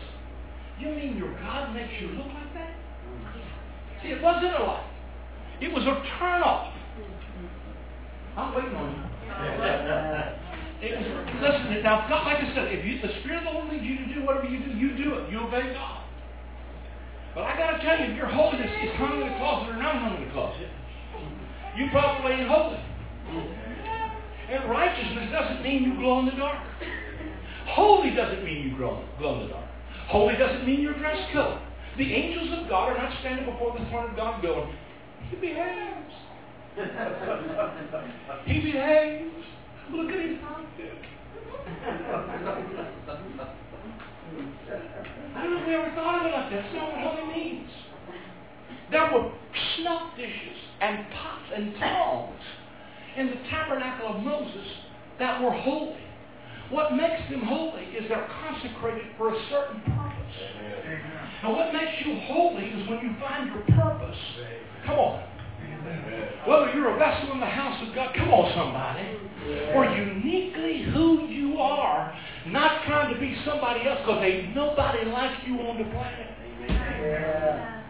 you 0.79 0.89
mean 0.89 1.17
your 1.17 1.33
God 1.41 1.73
makes 1.73 1.89
you 1.99 2.09
look 2.13 2.27
like 2.27 2.53
that? 2.53 2.75
Mm-hmm. 2.75 4.03
See, 4.03 4.09
it 4.13 4.21
wasn't 4.21 4.53
a 4.53 4.63
light. 4.63 4.85
It 5.61 5.73
was 5.73 5.83
a 5.83 5.95
turn 6.19 6.43
off. 6.43 6.73
I'm 8.37 8.53
waiting 8.53 8.75
on 8.75 8.91
you. 8.91 9.03
It 10.85 10.91
was, 10.99 11.07
listen, 11.41 11.81
now, 11.81 12.05
God, 12.07 12.27
like 12.27 12.43
I 12.43 12.53
said, 12.53 12.67
if 12.69 12.85
you, 12.85 13.01
the 13.01 13.09
Spirit 13.21 13.47
of 13.47 13.49
the 13.49 13.51
Lord 13.57 13.71
leads 13.71 13.83
you 13.83 13.97
to 13.97 14.13
do 14.13 14.25
whatever 14.25 14.45
you 14.45 14.59
do, 14.59 14.77
you 14.77 14.93
do 14.93 15.15
it. 15.15 15.31
You 15.31 15.39
obey 15.39 15.73
God. 15.73 16.04
But 17.35 17.43
I 17.43 17.57
got 17.57 17.77
to 17.77 17.83
tell 17.83 17.99
you, 17.99 18.11
if 18.11 18.17
your 18.17 18.31
holiness 18.31 18.71
is 18.81 18.95
hung 18.95 19.21
in 19.21 19.27
the 19.27 19.35
closet 19.35 19.75
or 19.75 19.77
not 19.77 19.99
hung 19.99 20.15
in 20.15 20.23
the 20.23 20.31
closet, 20.31 20.69
you 21.75 21.91
probably 21.91 22.31
ain't 22.31 22.47
holy. 22.47 22.79
And 24.49 24.69
righteousness 24.69 25.29
doesn't 25.31 25.61
mean 25.61 25.83
you 25.83 25.99
glow 25.99 26.19
in 26.19 26.25
the 26.27 26.31
dark. 26.31 26.63
Holy 27.67 28.15
doesn't 28.15 28.43
mean 28.43 28.69
you 28.69 28.77
glow, 28.77 29.03
glow 29.19 29.41
in 29.41 29.47
the 29.47 29.53
dark. 29.53 29.69
Holy 30.07 30.37
doesn't 30.37 30.65
mean 30.65 30.79
your 30.79 30.97
dress 30.97 31.17
code. 31.33 31.59
The 31.97 32.13
angels 32.13 32.49
of 32.59 32.69
God 32.69 32.95
are 32.95 32.97
not 32.97 33.19
standing 33.19 33.51
before 33.51 33.77
the 33.77 33.83
throne 33.89 34.11
of 34.11 34.15
God 34.15 34.41
going, 34.41 34.73
He 35.29 35.35
behaves. 35.35 36.13
he 38.45 38.59
behaves. 38.59 39.33
Look 39.91 40.11
at 40.11 40.19
his 40.19 40.37
outfit. 40.43 40.91
I 45.35 45.43
don't 45.43 45.51
know 45.51 45.61
if 45.61 45.67
ever 45.67 45.95
thought 45.95 46.21
of 46.21 46.27
it 46.27 46.33
like 46.33 46.49
that. 46.51 46.63
That's 46.63 46.75
not 46.75 46.91
what 46.91 47.01
holy 47.01 47.27
means. 47.35 47.69
There 48.91 49.11
were 49.11 49.31
snuff 49.77 50.15
dishes 50.15 50.57
and 50.81 51.05
pots 51.11 51.51
and 51.55 51.75
tongs 51.75 52.41
in 53.17 53.27
the 53.27 53.37
tabernacle 53.49 54.15
of 54.15 54.23
Moses 54.23 54.67
that 55.19 55.41
were 55.41 55.51
holy. 55.51 55.97
What 56.69 56.93
makes 56.93 57.29
them 57.29 57.41
holy 57.41 57.83
is 57.83 58.07
they're 58.09 58.27
consecrated 58.41 59.05
for 59.17 59.33
a 59.33 59.39
certain 59.49 59.81
purpose. 59.81 60.35
And 61.43 61.53
what 61.53 61.73
makes 61.73 62.05
you 62.05 62.17
holy 62.25 62.65
is 62.65 62.89
when 62.89 62.99
you 62.99 63.15
find 63.19 63.49
your 63.49 63.61
purpose. 63.77 64.17
Come 64.85 64.99
on. 64.99 65.23
Whether 66.47 66.73
you're 66.73 66.95
a 66.95 66.97
vessel 66.97 67.33
in 67.33 67.39
the 67.39 67.45
house 67.45 67.87
of 67.87 67.93
God, 67.93 68.15
come 68.15 68.29
on 68.29 68.51
somebody, 68.55 69.73
or 69.73 69.85
uniquely 69.85 70.83
who 70.91 71.27
you 71.27 71.57
are, 71.59 72.15
not 72.47 72.85
trying 72.85 73.13
to 73.13 73.19
be 73.19 73.35
somebody 73.45 73.87
else 73.87 73.99
because 73.99 74.23
ain't 74.23 74.55
nobody 74.55 75.05
like 75.09 75.45
you 75.47 75.59
on 75.61 75.77
the 75.77 75.85
planet. 75.89 76.29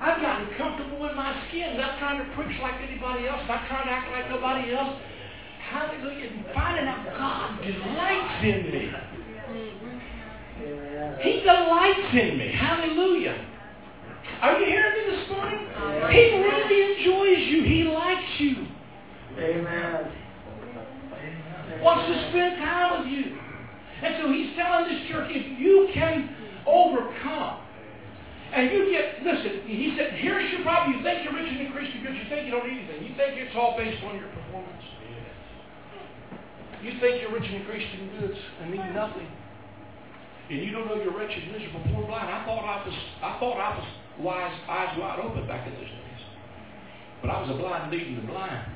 I've 0.02 0.22
gotten 0.22 0.48
comfortable 0.58 1.10
in 1.10 1.16
my 1.16 1.34
skin, 1.48 1.78
not 1.78 2.00
trying 2.00 2.20
to 2.20 2.36
preach 2.36 2.60
like 2.62 2.76
anybody 2.82 3.28
else, 3.28 3.42
not 3.48 3.68
trying 3.68 3.88
to 3.88 3.92
act 3.92 4.12
like 4.12 4.30
nobody 4.30 4.74
else. 4.74 5.00
Hallelujah. 5.70 6.30
And 6.30 6.46
finding 6.54 6.88
out 6.88 7.06
God 7.18 7.62
delights 7.62 8.44
in 8.44 8.72
me. 8.72 8.92
Mm-hmm. 9.50 11.22
He 11.22 11.42
delights 11.42 12.14
in 12.14 12.38
me. 12.38 12.52
Hallelujah. 12.56 13.46
Are 14.42 14.60
you 14.60 14.66
hearing 14.66 14.94
me 14.94 15.16
this 15.16 15.30
morning? 15.32 15.68
He 16.12 16.38
really 16.38 16.80
enjoys 16.94 17.48
you. 17.48 17.64
He 17.64 17.84
likes 17.84 18.40
you. 18.40 18.68
Amen. 19.38 20.12
Wants 21.82 22.08
to 22.08 22.30
spend 22.30 22.58
time 22.58 23.04
with 23.04 23.12
you. 23.12 23.38
And 24.06 24.22
so 24.22 24.30
he's 24.30 24.54
telling 24.54 24.86
this 24.86 25.02
church, 25.10 25.34
if 25.34 25.58
you 25.58 25.90
can 25.98 26.30
overcome, 26.70 27.66
and 28.54 28.70
you 28.70 28.94
get, 28.94 29.26
listen, 29.26 29.66
he 29.66 29.98
said, 29.98 30.14
here's 30.22 30.46
your 30.54 30.62
problem. 30.62 30.94
You 30.94 31.02
think 31.02 31.26
you're 31.26 31.34
rich 31.34 31.50
and 31.50 31.66
increased 31.66 31.98
because 31.98 32.14
you 32.14 32.30
think 32.30 32.46
you 32.46 32.54
don't 32.54 32.70
need 32.70 32.86
anything. 32.86 33.02
You 33.02 33.18
think 33.18 33.42
it's 33.42 33.58
all 33.58 33.74
based 33.74 33.98
on 34.06 34.16
your 34.22 34.30
performance. 34.30 34.86
You 36.86 36.94
think 37.02 37.18
you're 37.20 37.34
rich 37.34 37.50
and 37.50 37.66
increased 37.66 37.90
in 37.98 38.14
goods 38.22 38.38
and 38.62 38.70
need 38.70 38.94
nothing. 38.94 39.26
And 40.54 40.62
you 40.62 40.70
don't 40.70 40.86
know 40.86 41.02
you're 41.02 41.18
wretched, 41.18 41.50
miserable, 41.50 41.82
poor, 41.90 42.06
blind. 42.06 42.30
I 42.30 42.46
thought 42.46 42.62
I 42.62 42.86
was, 42.86 42.94
I 43.26 43.40
thought 43.42 43.58
I 43.58 43.70
was 43.74 43.88
wise, 44.22 44.54
eyes 44.70 44.94
wide 45.02 45.18
open 45.18 45.48
back 45.48 45.66
in 45.66 45.74
those 45.74 45.90
days. 45.90 46.22
But 47.26 47.34
I 47.34 47.42
was 47.42 47.50
a 47.50 47.58
blind 47.58 47.90
leading 47.90 48.22
the 48.22 48.28
blind. 48.30 48.75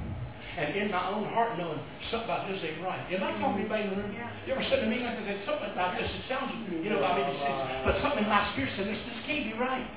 And 0.60 0.76
in 0.76 0.92
my 0.92 1.08
own 1.08 1.24
heart 1.32 1.56
knowing 1.56 1.80
something 2.12 2.28
about 2.28 2.52
this 2.52 2.60
ain't 2.60 2.84
right. 2.84 3.00
Am 3.08 3.24
I 3.24 3.32
talking 3.40 3.64
to 3.64 3.72
anybody 3.72 3.88
in 3.88 3.96
the 3.96 4.04
room? 4.04 4.12
You 4.12 4.52
ever 4.52 4.66
said 4.68 4.84
to 4.84 4.92
me 4.92 5.00
like 5.00 5.16
that, 5.24 5.40
something 5.48 5.72
about 5.72 5.96
this, 5.96 6.12
it 6.12 6.28
sounds, 6.28 6.52
you 6.68 6.92
know, 6.92 7.00
I 7.00 7.16
mean, 7.16 7.32
it's, 7.32 7.40
it's, 7.40 7.64
but 7.88 7.96
something 8.04 8.28
in 8.28 8.30
my 8.30 8.44
spirit 8.52 8.76
said, 8.76 8.92
this, 8.92 9.00
this 9.08 9.24
can't 9.24 9.48
be 9.48 9.56
right. 9.56 9.88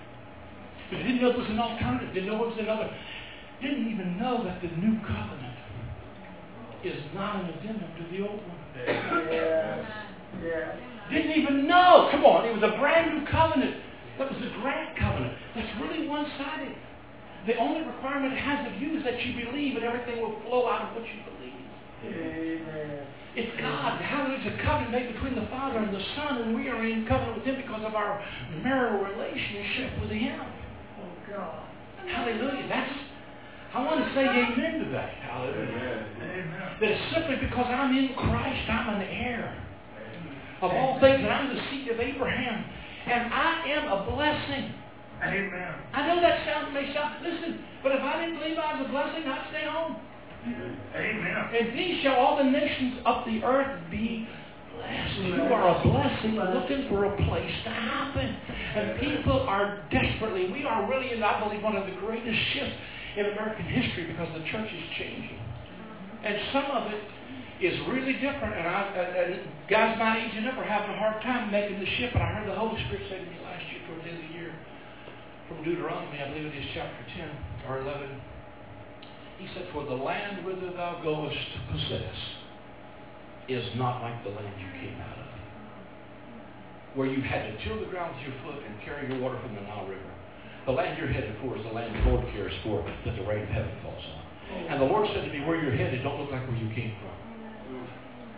But 0.95 1.03
didn't 1.03 1.19
know 1.19 1.35
it 1.35 1.43
was 1.43 1.51
an 1.51 1.59
alternative, 1.59 2.15
didn't 2.15 2.31
know 2.31 2.39
it 2.47 2.55
was 2.55 2.63
another, 2.63 2.95
didn't 3.59 3.91
even 3.91 4.15
know 4.23 4.47
that 4.47 4.63
the 4.63 4.71
new 4.79 5.03
covenant 5.03 5.59
is 6.87 7.03
not 7.11 7.43
an 7.43 7.51
addendum 7.59 7.91
to 7.99 8.05
the 8.15 8.23
old 8.23 8.39
one. 8.39 8.63
Yes. 8.87 9.83
Yes. 10.47 10.79
Didn't 11.11 11.43
even 11.43 11.67
know. 11.67 12.07
Come 12.15 12.23
on, 12.23 12.47
it 12.47 12.55
was 12.55 12.63
a 12.63 12.79
brand 12.79 13.19
new 13.19 13.27
covenant. 13.27 13.83
That 14.19 14.31
was 14.31 14.39
a 14.39 14.51
grand 14.63 14.95
covenant. 14.95 15.35
That's 15.59 15.69
really 15.83 16.07
one-sided. 16.07 16.77
The 17.47 17.57
only 17.57 17.83
requirement 17.83 18.33
it 18.35 18.39
has 18.39 18.67
of 18.71 18.81
you 18.81 18.99
is 18.99 19.05
that 19.05 19.19
you 19.25 19.45
believe 19.45 19.77
and 19.77 19.85
everything 19.85 20.23
will 20.23 20.41
flow 20.47 20.69
out 20.69 20.91
of 20.91 20.95
what 20.95 21.05
you 21.05 21.19
believe. 21.27 21.59
Amen. 22.07 23.07
It's 23.35 23.61
God. 23.61 24.01
Hallelujah. 24.01 24.39
It's 24.45 24.61
a 24.61 24.63
covenant 24.63 24.93
made 24.93 25.13
between 25.15 25.35
the 25.35 25.49
Father 25.49 25.79
and 25.79 25.95
the 25.95 26.03
Son, 26.15 26.43
and 26.43 26.55
we 26.55 26.69
are 26.69 26.85
in 26.85 27.07
covenant 27.07 27.39
with 27.39 27.47
Him 27.47 27.57
because 27.57 27.83
of 27.85 27.95
our 27.95 28.23
marital 28.63 29.03
relationship 29.05 30.01
with 30.01 30.11
Him. 30.11 30.41
Oh 31.01 31.33
God. 31.33 31.65
Hallelujah. 32.07 32.69
That's 32.69 32.93
I 33.75 33.83
want 33.85 34.05
to 34.05 34.15
say 34.15 34.29
amen 34.29 34.85
to 34.85 34.91
that. 34.93 35.09
Hallelujah. 35.25 36.07
Amen. 36.21 36.77
That 36.81 36.91
it's 36.91 37.15
simply 37.15 37.37
because 37.37 37.65
I'm 37.67 37.97
in 37.97 38.13
Christ, 38.15 38.69
I'm 38.69 39.01
an 39.01 39.03
heir 39.03 39.57
of 40.61 40.71
all 40.71 41.01
things, 41.01 41.21
and 41.21 41.33
I'm 41.33 41.57
the 41.57 41.63
seed 41.71 41.89
of 41.89 41.99
Abraham. 41.99 42.65
And 43.07 43.33
I 43.33 43.65
am 43.69 43.89
a 43.89 44.11
blessing. 44.15 44.75
Amen. 45.23 45.75
I 45.95 46.07
know 46.07 46.21
that 46.21 46.45
sound 46.45 46.75
may 46.75 46.93
sound, 46.93 47.23
listen, 47.23 47.63
but 47.83 47.93
if 47.93 48.03
I 48.03 48.21
didn't 48.21 48.41
believe 48.41 48.59
I 48.59 48.81
was 48.81 48.89
a 48.89 48.91
blessing, 48.91 49.23
I'd 49.23 49.47
stay 49.51 49.67
home. 49.71 49.97
Amen. 50.95 51.37
And 51.55 51.79
these 51.79 52.03
shall 52.03 52.17
all 52.17 52.37
the 52.37 52.51
nations 52.51 52.99
of 53.07 53.25
the 53.25 53.45
earth 53.45 53.79
be 53.91 54.27
blessed. 54.75 55.19
You 55.23 55.43
are 55.55 55.79
a 55.79 55.83
blessing 55.87 56.35
looking 56.35 56.89
for 56.89 57.07
a 57.07 57.15
place 57.15 57.55
to 57.65 57.71
happen. 57.71 58.35
And 58.75 58.99
people 58.99 59.47
are 59.47 59.87
desperately, 59.93 60.51
we 60.51 60.65
are 60.65 60.91
really 60.91 61.13
in, 61.13 61.23
I 61.23 61.39
believe, 61.39 61.63
one 61.63 61.77
of 61.77 61.87
the 61.87 61.95
greatest 62.01 62.39
shifts 62.55 62.75
in 63.17 63.27
American 63.27 63.67
history 63.67 64.11
because 64.11 64.29
the 64.35 64.43
church 64.51 64.71
is 64.73 64.85
changing. 64.99 65.39
And 66.25 66.35
some 66.53 66.67
of 66.67 66.91
it 66.91 67.03
is 67.63 67.79
really 67.87 68.15
different. 68.15 68.59
And, 68.59 68.67
I, 68.67 68.81
and, 68.99 69.35
and 69.35 69.41
guys 69.71 69.95
my 69.99 70.19
age 70.19 70.35
and 70.35 70.49
up 70.49 70.59
are 70.59 70.67
having 70.67 70.91
a 70.91 70.99
hard 70.99 71.23
time 71.23 71.53
making 71.53 71.79
the 71.79 71.87
shift. 71.99 72.15
And 72.15 72.23
I 72.23 72.35
heard 72.35 72.49
the 72.49 72.59
Holy 72.59 72.83
Spirit 72.87 73.07
say 73.07 73.19
to 73.23 73.27
me 73.31 73.39
last 73.45 73.63
year 73.71 73.87
toward 73.87 74.03
the 74.03 74.11
end 74.11 74.19
of 74.19 74.27
the 74.27 74.32
year 74.32 74.32
from 75.55 75.65
Deuteronomy, 75.65 76.19
I 76.21 76.29
believe 76.29 76.47
it 76.47 76.57
is 76.57 76.67
chapter 76.75 77.05
10 77.17 77.69
or 77.69 77.81
11. 77.81 78.09
He 79.39 79.49
said, 79.55 79.69
For 79.73 79.85
the 79.85 79.97
land 79.97 80.45
whither 80.45 80.73
thou 80.73 81.01
goest 81.03 81.37
to 81.37 81.61
possess 81.73 82.17
is 83.49 83.65
not 83.77 84.01
like 84.03 84.23
the 84.25 84.31
land 84.31 84.55
you 84.57 84.71
came 84.81 85.01
out 85.01 85.19
of, 85.19 85.27
where 86.95 87.09
you 87.09 87.21
had 87.23 87.51
to 87.51 87.65
till 87.65 87.81
the 87.81 87.91
ground 87.91 88.15
with 88.17 88.33
your 88.33 88.37
foot 88.45 88.63
and 88.65 88.81
carry 88.85 89.09
your 89.09 89.21
water 89.21 89.39
from 89.43 89.55
the 89.55 89.63
Nile 89.63 89.87
River. 89.87 90.13
The 90.65 90.73
land 90.73 90.97
you're 90.97 91.11
headed 91.11 91.35
for 91.43 91.57
is 91.59 91.65
the 91.65 91.75
land 91.75 91.91
the 91.91 92.11
Lord 92.11 92.25
cares 92.33 92.55
for, 92.63 92.87
that 92.87 93.17
the 93.17 93.27
rain 93.27 93.43
of 93.43 93.49
heaven 93.49 93.73
falls 93.83 94.05
on. 94.15 94.23
And 94.71 94.81
the 94.81 94.87
Lord 94.87 95.09
said 95.13 95.27
to 95.27 95.33
me, 95.33 95.45
Where 95.45 95.61
you're 95.61 95.75
headed 95.75 96.03
don't 96.03 96.21
look 96.21 96.31
like 96.31 96.47
where 96.47 96.57
you 96.57 96.73
came 96.75 96.95
from. 97.03 97.17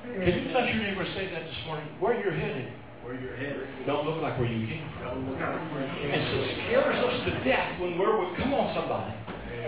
Can 0.04 0.32
you 0.46 0.52
touch 0.52 0.68
your 0.72 0.82
neighbor 0.82 1.02
and 1.02 1.14
say 1.14 1.28
that 1.30 1.44
this 1.44 1.60
morning? 1.66 1.88
Where 2.00 2.16
you're 2.16 2.32
headed 2.32 2.72
Where 3.04 3.20
you're 3.20 3.36
headed. 3.36 3.68
don't 3.86 4.08
look 4.08 4.22
like 4.22 4.38
where 4.40 4.48
you 4.48 4.66
came 4.66 4.88
from. 4.96 5.28
Like 5.28 5.36
you 5.36 6.08
And 6.08 6.22
so 6.32 6.36
it 6.40 6.56
scares 6.64 6.96
us 7.04 7.16
to 7.28 7.44
death 7.44 7.80
when 7.80 7.98
we're 7.98 8.16
with, 8.16 8.38
come 8.38 8.54
on 8.54 8.72
somebody. 8.72 9.12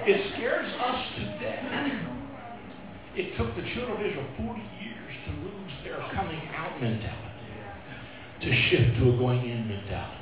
It 0.09 0.33
scares 0.33 0.73
us 0.73 1.01
to 1.21 1.23
death. 1.37 1.61
It 3.17 3.37
took 3.37 3.53
the 3.57 3.63
children 3.77 3.93
of 3.93 4.01
Israel 4.01 4.29
40 4.41 4.61
years 4.81 5.13
to 5.29 5.31
lose 5.45 5.73
their 5.85 6.01
coming 6.17 6.41
out 6.57 6.81
mentality, 6.81 7.45
to 8.41 8.49
shift 8.69 8.97
to 9.01 9.13
a 9.13 9.17
going 9.21 9.45
in 9.45 9.69
mentality. 9.69 10.17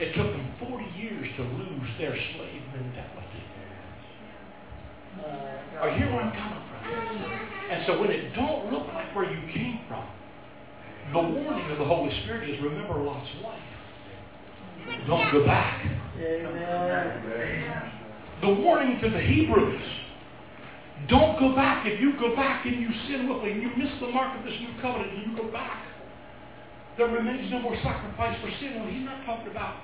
It 0.00 0.12
took 0.16 0.28
them 0.28 0.48
40 0.68 0.84
years 0.96 1.28
to 1.36 1.42
lose 1.42 1.88
their 1.98 2.12
slave 2.12 2.62
mentality. 2.72 3.44
Uh, 5.20 5.80
Are 5.80 5.90
you 5.90 5.98
hear 5.98 6.12
where 6.12 6.20
I'm 6.20 6.32
coming 6.36 6.64
from? 6.68 6.82
And 7.70 7.86
so 7.86 8.00
when 8.00 8.10
it 8.10 8.34
don't 8.34 8.72
look 8.72 8.88
like 8.92 9.14
where 9.14 9.30
you 9.30 9.40
came 9.52 9.80
from, 9.88 10.04
the 11.12 11.20
warning 11.20 11.70
of 11.70 11.78
the 11.78 11.84
Holy 11.84 12.10
Spirit 12.22 12.48
is 12.48 12.62
remember 12.62 12.94
Lot's 12.94 13.28
wife. 13.42 13.58
Don't 15.06 15.32
go 15.32 15.44
back. 15.44 15.84
Amen. 16.18 17.92
The 18.40 18.48
warning 18.48 19.00
to 19.00 19.10
the 19.10 19.20
Hebrews. 19.20 19.82
Don't 21.08 21.38
go 21.38 21.54
back. 21.54 21.86
If 21.86 22.00
you 22.00 22.18
go 22.18 22.34
back 22.36 22.66
and 22.66 22.80
you 22.80 22.88
sin 23.08 23.28
willfully 23.28 23.52
and 23.52 23.62
you 23.62 23.70
miss 23.76 23.90
the 24.00 24.08
mark 24.08 24.38
of 24.38 24.44
this 24.44 24.54
new 24.60 24.80
covenant 24.80 25.12
and 25.12 25.30
you 25.30 25.36
go 25.36 25.50
back, 25.50 25.82
there 26.96 27.08
remains 27.08 27.50
no 27.50 27.58
more 27.60 27.76
sacrifice 27.82 28.38
for 28.40 28.50
sin. 28.60 28.78
Well, 28.78 28.90
he's 28.90 29.04
not 29.04 29.24
talking 29.24 29.50
about 29.50 29.82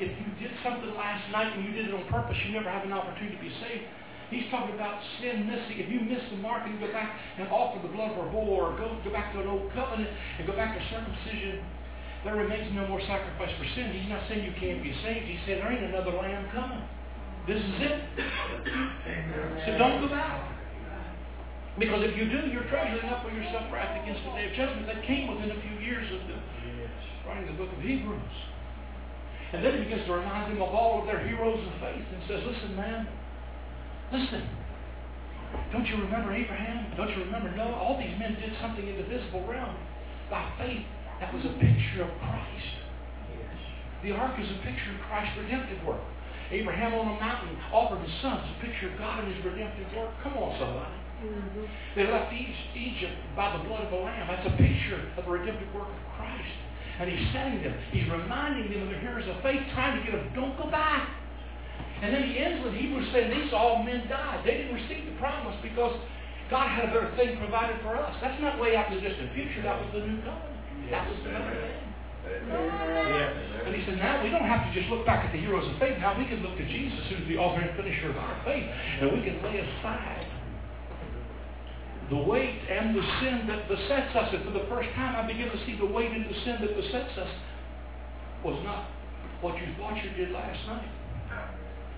if 0.00 0.10
you 0.10 0.28
did 0.40 0.54
something 0.62 0.94
last 0.94 1.30
night 1.32 1.56
and 1.56 1.64
you 1.64 1.72
did 1.72 1.88
it 1.88 1.94
on 1.94 2.04
purpose, 2.06 2.36
you 2.46 2.52
never 2.52 2.70
have 2.70 2.84
an 2.84 2.92
opportunity 2.92 3.36
to 3.36 3.42
be 3.42 3.52
saved. 3.60 3.84
He's 4.30 4.44
talking 4.50 4.74
about 4.74 5.00
sin 5.20 5.48
missing. 5.48 5.80
If 5.80 5.88
you 5.88 6.00
miss 6.00 6.20
the 6.30 6.36
mark 6.36 6.68
and 6.68 6.76
you 6.76 6.86
go 6.86 6.92
back 6.92 7.16
and 7.38 7.48
offer 7.48 7.80
the 7.80 7.92
blood 7.92 8.12
of 8.12 8.26
a 8.26 8.30
bull 8.30 8.52
or 8.52 8.76
go, 8.76 8.92
go 9.04 9.10
back 9.10 9.32
to 9.32 9.40
an 9.40 9.48
old 9.48 9.72
covenant 9.72 10.10
and 10.38 10.46
go 10.46 10.52
back 10.52 10.76
to 10.76 10.80
circumcision, 10.92 11.64
there 12.24 12.36
remains 12.36 12.68
no 12.74 12.86
more 12.88 13.00
sacrifice 13.08 13.52
for 13.56 13.66
sin. 13.74 13.92
He's 13.96 14.10
not 14.10 14.28
saying 14.28 14.44
you 14.44 14.52
can't 14.60 14.82
be 14.82 14.92
saved. 15.00 15.24
He 15.24 15.38
said 15.46 15.64
there 15.64 15.72
ain't 15.72 15.88
another 15.88 16.12
lamb 16.12 16.44
coming. 16.52 16.82
This 17.48 17.62
is 17.62 17.76
it. 17.88 18.00
So 19.64 19.78
don't 19.78 20.04
go 20.04 20.08
back. 20.12 20.44
Because 21.78 22.02
if 22.04 22.18
you 22.18 22.28
do, 22.28 22.50
you're 22.50 22.66
treasuring 22.68 23.06
up 23.08 23.22
for 23.22 23.30
yourself 23.30 23.72
wrath 23.72 24.02
against 24.02 24.20
the 24.26 24.34
day 24.34 24.50
of 24.50 24.52
judgment 24.58 24.84
that 24.90 25.00
came 25.06 25.30
within 25.30 25.54
a 25.54 25.60
few 25.62 25.78
years 25.78 26.10
of 26.12 26.26
the 26.26 26.36
writing 27.24 27.46
the 27.46 27.56
book 27.56 27.72
of 27.72 27.80
Hebrews. 27.80 28.36
And 29.52 29.64
then 29.64 29.78
he 29.78 29.84
begins 29.84 30.04
to 30.06 30.12
remind 30.12 30.52
them 30.52 30.60
of 30.60 30.74
all 30.74 31.00
of 31.00 31.06
their 31.06 31.24
heroes 31.26 31.60
of 31.64 31.72
faith 31.80 32.04
and 32.04 32.20
says, 32.28 32.42
listen, 32.44 32.76
man, 32.76 33.08
listen. 34.12 34.48
Don't 35.72 35.86
you 35.86 35.96
remember 35.96 36.34
Abraham? 36.34 36.92
Don't 36.96 37.08
you 37.10 37.24
remember 37.24 37.50
Noah? 37.56 37.72
All 37.72 37.96
these 37.98 38.12
men 38.18 38.36
did 38.36 38.52
something 38.60 38.86
in 38.86 38.96
the 38.96 39.04
visible 39.04 39.46
realm. 39.46 39.76
By 40.30 40.44
faith, 40.58 40.84
that 41.20 41.32
was 41.32 41.44
a 41.44 41.54
picture 41.56 42.04
of 42.04 42.12
Christ. 42.20 42.68
The 44.02 44.12
ark 44.12 44.38
is 44.38 44.46
a 44.46 44.60
picture 44.62 44.94
of 44.94 45.00
Christ's 45.08 45.36
redemptive 45.40 45.82
work. 45.84 46.04
Abraham 46.50 46.94
on 46.94 47.16
a 47.16 47.20
mountain 47.20 47.56
offered 47.72 48.00
his 48.00 48.12
son. 48.22 48.40
It's 48.44 48.56
a 48.56 48.66
picture 48.66 48.92
of 48.92 48.98
God 48.98 49.24
and 49.24 49.34
his 49.34 49.44
redemptive 49.44 49.88
work. 49.96 50.10
Come 50.22 50.36
on, 50.36 50.56
somebody. 50.60 50.96
They 51.96 52.06
left 52.06 52.32
Egypt 52.32 53.18
by 53.34 53.56
the 53.56 53.64
blood 53.64 53.84
of 53.84 53.92
a 53.92 53.96
lamb. 53.96 54.28
That's 54.28 54.46
a 54.46 54.56
picture 54.56 55.02
of 55.16 55.24
the 55.24 55.30
redemptive 55.30 55.74
work 55.74 55.88
of 55.88 56.00
Christ. 56.16 56.56
And 57.00 57.10
he's 57.10 57.32
setting 57.32 57.62
them. 57.62 57.74
He's 57.90 58.08
reminding 58.08 58.70
them 58.70 58.82
of 58.82 58.88
their 58.88 59.00
heroes 59.00 59.26
of 59.28 59.42
faith, 59.42 59.60
trying 59.74 59.98
to 59.98 60.02
get 60.04 60.12
them, 60.12 60.30
don't 60.34 60.56
go 60.56 60.70
back. 60.70 61.10
And 62.02 62.14
then 62.14 62.22
he 62.30 62.38
ends 62.38 62.64
with 62.64 62.74
Hebrews 62.74 63.08
saying 63.12 63.30
these 63.30 63.52
all 63.52 63.82
men 63.82 64.06
died. 64.08 64.46
They 64.46 64.62
didn't 64.62 64.74
receive 64.74 65.04
the 65.06 65.16
promise 65.18 65.56
because 65.62 65.98
God 66.50 66.68
had 66.70 66.88
a 66.88 66.92
better 66.94 67.12
thing 67.16 67.36
provided 67.38 67.80
for 67.82 67.96
us. 67.96 68.14
That's 68.22 68.40
not 68.40 68.60
way 68.60 68.76
out 68.76 68.92
in 68.92 69.02
the 69.02 69.08
distant 69.08 69.34
future. 69.34 69.62
That 69.62 69.82
was 69.82 69.90
the 69.92 70.06
new 70.06 70.22
covenant. 70.22 70.90
That 70.90 71.10
was 71.10 71.18
the 71.26 71.30
better 71.34 71.58
thing. 71.58 71.88
And 72.28 73.74
he 73.74 73.84
said, 73.84 73.98
now 73.98 74.22
we 74.22 74.30
don't 74.30 74.46
have 74.46 74.62
to 74.68 74.72
just 74.78 74.88
look 74.90 75.04
back 75.04 75.24
at 75.26 75.32
the 75.32 75.40
heroes 75.40 75.66
of 75.66 75.78
faith. 75.78 75.98
Now 75.98 76.16
we 76.16 76.24
can 76.26 76.42
look 76.42 76.56
to 76.56 76.66
Jesus, 76.66 77.00
who's 77.08 77.26
the 77.26 77.36
author 77.36 77.60
and 77.60 77.74
finisher 77.76 78.10
of 78.10 78.16
our 78.16 78.36
faith, 78.44 78.68
and 79.00 79.12
we 79.12 79.24
can 79.24 79.42
lay 79.42 79.58
aside 79.58 80.26
the 82.10 82.16
weight 82.16 82.56
and 82.70 82.96
the 82.96 83.02
sin 83.20 83.46
that 83.48 83.68
besets 83.68 84.16
us. 84.16 84.32
And 84.32 84.44
for 84.44 84.52
the 84.52 84.64
first 84.68 84.88
time, 84.94 85.16
I 85.16 85.26
begin 85.26 85.50
to 85.50 85.58
see 85.66 85.76
the 85.76 85.86
weight 85.86 86.12
and 86.12 86.24
the 86.24 86.34
sin 86.44 86.56
that 86.60 86.76
besets 86.76 87.18
us 87.18 87.28
was 88.44 88.60
not 88.64 88.88
what 89.40 89.56
you 89.58 89.66
thought 89.76 89.96
you 90.02 90.10
did 90.16 90.30
last 90.32 90.66
night. 90.66 90.88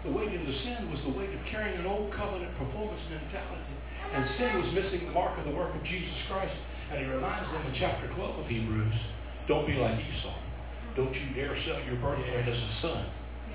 The 0.05 0.13
weight 0.13 0.33
the 0.33 0.57
sin 0.65 0.89
was 0.89 1.01
the 1.05 1.13
weight 1.13 1.29
of 1.29 1.43
carrying 1.53 1.79
an 1.79 1.87
old 1.87 2.09
covenant 2.17 2.57
performance 2.57 3.03
mentality. 3.13 3.75
And 4.17 4.25
sin 4.41 4.51
was 4.65 4.73
missing 4.73 5.07
the 5.07 5.13
mark 5.13 5.39
of 5.39 5.45
the 5.45 5.53
work 5.53 5.77
of 5.77 5.83
Jesus 5.85 6.17
Christ. 6.27 6.57
And 6.91 7.05
he 7.05 7.07
reminds 7.07 7.47
them 7.53 7.67
in 7.69 7.75
chapter 7.79 8.09
12 8.17 8.41
of 8.41 8.47
Hebrews, 8.47 8.95
don't 9.47 9.67
be 9.67 9.75
like 9.75 9.95
Esau. 10.01 10.35
Don't 10.97 11.15
you 11.15 11.35
dare 11.35 11.55
sell 11.67 11.79
your 11.85 11.97
birthright 12.01 12.49
as 12.49 12.57
a 12.57 12.71
son. 12.83 13.07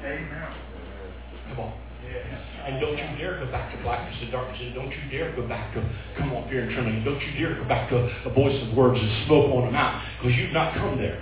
Amen. 0.06 0.54
Come 1.50 1.60
on. 1.60 1.74
And 2.66 2.80
don't 2.80 2.98
you 2.98 3.18
dare 3.18 3.44
go 3.44 3.52
back 3.52 3.76
to 3.76 3.82
blackness 3.82 4.16
and 4.22 4.32
darkness. 4.32 4.60
And 4.62 4.76
don't 4.76 4.92
you 4.92 5.10
dare 5.12 5.36
go 5.36 5.48
back 5.48 5.74
to, 5.74 5.82
come 6.18 6.34
on, 6.34 6.48
fear 6.50 6.64
and 6.64 6.72
trembling. 6.72 7.04
Don't 7.04 7.20
you 7.20 7.34
dare 7.42 7.56
go 7.56 7.68
back 7.68 7.90
to 7.90 7.98
a 7.98 8.34
voice 8.34 8.56
of 8.62 8.78
words 8.78 9.00
and 9.02 9.26
smoke 9.26 9.52
on 9.52 9.66
the 9.66 9.72
mount. 9.72 10.04
Because 10.22 10.38
you've 10.38 10.54
not 10.54 10.74
come 10.76 10.98
there. 10.98 11.18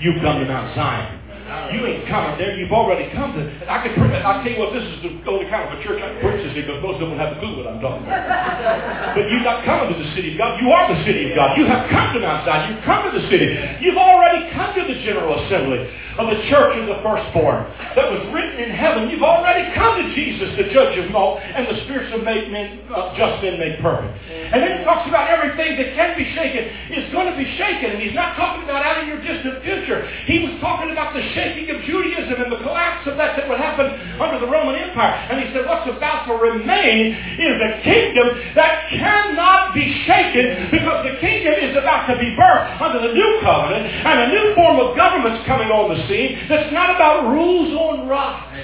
You've 0.00 0.22
come 0.22 0.40
to 0.40 0.46
Mount 0.46 0.74
Zion. 0.74 1.15
You 1.46 1.86
ain't 1.86 2.10
coming 2.10 2.34
there. 2.42 2.58
You've 2.58 2.74
already 2.74 3.06
come 3.14 3.30
to. 3.38 3.42
I 3.70 3.86
can. 3.86 3.94
I 4.02 4.42
tell 4.42 4.50
you 4.50 4.58
what. 4.58 4.74
This 4.74 4.82
is 4.82 4.98
the 4.98 5.14
only 5.30 5.46
kind 5.46 5.62
of 5.62 5.78
a 5.78 5.82
church 5.82 6.02
I 6.02 6.10
can 6.10 6.18
preach 6.18 6.42
this 6.42 6.58
because 6.58 6.82
most 6.82 6.98
of 6.98 7.06
them 7.06 7.18
have 7.22 7.34
a 7.34 7.38
clue 7.38 7.62
what 7.62 7.70
I'm 7.70 7.78
talking 7.78 8.02
about. 8.02 9.14
But 9.14 9.30
you're 9.30 9.46
not 9.46 9.62
coming 9.62 9.94
to 9.94 9.96
the 9.98 10.10
city 10.18 10.34
of 10.34 10.42
God. 10.42 10.58
You 10.58 10.74
are 10.74 10.90
the 10.90 10.98
city 11.06 11.30
of 11.30 11.38
God. 11.38 11.54
You 11.54 11.70
have 11.70 11.86
come 11.86 12.18
to 12.18 12.20
Mount 12.20 12.42
Zion. 12.50 12.74
You've 12.74 12.82
come 12.82 13.06
to 13.06 13.14
the 13.14 13.24
city. 13.30 13.46
You've 13.78 13.98
already 13.98 14.50
come 14.58 14.74
to 14.74 14.82
the 14.90 14.98
general 15.06 15.38
assembly 15.46 15.86
of 16.16 16.32
the 16.32 16.40
church 16.48 16.80
of 16.80 16.86
the 16.88 16.98
firstborn 17.04 17.68
that 17.92 18.08
was 18.08 18.24
written 18.32 18.56
in 18.56 18.72
heaven. 18.72 19.08
You've 19.12 19.24
already 19.26 19.68
come 19.76 20.00
to 20.00 20.06
Jesus, 20.16 20.56
the 20.56 20.72
judge 20.72 20.96
of 20.96 21.12
all, 21.12 21.36
and 21.38 21.68
the 21.68 21.76
spirits 21.84 22.12
of 22.16 22.24
made 22.24 22.48
men, 22.48 22.80
uh, 22.88 23.12
just 23.16 23.44
men 23.44 23.60
made 23.60 23.76
perfect. 23.84 24.16
And 24.26 24.64
then 24.64 24.78
he 24.78 24.80
talks 24.84 25.04
about 25.08 25.28
everything 25.28 25.76
that 25.76 25.92
can 25.92 26.16
be 26.16 26.24
shaken 26.32 26.64
is 26.96 27.12
going 27.12 27.28
to 27.28 27.36
be 27.36 27.44
shaken. 27.60 27.96
And 27.96 28.00
he's 28.00 28.16
not 28.16 28.36
talking 28.36 28.64
about 28.64 28.80
out 28.80 29.04
in 29.04 29.12
your 29.12 29.20
distant 29.20 29.60
future. 29.60 30.08
He 30.24 30.40
was 30.40 30.56
talking 30.60 30.88
about 30.90 31.12
the 31.12 31.22
shaking 31.36 31.68
of 31.74 31.84
Judaism 31.84 32.40
and 32.40 32.50
the 32.52 32.62
collapse 32.64 33.04
of 33.04 33.20
that 33.20 33.36
that 33.36 33.44
would 33.48 33.60
happen 33.60 33.90
under 34.16 34.40
the 34.40 34.48
Roman 34.48 34.76
Empire. 34.78 35.12
And 35.28 35.42
he 35.44 35.52
said, 35.52 35.66
what's 35.66 35.84
about 35.90 36.24
to 36.30 36.34
remain 36.38 37.12
is 37.12 37.56
a 37.60 37.72
kingdom 37.84 38.54
that 38.54 38.88
cannot 38.88 39.74
be 39.74 39.84
shaken 40.06 40.70
because 40.72 41.04
the 41.04 41.20
kingdom 41.20 41.54
is 41.60 41.76
about 41.76 42.08
to 42.08 42.16
be 42.16 42.32
birthed 42.38 42.80
under 42.80 43.02
the 43.02 43.12
new 43.12 43.30
covenant 43.42 43.84
and 43.84 44.16
a 44.24 44.28
new 44.32 44.54
form 44.54 44.80
of 44.80 44.96
government's 44.96 45.44
coming 45.44 45.68
on 45.68 45.90
the 45.90 46.05
scene 46.08 46.46
that's 46.48 46.72
not 46.72 46.94
about 46.94 47.28
rules 47.28 47.72
on 47.74 48.08
rocks. 48.08 48.54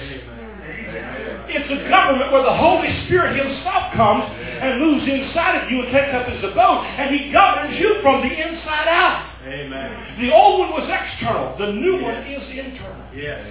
It's 1.53 1.69
a 1.69 1.79
government 1.89 2.31
where 2.31 2.41
the 2.41 2.55
Holy 2.55 2.89
Spirit 3.05 3.37
himself 3.37 3.93
comes 3.93 4.25
and 4.31 4.79
moves 4.79 5.05
inside 5.05 5.61
of 5.61 5.69
you 5.69 5.85
and 5.85 5.91
takes 5.91 6.09
up 6.15 6.25
his 6.25 6.41
abode 6.41 6.81
and 6.97 7.13
he 7.13 7.29
governs 7.29 7.77
you 7.77 7.99
from 8.01 8.25
the 8.25 8.31
inside 8.31 8.87
out. 8.89 9.29
Amen. 9.45 10.23
The 10.23 10.33
old 10.33 10.65
one 10.65 10.71
was 10.71 10.87
external. 10.87 11.57
The 11.59 11.71
new 11.75 12.01
one 12.01 12.15
is 12.25 12.41
internal. 12.47 13.05
Yes. 13.11 13.43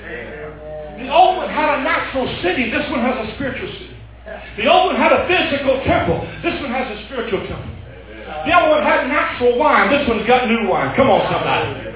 The 0.99 1.13
old 1.13 1.37
one 1.37 1.51
had 1.53 1.79
a 1.79 1.83
natural 1.85 2.27
city. 2.43 2.71
This 2.71 2.89
one 2.91 3.01
has 3.05 3.29
a 3.29 3.35
spiritual 3.37 3.69
city. 3.69 3.97
The 4.57 4.67
old 4.71 4.95
one 4.95 4.97
had 4.97 5.13
a 5.13 5.29
physical 5.29 5.83
temple. 5.85 6.25
This 6.43 6.57
one 6.63 6.73
has 6.73 6.89
a 6.97 7.05
spiritual 7.07 7.45
temple. 7.47 7.82
The 8.47 8.53
other 8.53 8.71
one 8.71 8.83
had 8.83 9.09
natural 9.09 9.59
wine. 9.59 9.91
This 9.91 10.09
one's 10.09 10.27
got 10.27 10.49
new 10.49 10.69
wine. 10.69 10.95
Come 10.97 11.11
on, 11.11 11.23
somebody. 11.31 11.93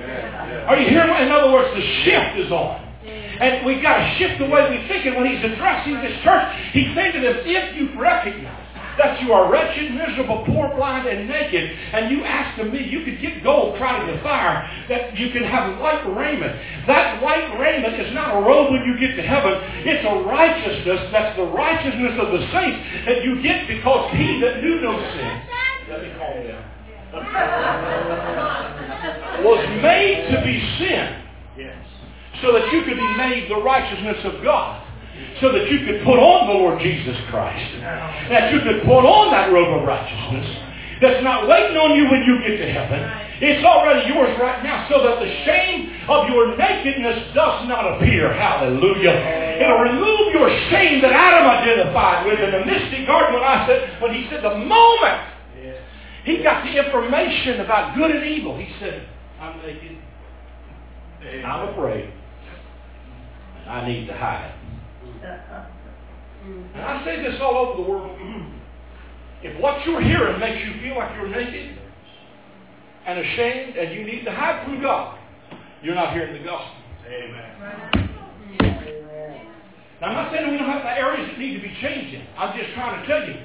Are 0.66 0.76
you 0.78 0.89
hearing? 0.89 1.11
In 1.22 1.30
other 1.30 1.53
words, 1.53 1.74
the 1.74 1.84
shift 2.05 2.39
is 2.39 2.51
on. 2.51 2.82
And 3.07 3.66
we've 3.66 3.82
got 3.82 3.99
to 3.99 4.07
shift 4.18 4.39
the 4.39 4.49
way 4.49 4.64
we 4.70 4.89
think. 4.89 5.07
And 5.07 5.16
when 5.16 5.26
he's 5.26 5.45
addressing 5.45 5.95
this 6.01 6.16
church, 6.24 6.45
he's 6.72 6.95
saying 6.95 7.12
to 7.12 7.20
them, 7.20 7.37
if 7.45 7.76
you 7.76 8.01
recognize 8.01 8.66
that 8.99 9.20
you 9.20 9.32
are 9.32 9.53
wretched, 9.53 9.93
miserable, 9.93 10.43
poor, 10.47 10.72
blind, 10.74 11.07
and 11.07 11.28
naked, 11.28 11.70
and 11.93 12.11
you 12.11 12.24
ask 12.24 12.59
of 12.59 12.72
me, 12.72 12.80
you 12.80 13.05
could 13.05 13.20
get 13.20 13.45
gold 13.45 13.76
tried 13.76 14.09
in 14.09 14.16
the 14.16 14.22
fire, 14.22 14.64
that 14.89 15.16
you 15.18 15.30
can 15.30 15.45
have 15.45 15.78
white 15.78 16.03
raiment. 16.16 16.57
That 16.87 17.22
white 17.22 17.59
raiment 17.61 18.01
is 18.01 18.14
not 18.14 18.34
a 18.34 18.41
robe 18.41 18.72
when 18.72 18.82
you 18.84 18.99
get 18.99 19.16
to 19.16 19.22
heaven. 19.22 19.53
It's 19.84 20.05
a 20.05 20.16
righteousness. 20.24 21.12
That's 21.12 21.37
the 21.37 21.45
righteousness 21.45 22.16
of 22.18 22.32
the 22.32 22.43
saints 22.53 22.80
that 23.05 23.22
you 23.22 23.43
get 23.43 23.68
because 23.68 24.11
he 24.16 24.41
that 24.41 24.62
knew 24.62 24.80
no 24.80 24.97
sin. 24.97 25.55
Let 25.89 26.03
me 26.03 26.11
calm 26.18 26.43
down. 26.47 26.64
was 29.45 29.62
made 29.82 30.28
to 30.34 30.43
be 30.45 30.59
sin 30.78 31.22
Yes. 31.57 31.78
so 32.43 32.53
that 32.53 32.72
you 32.72 32.82
could 32.82 32.97
be 32.97 33.16
made 33.16 33.49
the 33.49 33.57
righteousness 33.62 34.18
of 34.24 34.43
God. 34.43 34.82
So 35.41 35.53
that 35.53 35.70
you 35.70 35.87
could 35.87 36.05
put 36.05 36.18
on 36.18 36.49
the 36.49 36.55
Lord 36.61 36.80
Jesus 36.80 37.16
Christ. 37.30 37.72
That 38.28 38.53
you 38.53 38.61
could 38.61 38.82
put 38.84 39.01
on 39.05 39.32
that 39.32 39.49
robe 39.53 39.80
of 39.80 39.87
righteousness. 39.87 40.45
That's 41.01 41.22
not 41.24 41.49
waiting 41.49 41.76
on 41.76 41.97
you 41.97 42.05
when 42.11 42.24
you 42.24 42.41
get 42.45 42.57
to 42.61 42.68
heaven. 42.72 43.01
It's 43.41 43.64
already 43.64 44.09
yours 44.09 44.32
right 44.41 44.64
now 44.64 44.89
so 44.89 45.01
that 45.05 45.20
the 45.20 45.28
shame 45.45 45.93
of 46.09 46.28
your 46.28 46.57
nakedness 46.57 47.32
does 47.34 47.68
not 47.68 47.97
appear. 47.97 48.32
Hallelujah. 48.32 49.12
It'll 49.61 49.84
remove 49.93 50.32
your 50.32 50.49
shame 50.72 51.01
that 51.01 51.12
Adam 51.12 51.49
identified 51.49 52.26
with 52.26 52.41
in 52.41 52.51
the 52.53 52.64
mystic 52.64 53.07
garden 53.07 53.41
when 53.41 53.45
I 53.45 53.66
said, 53.68 54.01
when 54.01 54.12
he 54.12 54.28
said 54.28 54.43
the 54.43 54.57
moment. 54.57 55.36
He 56.27 56.43
got 56.43 56.64
the 56.64 56.85
information 56.85 57.61
about 57.61 57.97
good 57.97 58.11
and 58.11 58.27
evil, 58.27 58.59
he 58.59 58.68
said, 58.81 59.09
I'm 59.41 59.62
naked. 59.62 59.97
I'm 61.22 61.68
afraid. 61.68 62.12
I 63.68 63.87
need 63.87 64.07
to 64.09 64.12
hide. 64.12 64.53
Uh-huh. 65.22 65.64
And 66.74 66.83
I 66.83 67.05
say 67.05 67.22
this 67.22 67.41
all 67.41 67.57
over 67.57 67.83
the 67.83 67.89
world. 67.89 68.18
if 69.45 69.61
what 69.61 69.87
you're 69.87 70.03
hearing 70.03 70.41
makes 70.41 70.66
you 70.66 70.81
feel 70.83 70.97
like 70.97 71.14
you're 71.14 71.29
naked 71.29 71.79
and 73.07 73.18
ashamed 73.20 73.77
and 73.77 73.95
you 73.95 74.05
need 74.05 74.24
to 74.24 74.33
hide 74.33 74.64
from 74.64 74.83
God, 74.83 75.18
you're 75.81 75.95
not 75.95 76.12
hearing 76.12 76.33
the 76.33 76.45
gospel. 76.45 76.74
Amen. 77.07 78.11
Now, 80.01 80.09
I'm 80.09 80.14
not 80.14 80.33
saying 80.33 80.51
we 80.51 80.59
don't 80.59 80.68
have 80.68 80.85
areas 80.85 81.31
that 81.31 81.39
need 81.39 81.55
to 81.55 81.62
be 81.62 81.74
changing. 81.81 82.27
I'm 82.37 82.59
just 82.59 82.74
trying 82.74 83.01
to 83.01 83.07
tell 83.07 83.29
you, 83.29 83.37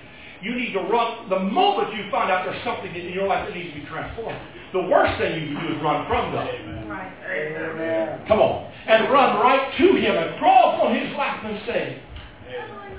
you 0.41 0.55
need 0.55 0.73
to 0.73 0.81
run, 0.81 1.29
the 1.29 1.39
moment 1.39 1.93
you 1.95 2.09
find 2.09 2.31
out 2.31 2.45
there's 2.45 2.63
something 2.63 2.93
in 2.95 3.13
your 3.13 3.27
life 3.27 3.47
that 3.47 3.55
needs 3.55 3.73
to 3.73 3.79
be 3.79 3.85
transformed, 3.85 4.39
the 4.73 4.81
worst 4.81 5.19
thing 5.19 5.35
you 5.39 5.55
can 5.55 5.67
do 5.67 5.75
is 5.75 5.81
run 5.83 6.07
from 6.07 6.31
God. 6.31 6.49
Amen. 6.49 8.25
Come 8.27 8.39
on. 8.39 8.71
And 8.87 9.11
run 9.11 9.39
right 9.39 9.71
to 9.77 9.87
him 9.95 10.15
and 10.15 10.39
crawl 10.39 10.75
upon 10.75 10.95
his 10.95 11.15
lap 11.15 11.43
and 11.45 11.59
say, 11.65 12.01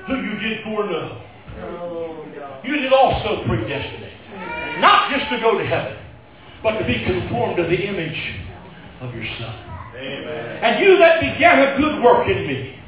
who 0.06 0.16
you 0.16 0.38
did 0.38 0.64
foreknow. 0.64 1.20
You 2.64 2.76
did 2.78 2.92
also 2.92 3.44
predestinate. 3.46 4.12
Not 4.80 5.10
just 5.10 5.30
to 5.30 5.40
go 5.40 5.58
to 5.58 5.66
heaven, 5.66 5.98
but 6.62 6.78
to 6.78 6.86
be 6.86 7.04
conformed 7.04 7.56
to 7.56 7.64
the 7.64 7.76
image 7.76 8.40
of 9.00 9.14
your 9.14 9.24
Son. 9.38 9.54
Amen. 9.96 10.64
And 10.64 10.84
you 10.84 10.98
that 10.98 11.20
began 11.20 11.58
a 11.58 11.76
good 11.76 12.02
work 12.02 12.28
in 12.28 12.46
me, 12.46 12.78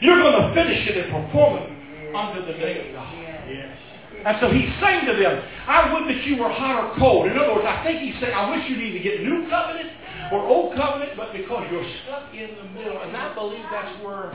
you're 0.00 0.18
going 0.18 0.40
to 0.40 0.54
finish 0.54 0.86
it 0.88 0.96
and 0.96 1.10
perform 1.10 1.62
it 1.62 2.14
under 2.14 2.44
the 2.46 2.52
day 2.58 2.88
of 2.88 2.94
God. 2.94 3.12
Yes. 3.48 3.76
And 4.24 4.38
so 4.40 4.50
he's 4.50 4.70
saying 4.78 5.06
to 5.06 5.14
them, 5.18 5.42
I 5.66 5.92
would 5.92 6.06
that 6.06 6.22
you 6.24 6.36
were 6.38 6.48
hot 6.48 6.78
or 6.78 6.94
cold. 6.98 7.26
In 7.26 7.38
other 7.38 7.54
words, 7.54 7.66
I 7.66 7.82
think 7.82 8.00
he's 8.00 8.14
saying, 8.22 8.34
I 8.34 8.50
wish 8.50 8.62
you'd 8.70 8.78
either 8.78 9.02
get 9.02 9.22
new 9.22 9.50
covenant 9.50 9.90
or 10.30 10.46
old 10.46 10.76
covenant, 10.78 11.18
but 11.18 11.32
because 11.34 11.66
you're 11.70 11.84
stuck 12.06 12.30
in 12.30 12.54
the 12.54 12.66
middle. 12.70 13.02
And 13.02 13.16
I 13.16 13.34
believe 13.34 13.64
that's 13.70 13.98
where 14.04 14.30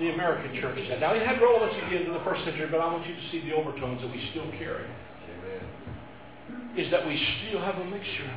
the 0.00 0.10
American 0.10 0.58
church 0.60 0.78
is 0.78 0.90
at. 0.90 1.00
Now, 1.00 1.14
it 1.14 1.22
had 1.22 1.40
relevance 1.40 1.78
again 1.86 2.04
to 2.06 2.12
the 2.12 2.24
first 2.26 2.44
century, 2.44 2.66
but 2.70 2.80
I 2.80 2.86
want 2.90 3.06
you 3.06 3.14
to 3.14 3.24
see 3.30 3.46
the 3.46 3.54
overtones 3.54 4.02
that 4.02 4.10
we 4.10 4.20
still 4.34 4.50
carry. 4.58 4.84
Amen. 4.84 6.76
Is 6.76 6.90
that 6.90 7.06
we 7.06 7.14
still 7.46 7.62
have 7.62 7.78
a 7.78 7.84
mixture 7.84 8.28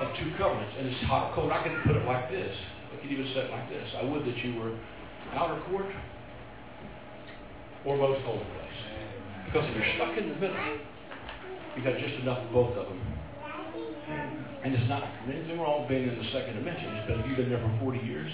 of 0.00 0.08
two 0.18 0.32
covenants. 0.38 0.74
And 0.78 0.88
it's 0.88 1.04
hot 1.04 1.30
or 1.30 1.34
cold. 1.34 1.52
I 1.52 1.62
can 1.62 1.76
put 1.86 1.96
it 1.96 2.04
like 2.04 2.30
this. 2.30 2.56
I 2.92 3.00
could 3.02 3.12
even 3.12 3.26
say 3.34 3.46
it 3.46 3.50
like 3.50 3.68
this. 3.68 3.86
I 4.00 4.04
would 4.04 4.24
that 4.24 4.36
you 4.38 4.58
were 4.58 4.72
outer 5.34 5.60
court 5.70 5.86
or 7.84 7.96
most 7.96 8.22
holy 8.24 8.38
place. 8.38 8.93
Because 9.46 9.68
if 9.68 9.76
you're 9.76 9.94
stuck 9.96 10.16
in 10.18 10.28
the 10.28 10.34
middle, 10.36 10.56
you 11.76 11.84
got 11.84 11.98
just 11.98 12.14
enough 12.22 12.38
of 12.44 12.52
both 12.52 12.76
of 12.76 12.88
them. 12.88 13.00
And 14.64 14.74
it's 14.74 14.88
not 14.88 15.02
anything 15.28 15.58
wrong 15.60 15.86
being 15.88 16.08
in 16.08 16.16
the 16.16 16.24
second 16.32 16.54
dimension. 16.54 16.88
It's 16.96 17.06
been, 17.06 17.24
you've 17.28 17.36
been 17.36 17.50
there 17.50 17.60
for 17.60 17.78
40 17.80 17.98
years. 17.98 18.32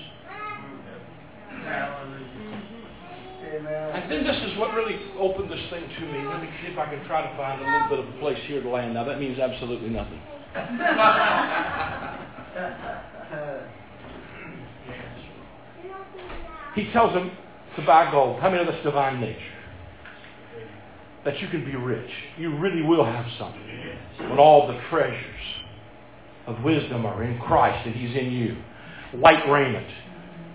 And 3.43 4.11
then 4.11 4.25
this 4.25 4.37
is 4.37 4.59
what 4.59 4.75
really 4.75 4.97
opened 5.19 5.51
this 5.51 5.61
thing 5.71 5.83
to 5.83 6.01
me. 6.07 6.29
Let 6.29 6.41
me 6.43 6.49
see 6.63 6.69
if 6.73 6.79
I 6.79 6.87
can 6.87 7.05
try 7.07 7.29
to 7.29 7.37
find 7.37 7.61
a 7.61 7.65
little 7.65 7.89
bit 7.89 7.99
of 7.99 8.09
a 8.15 8.19
place 8.21 8.39
here 8.47 8.63
to 8.63 8.69
land. 8.69 8.95
Now, 8.95 9.05
that 9.05 9.19
means 9.19 9.39
absolutely 9.39 9.91
nothing. 9.91 10.21
He 16.75 16.91
tells 16.93 17.13
them 17.15 17.31
to 17.77 17.83
buy 17.85 18.11
gold. 18.11 18.41
How 18.41 18.51
many 18.51 18.63
of 18.63 18.69
that's 18.69 18.83
divine 18.85 19.21
nature? 19.21 19.41
That 21.25 21.41
you 21.41 21.49
can 21.49 21.65
be 21.65 21.77
rich. 21.77 22.11
You 22.39 22.57
really 22.59 22.83
will 22.83 23.05
have 23.05 23.27
something. 23.39 23.61
When 24.19 24.39
all 24.39 24.67
the 24.67 24.81
treasures 24.89 25.25
of 26.47 26.63
wisdom 26.63 27.07
are 27.07 27.23
in 27.23 27.39
Christ 27.41 27.87
and 27.87 27.95
He's 27.95 28.17
in 28.17 28.33
you. 28.33 28.57
White 29.19 29.49
raiment 29.51 29.87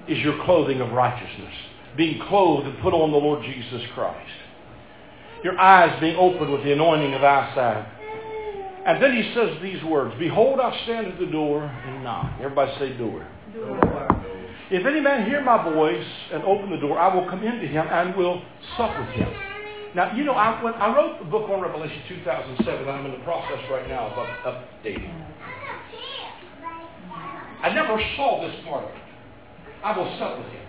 is 0.08 0.20
your 0.20 0.44
clothing 0.46 0.82
of 0.82 0.92
righteousness. 0.92 1.54
Being 1.96 2.22
clothed 2.28 2.68
and 2.68 2.80
put 2.80 2.94
on 2.94 3.12
the 3.12 3.18
Lord 3.18 3.44
Jesus 3.44 3.82
Christ. 3.94 4.30
Your 5.44 5.58
eyes 5.60 6.00
being 6.02 6.16
opened 6.16 6.52
with 6.52 6.64
the 6.64 6.74
anointing 6.74 7.14
of 7.14 7.24
eyesight. 7.24 7.88
And 8.86 9.02
then 9.02 9.14
he 9.16 9.34
says 9.34 9.58
these 9.62 9.84
words, 9.84 10.16
Behold, 10.20 10.60
I 10.60 10.84
stand 10.84 11.08
at 11.08 11.20
the 11.20 11.26
door 11.28 11.64
and 11.64 12.04
knock. 12.04 12.34
Everybody 12.40 12.72
say 12.80 12.98
door. 12.98 13.28
If 14.72 14.86
any 14.86 15.00
man 15.00 15.30
hear 15.30 15.42
my 15.42 15.64
voice 15.64 16.06
and 16.34 16.44
open 16.44 16.72
the 16.72 16.78
door, 16.78 16.98
I 16.98 17.14
will 17.14 17.30
come 17.30 17.44
into 17.44 17.68
him 17.68 17.88
and 17.88 18.16
will 18.16 18.42
sup 18.78 18.98
with 19.00 19.10
him. 19.10 19.55
Now, 19.96 20.12
you 20.12 20.26
know, 20.26 20.34
I, 20.34 20.62
when 20.62 20.74
I 20.74 20.94
wrote 20.94 21.20
the 21.24 21.32
book 21.32 21.50
on 21.50 21.62
Revelation 21.62 22.04
2007, 22.10 22.68
I'm 22.68 23.06
in 23.06 23.14
the 23.16 23.24
process 23.24 23.64
right 23.72 23.88
now 23.88 24.12
of 24.12 24.28
updating. 24.44 25.16
I 27.64 27.72
never 27.72 27.96
saw 28.20 28.44
this 28.44 28.54
part 28.68 28.84
of 28.84 28.92
it. 28.92 29.08
I 29.82 29.98
will 29.98 30.12
sup 30.20 30.44
with 30.44 30.52
him. 30.52 30.68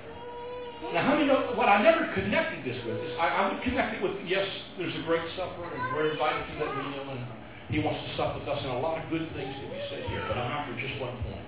Now, 0.94 1.02
how 1.02 1.14
many 1.18 1.26
know 1.26 1.58
what 1.58 1.68
I 1.68 1.82
never 1.82 2.06
connected 2.14 2.62
this 2.62 2.78
with 2.86 3.02
is 3.02 3.10
I, 3.18 3.26
I 3.26 3.52
would 3.52 3.64
connect 3.64 3.98
it 3.98 4.02
with, 4.02 4.14
yes, 4.30 4.46
there's 4.78 4.94
a 4.94 5.02
great 5.02 5.26
supper, 5.34 5.74
and 5.74 5.92
we're 5.92 6.12
invited 6.12 6.46
to 6.46 6.64
that 6.64 6.76
meal, 6.78 7.10
and 7.10 7.26
he 7.68 7.80
wants 7.80 7.98
to 8.06 8.16
sup 8.16 8.38
with 8.38 8.46
us, 8.46 8.62
and 8.62 8.70
a 8.70 8.78
lot 8.78 9.02
of 9.02 9.10
good 9.10 9.26
things 9.34 9.50
that 9.58 9.66
we 9.66 9.80
said 9.90 10.06
here, 10.06 10.22
but 10.28 10.38
I'm 10.38 10.52
after 10.54 10.78
just 10.78 11.00
one 11.00 11.18
point. 11.26 11.46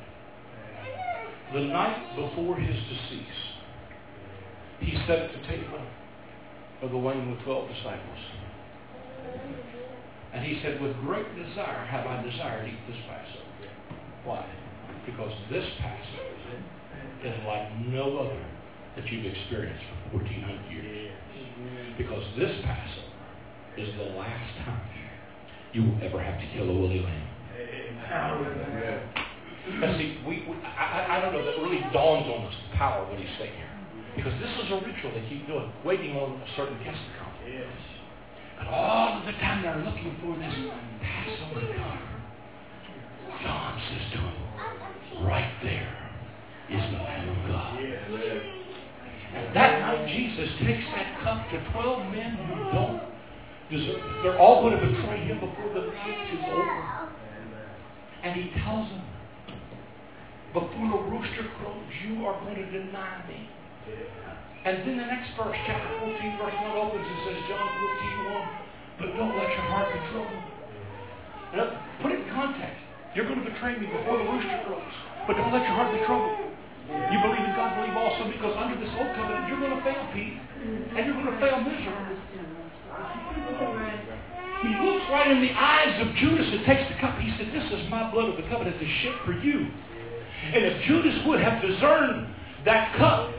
The 1.55 1.61
night 1.71 2.17
before 2.17 2.57
his 2.59 2.75
decease, 2.75 3.39
he 4.81 4.97
at 4.97 5.31
the 5.31 5.47
table 5.47 5.79
of 6.83 6.91
the 6.91 6.99
wine 6.99 7.31
with 7.31 7.41
twelve 7.45 7.69
disciples. 7.69 8.19
And 10.33 10.45
he 10.45 10.61
said, 10.63 10.81
with 10.81 10.95
great 11.01 11.27
desire 11.35 11.87
have 11.87 12.07
I 12.07 12.23
desired 12.23 12.67
to 12.67 12.71
eat 12.71 12.79
this 12.87 12.97
Passover. 13.09 13.73
Why? 14.25 14.45
Because 15.07 15.33
this 15.51 15.65
Passover 15.81 16.29
is 17.25 17.35
like 17.47 17.75
no 17.89 18.19
other 18.19 18.45
that 18.97 19.11
you've 19.11 19.25
experienced 19.25 19.83
for 20.13 20.19
1,400 20.19 20.71
years. 20.71 21.13
Because 21.97 22.23
this 22.37 22.53
Passover 22.63 23.09
is 23.79 23.89
the 23.97 24.15
last 24.19 24.65
time 24.65 24.83
you 25.73 25.83
will 25.83 25.99
ever 26.03 26.23
have 26.23 26.39
to 26.41 26.47
kill 26.55 26.69
a 26.69 26.73
woolly 26.73 27.01
lamb. 27.01 27.29
Now 29.81 29.97
see, 29.99 30.19
we, 30.27 30.45
we 30.49 30.57
I, 30.65 31.19
I 31.19 31.21
don't 31.21 31.33
know, 31.33 31.45
that 31.45 31.59
really 31.63 31.81
dawns 31.93 32.27
on 32.27 32.47
us 32.47 32.55
the 32.71 32.77
power 32.77 33.03
of 33.03 33.09
what 33.11 33.19
he's 33.19 33.29
saying 33.39 33.53
here. 33.53 33.78
Because 34.17 34.33
this 34.41 34.51
is 34.65 34.71
a 34.73 34.77
ritual 34.85 35.13
they 35.15 35.27
keep 35.29 35.47
doing, 35.47 35.73
waiting 35.85 36.17
on 36.17 36.41
a 36.41 36.49
certain 36.57 36.79
guest 36.85 36.99
to 36.99 37.11
come. 37.19 37.33
Yes. 37.47 37.67
And 38.61 38.69
all 38.69 39.19
of 39.19 39.27
the 39.27 39.33
time 39.33 39.63
they're 39.63 39.79
looking 39.79 40.17
for 40.21 40.35
this 40.37 40.55
Passover 41.03 41.67
lamb. 41.69 42.19
John 43.43 43.81
says 43.89 44.13
to 44.13 44.19
him, 44.19 45.25
right 45.25 45.53
there 45.63 45.95
is 46.71 46.83
the 46.91 46.99
Lamb 46.99 47.29
of 47.29 47.49
God. 47.49 47.79
Yes. 47.81 48.03
And 49.35 49.55
that 49.55 49.81
night 49.81 50.09
Jesus 50.09 50.49
takes 50.59 50.85
that 50.97 51.21
cup 51.23 51.49
to 51.51 51.73
12 51.73 52.13
men 52.13 52.35
who 52.49 52.55
don't 52.73 53.03
deserve 53.71 54.01
They're 54.23 54.39
all 54.39 54.63
going 54.63 54.81
to 54.81 54.87
betray 54.87 55.21
him 55.29 55.39
before 55.41 55.69
the 55.75 55.87
night 55.87 56.35
is 56.35 56.41
over. 56.49 57.13
And 58.25 58.35
he 58.35 58.51
tells 58.65 58.89
them, 58.89 59.05
before 60.53 60.89
the 60.89 61.03
rooster 61.13 61.47
crows, 61.61 61.85
you 62.09 62.25
are 62.27 62.41
going 62.41 62.57
to 62.57 62.71
deny 62.71 63.23
me. 63.29 63.49
And 64.65 64.85
then 64.85 64.99
the 64.99 65.09
next 65.09 65.33
verse, 65.39 65.57
chapter 65.65 65.91
14, 66.03 66.19
verse 66.37 66.53
1 66.53 66.77
opens 66.77 67.07
and 67.07 67.19
says, 67.25 67.39
John 67.49 67.67
14, 67.67 68.37
1, 68.37 69.01
but 69.01 69.09
don't 69.17 69.35
let 69.39 69.49
your 69.49 69.67
heart 69.71 69.89
be 69.95 70.01
troubled. 70.13 70.45
Now, 71.57 71.67
put 72.03 72.13
it 72.13 72.21
in 72.21 72.29
context. 72.35 72.77
You're 73.15 73.25
going 73.25 73.41
to 73.41 73.49
betray 73.49 73.79
me 73.81 73.89
before 73.89 74.19
the 74.21 74.27
rooster 74.29 74.61
crows, 74.69 74.93
but 75.25 75.41
don't 75.41 75.53
let 75.55 75.65
your 75.65 75.73
heart 75.73 75.95
be 75.95 76.05
troubled. 76.05 76.53
You 76.89 77.19
believe 77.21 77.45
in 77.45 77.53
God, 77.57 77.77
believe 77.81 77.97
also, 77.97 78.29
because 78.29 78.53
under 78.57 78.77
this 78.77 78.93
old 78.97 79.13
covenant, 79.17 79.49
you're 79.49 79.61
going 79.61 79.77
to 79.77 79.83
fail, 79.85 80.05
Pete. 80.13 80.37
And 80.97 81.01
you're 81.05 81.17
going 81.17 81.33
to 81.33 81.39
fail 81.41 81.61
miserably. 81.61 82.17
He 84.63 84.75
looks 84.85 85.05
right 85.13 85.31
in 85.31 85.41
the 85.41 85.53
eyes 85.55 85.95
of 86.03 86.15
Judas 86.17 86.49
and 86.51 86.65
takes 86.67 86.89
the 86.91 86.99
cup. 87.01 87.17
He 87.21 87.31
said, 87.39 87.53
This 87.55 87.65
is 87.73 87.89
my 87.91 88.11
blood 88.11 88.29
of 88.29 88.37
the 88.37 88.49
covenant 88.51 88.81
to 88.81 88.87
shed 89.03 89.15
for 89.25 89.33
you. 89.33 89.71
And 90.53 90.65
if 90.65 90.85
Judas 90.87 91.15
would 91.27 91.41
have 91.41 91.63
discerned 91.63 92.35
that 92.65 92.97
cup, 92.97 93.31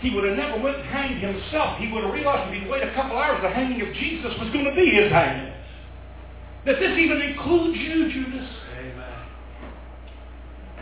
he 0.00 0.10
would 0.10 0.24
have 0.24 0.36
never 0.36 0.60
went 0.62 0.76
and 0.76 0.86
hanged 0.86 1.22
himself. 1.22 1.78
He 1.78 1.92
would 1.92 2.04
have 2.04 2.12
realized 2.12 2.52
if 2.52 2.62
he'd 2.62 2.70
wait 2.70 2.82
a 2.82 2.92
couple 2.94 3.16
hours, 3.16 3.40
the 3.42 3.50
hanging 3.50 3.80
of 3.82 3.94
Jesus 3.94 4.32
was 4.40 4.48
going 4.50 4.64
to 4.64 4.74
be 4.74 4.90
his 4.90 5.12
hanging. 5.12 5.52
That 6.66 6.80
this 6.80 6.96
even 6.98 7.20
includes 7.20 7.78
you, 7.78 8.12
Judas. 8.12 8.48
Amen. 8.76 9.24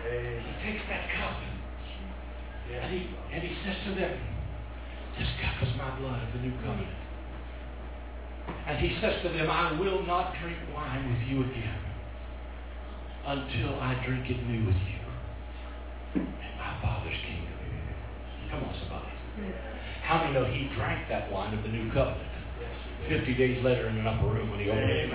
He 0.06 0.72
takes 0.72 0.82
that 0.88 1.08
cup 1.18 1.38
and 2.88 2.92
he, 2.92 3.08
and 3.32 3.42
he 3.42 3.56
says 3.64 3.76
to 3.86 3.94
them, 3.94 4.18
This 5.18 5.28
cup 5.42 5.62
is 5.62 5.74
my 5.76 5.98
blood 5.98 6.22
of 6.22 6.32
the 6.32 6.40
new 6.40 6.52
covenant. 6.60 6.88
And 8.66 8.78
he 8.78 8.98
says 9.00 9.22
to 9.22 9.28
them, 9.30 9.50
I 9.50 9.78
will 9.78 10.06
not 10.06 10.34
drink 10.40 10.56
wine 10.74 11.10
with 11.10 11.28
you 11.28 11.42
again 11.44 11.80
until 13.26 13.74
I 13.80 14.02
drink 14.06 14.30
it 14.30 14.46
new 14.46 14.66
with 14.66 14.76
you 14.76 16.22
in 16.22 16.56
my 16.56 16.80
Father's 16.80 17.16
kingdom. 17.26 17.57
Come 18.50 18.64
on, 18.64 18.74
somebody. 18.80 19.54
How 20.02 20.22
many 20.22 20.32
know 20.34 20.44
he 20.44 20.74
drank 20.74 21.08
that 21.08 21.30
wine 21.30 21.56
of 21.56 21.62
the 21.62 21.68
new 21.68 21.92
covenant? 21.92 22.28
Fifty 23.08 23.34
days 23.34 23.62
later 23.62 23.88
in 23.88 23.98
an 23.98 24.06
upper 24.06 24.26
room 24.26 24.50
when 24.50 24.60
he 24.60 24.70
opened 24.70 24.90
it. 24.90 25.12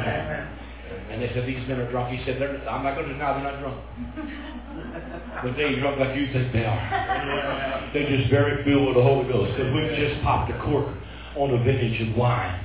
And 1.09 1.21
they 1.21 1.31
said, 1.33 1.47
these 1.47 1.67
men 1.67 1.79
are 1.79 1.89
drunk. 1.89 2.15
He 2.15 2.23
said, 2.25 2.41
I'm 2.67 2.83
not 2.83 2.95
going 2.95 3.07
to 3.07 3.13
deny 3.13 3.33
they're 3.33 3.51
not 3.51 3.59
drunk. 3.59 3.81
But 5.43 5.57
they 5.57 5.65
ain't 5.65 5.79
drunk 5.81 5.99
like 5.99 6.15
you 6.15 6.31
think 6.31 6.53
they 6.53 6.65
are. 6.65 7.89
They're 7.93 8.09
just 8.09 8.29
very 8.29 8.63
filled 8.63 8.87
with 8.87 8.95
the 8.95 9.03
Holy 9.03 9.27
Ghost. 9.27 9.57
Because 9.57 9.73
we've 9.73 9.97
just 9.97 10.21
popped 10.23 10.51
a 10.51 10.59
cork 10.61 10.87
on 11.35 11.49
a 11.51 11.63
vintage 11.63 11.99
of 12.07 12.15
wine 12.15 12.63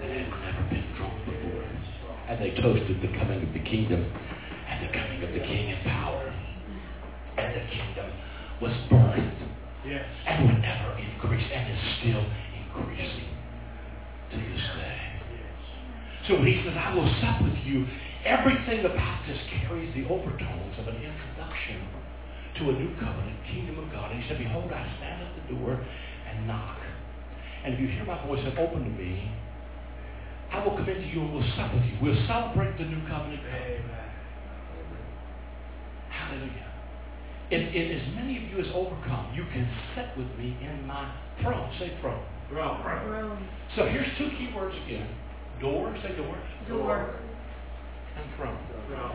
that 0.00 0.08
had 0.08 0.30
never 0.30 0.62
been 0.70 0.86
drunk 0.96 1.14
before. 1.26 1.64
And 2.28 2.40
they 2.40 2.50
toasted 2.62 3.02
the 3.02 3.12
coming 3.18 3.42
of 3.42 3.52
the 3.52 3.60
kingdom 3.60 4.06
and 4.68 4.88
the 4.88 4.92
coming 4.92 5.22
of 5.22 5.32
the 5.32 5.40
king 5.40 5.70
in 5.70 5.78
power. 5.84 6.32
And 7.36 7.54
the 7.54 7.66
kingdom 7.68 8.10
was 8.60 8.72
birthed 8.88 9.51
Yes. 9.86 10.04
and 10.26 10.46
would 10.46 10.64
ever 10.64 10.98
increase 10.98 11.46
and 11.52 11.72
is 11.72 11.82
still 11.98 12.24
increasing 12.54 13.28
to 14.30 14.36
this 14.36 14.62
day. 14.76 15.12
So 16.28 16.34
when 16.38 16.46
he 16.46 16.62
says, 16.62 16.76
I 16.78 16.94
will 16.94 17.08
sup 17.20 17.42
with 17.42 17.58
you, 17.64 17.84
everything 18.24 18.84
about 18.86 19.26
this 19.26 19.38
carries 19.60 19.92
the 19.94 20.06
overtones 20.06 20.78
of 20.78 20.86
an 20.86 21.02
introduction 21.02 21.82
to 22.58 22.70
a 22.70 22.72
new 22.78 22.94
covenant, 22.94 23.38
kingdom 23.50 23.78
of 23.82 23.90
God. 23.90 24.12
And 24.12 24.22
he 24.22 24.28
said, 24.28 24.38
Behold, 24.38 24.70
I 24.70 24.86
stand 24.98 25.22
at 25.22 25.34
the 25.34 25.54
door 25.54 25.84
and 26.30 26.46
knock. 26.46 26.78
And 27.64 27.74
if 27.74 27.80
you 27.80 27.88
hear 27.88 28.04
my 28.04 28.24
voice 28.26 28.40
and 28.44 28.56
open 28.58 28.84
to 28.84 28.90
me, 28.90 29.32
I 30.52 30.64
will 30.64 30.76
come 30.76 30.88
into 30.88 31.08
you 31.08 31.22
and 31.22 31.34
we'll 31.34 31.48
sup 31.56 31.74
with 31.74 31.82
you. 31.84 31.96
We'll 32.00 32.26
celebrate 32.26 32.78
the 32.78 32.84
new 32.84 33.00
covenant. 33.08 33.42
Amen. 33.42 33.82
Hallelujah. 36.10 36.71
In, 37.52 37.68
in 37.68 38.00
as 38.00 38.06
many 38.16 38.40
of 38.40 38.44
you 38.48 38.64
as 38.64 38.70
overcome, 38.72 39.28
you 39.36 39.44
can 39.52 39.68
sit 39.94 40.08
with 40.16 40.28
me 40.40 40.56
in 40.64 40.86
my 40.88 41.04
throne. 41.42 41.68
Say 41.78 41.92
throne. 42.00 42.24
Throne. 42.48 42.80
throne. 42.80 43.48
So 43.76 43.84
here's 43.92 44.08
two 44.16 44.30
key 44.40 44.48
words 44.56 44.74
again. 44.86 45.06
Door, 45.60 45.94
say 46.02 46.16
door, 46.16 46.32
Door. 46.66 47.14
and 48.16 48.24
throne. 48.40 48.56
Throne. 48.88 49.12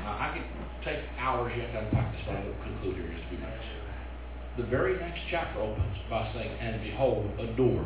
Now, 0.00 0.16
I 0.16 0.32
could 0.32 0.48
take 0.80 1.04
hours 1.20 1.52
yet 1.56 1.70
to 1.76 1.84
unpack 1.84 2.12
this, 2.16 2.22
but 2.24 2.36
I 2.36 2.44
will 2.48 2.56
conclude 2.64 2.96
here 2.96 3.04
in 3.04 3.12
just 3.12 3.26
a 3.26 3.28
few 3.28 3.38
minutes. 3.38 3.68
The 4.56 4.64
very 4.64 4.96
next 4.98 5.20
chapter 5.30 5.60
opens 5.60 5.96
by 6.08 6.24
saying, 6.32 6.50
and 6.60 6.80
behold, 6.82 7.28
a 7.38 7.52
door 7.52 7.84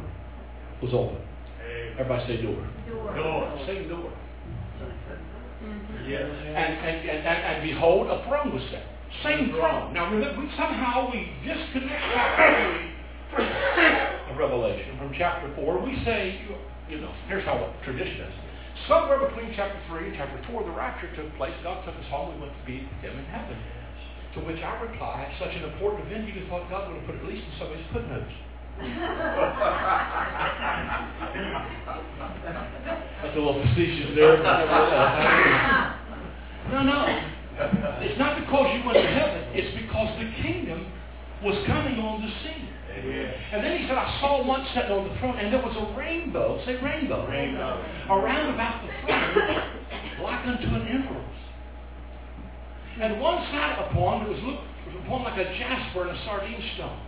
was 0.81 0.95
open. 0.95 1.19
Everybody 1.99 2.39
say 2.39 2.43
door. 2.43 2.63
Door. 2.87 3.17
Door. 3.19 3.67
Say 3.67 3.83
door. 3.89 4.13
Mhm. 4.79 6.09
Yes. 6.09 6.23
And, 6.23 6.57
and, 6.57 6.97
and, 7.11 7.27
and, 7.27 7.27
and 7.27 7.63
behold, 7.67 8.07
a 8.07 8.23
throne 8.29 8.55
was 8.55 8.63
set. 8.71 8.87
Same 9.21 9.53
throne. 9.53 9.93
Now 9.93 10.09
remember, 10.11 10.41
we, 10.41 10.49
somehow 10.57 11.11
we 11.13 11.29
disconnect 11.45 12.01
chapter 12.13 12.81
3 13.37 13.45
of 14.33 14.39
Revelation 14.39 14.97
from 14.99 15.13
chapter 15.17 15.53
4. 15.55 15.79
We 15.85 16.03
say, 16.05 16.41
you 16.89 17.01
know, 17.01 17.13
here's 17.29 17.45
how 17.45 17.73
tradition 17.85 18.23
is. 18.27 18.33
Somewhere 18.89 19.19
between 19.29 19.53
chapter 19.55 19.79
3 19.89 20.09
and 20.09 20.17
chapter 20.17 20.41
4, 20.51 20.65
the 20.65 20.71
rapture 20.73 21.15
took 21.15 21.29
place. 21.37 21.53
God 21.63 21.85
took 21.85 21.95
us 21.95 22.07
home. 22.11 22.35
We 22.35 22.41
went 22.41 22.53
to 22.57 22.65
be 22.67 22.81
with 22.83 23.01
him 23.05 23.19
in 23.19 23.25
heaven. 23.27 23.57
To 24.35 24.41
which 24.41 24.61
I 24.65 24.81
reply, 24.81 25.31
such 25.39 25.55
an 25.55 25.63
important 25.71 26.07
event, 26.09 26.27
you 26.35 26.47
thought 26.49 26.69
God 26.71 26.89
would 26.89 26.97
have 26.99 27.07
put 27.07 27.17
at 27.17 27.25
least 27.29 27.45
in 27.45 27.53
somebody's 27.61 27.85
footnotes. 27.93 28.33
That's 33.23 33.37
a 33.37 33.39
little 33.39 33.63
facetious 33.63 34.17
there. 34.17 34.43
no, 36.73 36.83
no. 36.83 37.07
It's 38.03 38.19
not 38.19 38.39
because 38.41 38.67
you 38.75 38.85
went 38.87 38.99
to 38.99 39.09
heaven. 39.09 39.43
It's 39.55 39.73
because 39.77 40.11
the 40.19 40.29
kingdom 40.43 40.87
was 41.43 41.59
coming 41.67 41.99
on 41.99 42.23
the 42.23 42.31
scene. 42.43 42.69
Amen. 42.93 43.35
And 43.53 43.65
then 43.65 43.79
he 43.79 43.89
said, 43.89 43.97
I 43.97 44.19
saw 44.21 44.47
one 44.47 44.67
sitting 44.75 44.93
on 44.93 45.09
the 45.09 45.15
throne, 45.19 45.39
and 45.39 45.53
there 45.53 45.63
was 45.63 45.75
a 45.75 45.99
rainbow, 45.99 46.61
say 46.67 46.77
rainbow, 46.77 47.27
Rainbow. 47.27 47.83
around 48.11 48.55
about 48.55 48.85
the 48.85 48.91
throne, 49.01 50.23
like 50.23 50.47
unto 50.47 50.69
an 50.77 50.87
emerald. 50.89 51.33
And 53.01 53.21
one 53.21 53.43
side 53.51 53.79
upon 53.89 54.27
it 54.27 54.29
was 54.29 54.43
looked 54.45 54.69
was 54.87 54.97
upon 55.05 55.25
like 55.25 55.39
a 55.41 55.49
jasper 55.57 56.07
and 56.07 56.17
a 56.17 56.25
sardine 56.25 56.63
stone. 56.75 57.01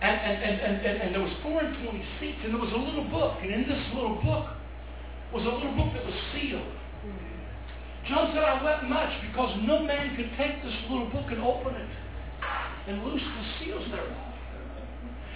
And, 0.00 0.16
and, 0.16 0.42
and, 0.42 0.60
and, 0.60 0.86
and, 0.86 0.96
and 1.02 1.14
there 1.14 1.22
was 1.22 1.32
four 1.42 1.60
and 1.60 1.76
twenty 1.84 2.02
seats, 2.18 2.38
and 2.44 2.54
there 2.54 2.60
was 2.60 2.72
a 2.72 2.80
little 2.80 3.04
book, 3.10 3.36
and 3.42 3.52
in 3.52 3.68
this 3.68 3.84
little 3.94 4.16
book 4.24 4.48
was 5.32 5.44
a 5.44 5.52
little 5.52 5.76
book 5.76 5.92
that 5.92 6.04
was 6.06 6.14
sealed. 6.32 6.72
John 8.08 8.30
said, 8.34 8.42
I 8.42 8.62
wept 8.64 8.84
much 8.84 9.10
because 9.28 9.56
no 9.66 9.82
man 9.84 10.16
could 10.16 10.30
take 10.36 10.62
this 10.64 10.74
little 10.88 11.08
book 11.10 11.26
and 11.30 11.40
open 11.42 11.74
it 11.74 11.88
and 12.88 13.04
loose 13.04 13.22
the 13.22 13.64
seals 13.64 13.84
thereof. 13.90 14.16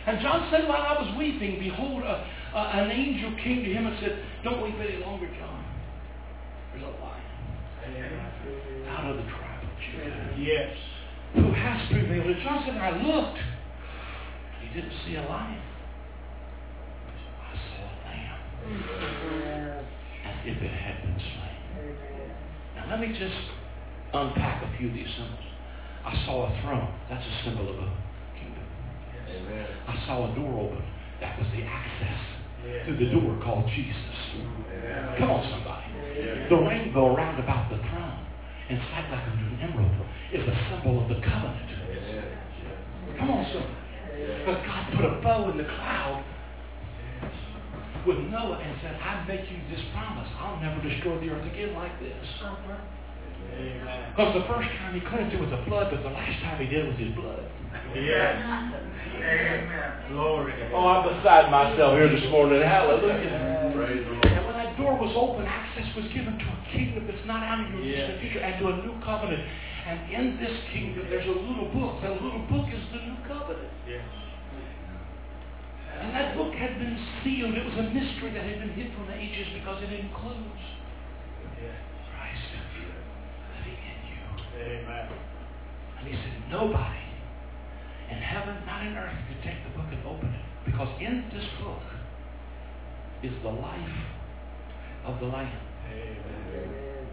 And 0.07 0.21
John 0.21 0.49
said, 0.51 0.69
while 0.69 0.83
I 0.83 1.01
was 1.01 1.17
weeping, 1.17 1.59
behold, 1.59 2.03
a, 2.03 2.27
a, 2.55 2.61
an 2.83 2.91
angel 2.91 3.33
came 3.43 3.65
to 3.65 3.73
him 3.73 3.87
and 3.87 3.97
said, 4.01 4.23
Don't 4.43 4.63
weep 4.63 4.75
any 4.81 4.99
longer, 5.03 5.27
John. 5.39 5.65
There's 6.73 6.85
a 6.85 6.89
lion 6.89 7.25
out 8.89 9.11
of 9.11 9.17
the 9.17 9.23
tribe 9.23 9.63
of 9.63 9.71
Judah 9.93 10.35
Yes. 10.39 10.77
who 11.35 11.53
has 11.53 11.89
prevailed. 11.91 12.27
And 12.27 12.43
John 12.43 12.63
said, 12.67 12.77
I 12.77 12.91
looked. 13.03 13.39
He 14.61 14.81
didn't 14.81 14.93
see 15.07 15.17
a 15.17 15.23
lion. 15.23 15.61
I 17.41 17.55
saw 17.55 17.85
a 17.85 17.97
lamb 18.09 19.85
as 20.27 20.37
if 20.45 20.63
it 20.63 20.71
had 20.71 21.03
been 21.03 21.19
slain. 21.21 22.14
Let 22.95 23.03
me 23.03 23.11
just 23.11 23.43
unpack 24.15 24.63
a 24.63 24.71
few 24.79 24.87
of 24.87 24.95
these 24.95 25.11
symbols. 25.19 25.51
I 26.07 26.15
saw 26.23 26.47
a 26.47 26.63
throne. 26.63 26.95
That's 27.11 27.27
a 27.27 27.35
symbol 27.43 27.67
of 27.67 27.75
a 27.75 27.91
kingdom. 28.39 28.63
Amen. 29.35 29.67
I 29.91 29.99
saw 30.07 30.31
a 30.31 30.35
door 30.39 30.63
open. 30.63 30.79
That 31.19 31.35
was 31.35 31.51
the 31.59 31.67
access 31.67 32.23
to 32.87 32.95
the 32.95 33.11
door 33.11 33.35
called 33.43 33.67
Jesus. 33.75 33.99
Come 35.19 35.27
on, 35.27 35.43
somebody. 35.51 35.91
Yes. 36.23 36.47
The 36.47 36.55
rainbow 36.55 37.19
round 37.19 37.43
about 37.43 37.67
the 37.67 37.83
throne, 37.83 38.23
inside 38.71 39.11
like 39.11 39.27
an 39.27 39.59
emerald, 39.59 39.91
is 40.31 40.47
a 40.47 40.55
symbol 40.71 41.03
of 41.03 41.11
the 41.11 41.19
covenant. 41.19 41.67
Come 43.19 43.27
on, 43.27 43.43
somebody. 43.51 43.75
But 44.47 44.63
God 44.63 44.83
put 44.95 45.03
a 45.03 45.19
bow 45.19 45.51
in 45.51 45.59
the 45.59 45.67
cloud 45.67 46.23
with 48.07 48.19
Noah 48.31 48.59
and 48.61 48.77
said, 48.83 48.97
I 49.01 49.25
make 49.27 49.49
you 49.51 49.59
this 49.71 49.81
promise. 49.93 50.29
I'll 50.39 50.61
never 50.61 50.81
destroy 50.83 51.19
the 51.21 51.31
earth 51.31 51.47
again 51.53 51.75
like 51.75 51.99
this. 52.01 52.17
Amen. 52.43 54.11
Because 54.17 54.35
the 54.35 54.47
first 54.49 54.69
time 54.81 54.95
he 54.99 55.01
cleansed 55.07 55.35
it 55.35 55.41
with 55.41 55.51
the 55.51 55.63
blood, 55.69 55.91
but 55.91 56.03
the 56.03 56.11
last 56.11 56.41
time 56.43 56.59
he 56.61 56.67
did 56.67 56.85
it 56.85 56.89
was 56.89 56.99
his 56.99 57.15
blood. 57.15 57.45
Yes. 57.95 58.35
Amen. 59.15 60.11
Glory. 60.11 60.53
Oh, 60.73 60.87
I'm 60.87 61.03
beside 61.17 61.51
myself 61.51 61.95
here 61.95 62.09
this 62.09 62.25
morning. 62.31 62.63
Hallelujah. 62.63 63.71
Praise 63.75 64.03
the 64.05 64.11
Lord. 64.11 64.27
And 64.27 64.45
when 64.47 64.57
that 64.59 64.77
door 64.77 64.99
was 64.99 65.13
open, 65.15 65.47
access 65.47 65.87
was 65.95 66.07
given 66.15 66.35
to 66.39 66.47
a 66.47 66.59
kingdom 66.73 67.07
that's 67.07 67.27
not 67.27 67.43
out 67.43 67.63
of 67.63 67.71
your 67.75 67.83
Yes. 67.83 68.19
future 68.21 68.41
and 68.41 68.59
to 68.59 68.69
a 68.69 68.75
new 68.83 68.95
covenant. 69.05 69.43
And 69.87 69.99
in 70.11 70.25
this 70.41 70.55
kingdom, 70.73 71.07
there's 71.11 71.27
a 71.29 71.37
little 71.37 71.69
book. 71.75 72.01
That 72.03 72.17
little 72.23 72.43
book 72.51 72.67
is 72.73 72.81
the 72.91 72.99
new 73.07 73.17
covenant. 73.29 73.71
Yes. 73.87 74.03
And 76.01 76.15
that 76.15 76.37
book 76.37 76.53
had 76.55 76.79
been 76.79 76.99
sealed. 77.23 77.55
It 77.55 77.65
was 77.65 77.79
a 77.79 77.89
mystery 77.95 78.31
that 78.35 78.45
had 78.45 78.59
been 78.61 78.75
hid 78.75 78.93
from 78.95 79.07
the 79.07 79.15
ages 79.15 79.49
because 79.55 79.83
it 79.83 79.93
includes. 79.93 80.63
Christ 81.55 82.43
living 83.57 83.79
in 83.79 83.99
you. 84.11 84.21
Amen. 84.59 85.09
And 85.99 86.09
he 86.09 86.15
said, 86.15 86.51
nobody 86.51 87.05
in 88.11 88.19
heaven, 88.19 88.57
not 88.67 88.87
in 88.87 88.97
earth, 88.97 89.17
could 89.29 89.43
take 89.43 89.63
the 89.65 89.71
book 89.79 89.89
and 89.91 90.05
open 90.07 90.29
it. 90.29 90.45
Because 90.67 90.89
in 91.01 91.25
this 91.33 91.45
book 91.63 91.83
is 93.23 93.33
the 93.43 93.49
life 93.49 93.99
of 95.07 95.21
the 95.21 95.27
Lamb. 95.27 95.61
Amen. 95.89 97.07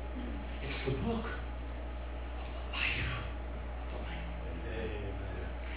It's 0.64 0.80
the 0.86 0.96
book 1.04 1.24
of 1.24 2.48
the 2.52 2.66
life 2.76 3.08
of 3.08 3.92
the 3.92 4.00
Lamb. 4.04 4.28
Amen. 4.68 5.12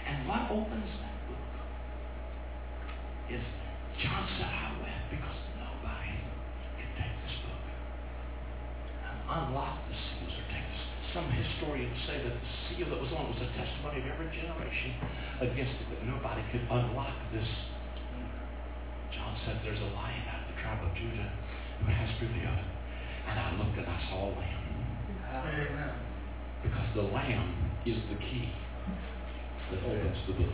And 0.07 0.27
what 0.27 0.51
opens 0.51 0.89
is 3.29 3.41
John 4.03 4.27
said, 4.35 4.51
I 4.51 4.75
wept 4.83 5.07
because 5.07 5.39
nobody 5.55 6.19
can 6.75 6.89
take 6.99 7.15
this 7.23 7.35
book 7.47 7.63
and 9.07 9.15
unlock 9.23 9.87
the 9.87 9.95
seals 9.95 10.35
or 10.35 10.45
take 10.51 10.67
this. 10.67 10.83
Some 11.15 11.31
historians 11.31 11.95
say 12.03 12.19
that 12.19 12.35
the 12.35 12.49
seal 12.67 12.91
that 12.91 12.99
was 12.99 13.07
on 13.15 13.31
was 13.31 13.39
a 13.39 13.49
testimony 13.55 14.03
of 14.03 14.07
every 14.11 14.27
generation 14.35 14.99
against 15.39 15.79
it, 15.79 15.87
that 15.95 16.03
nobody 16.03 16.43
could 16.51 16.67
unlock 16.67 17.15
this. 17.31 17.47
John 19.15 19.31
said, 19.47 19.63
There's 19.63 19.79
a 19.79 19.91
lion 19.95 20.27
out 20.27 20.43
of 20.43 20.47
the 20.51 20.57
tribe 20.59 20.83
of 20.83 20.91
Judah 20.91 21.31
who 21.79 21.87
has 21.87 22.11
prevailed. 22.19 22.67
And 23.31 23.39
I 23.39 23.55
looked 23.55 23.79
and 23.79 23.87
I 23.87 23.99
saw 24.11 24.27
a 24.27 24.33
lamb. 24.35 24.63
Amen. 25.39 25.95
Because 26.67 26.89
the 26.99 27.07
lamb 27.15 27.79
is 27.87 27.95
the 28.11 28.19
key 28.19 28.51
that 29.71 29.79
opens 29.87 30.19
the 30.27 30.33
book. 30.35 30.53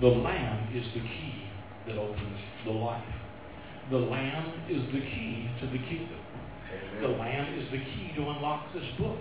The 0.00 0.08
lamb 0.08 0.72
is 0.72 0.88
the 0.96 1.04
key 1.04 1.50
that 1.86 1.96
opens 1.96 2.38
the 2.64 2.72
life. 2.72 3.04
The 3.90 3.98
lamb 3.98 4.52
is 4.68 4.82
the 4.92 5.00
key 5.00 5.50
to 5.60 5.66
the 5.66 5.78
kingdom. 5.78 6.20
The 7.00 7.08
lamb 7.08 7.58
is 7.58 7.66
the 7.72 7.78
key 7.78 8.12
to 8.16 8.22
unlock 8.22 8.72
this 8.72 8.84
book. 8.98 9.18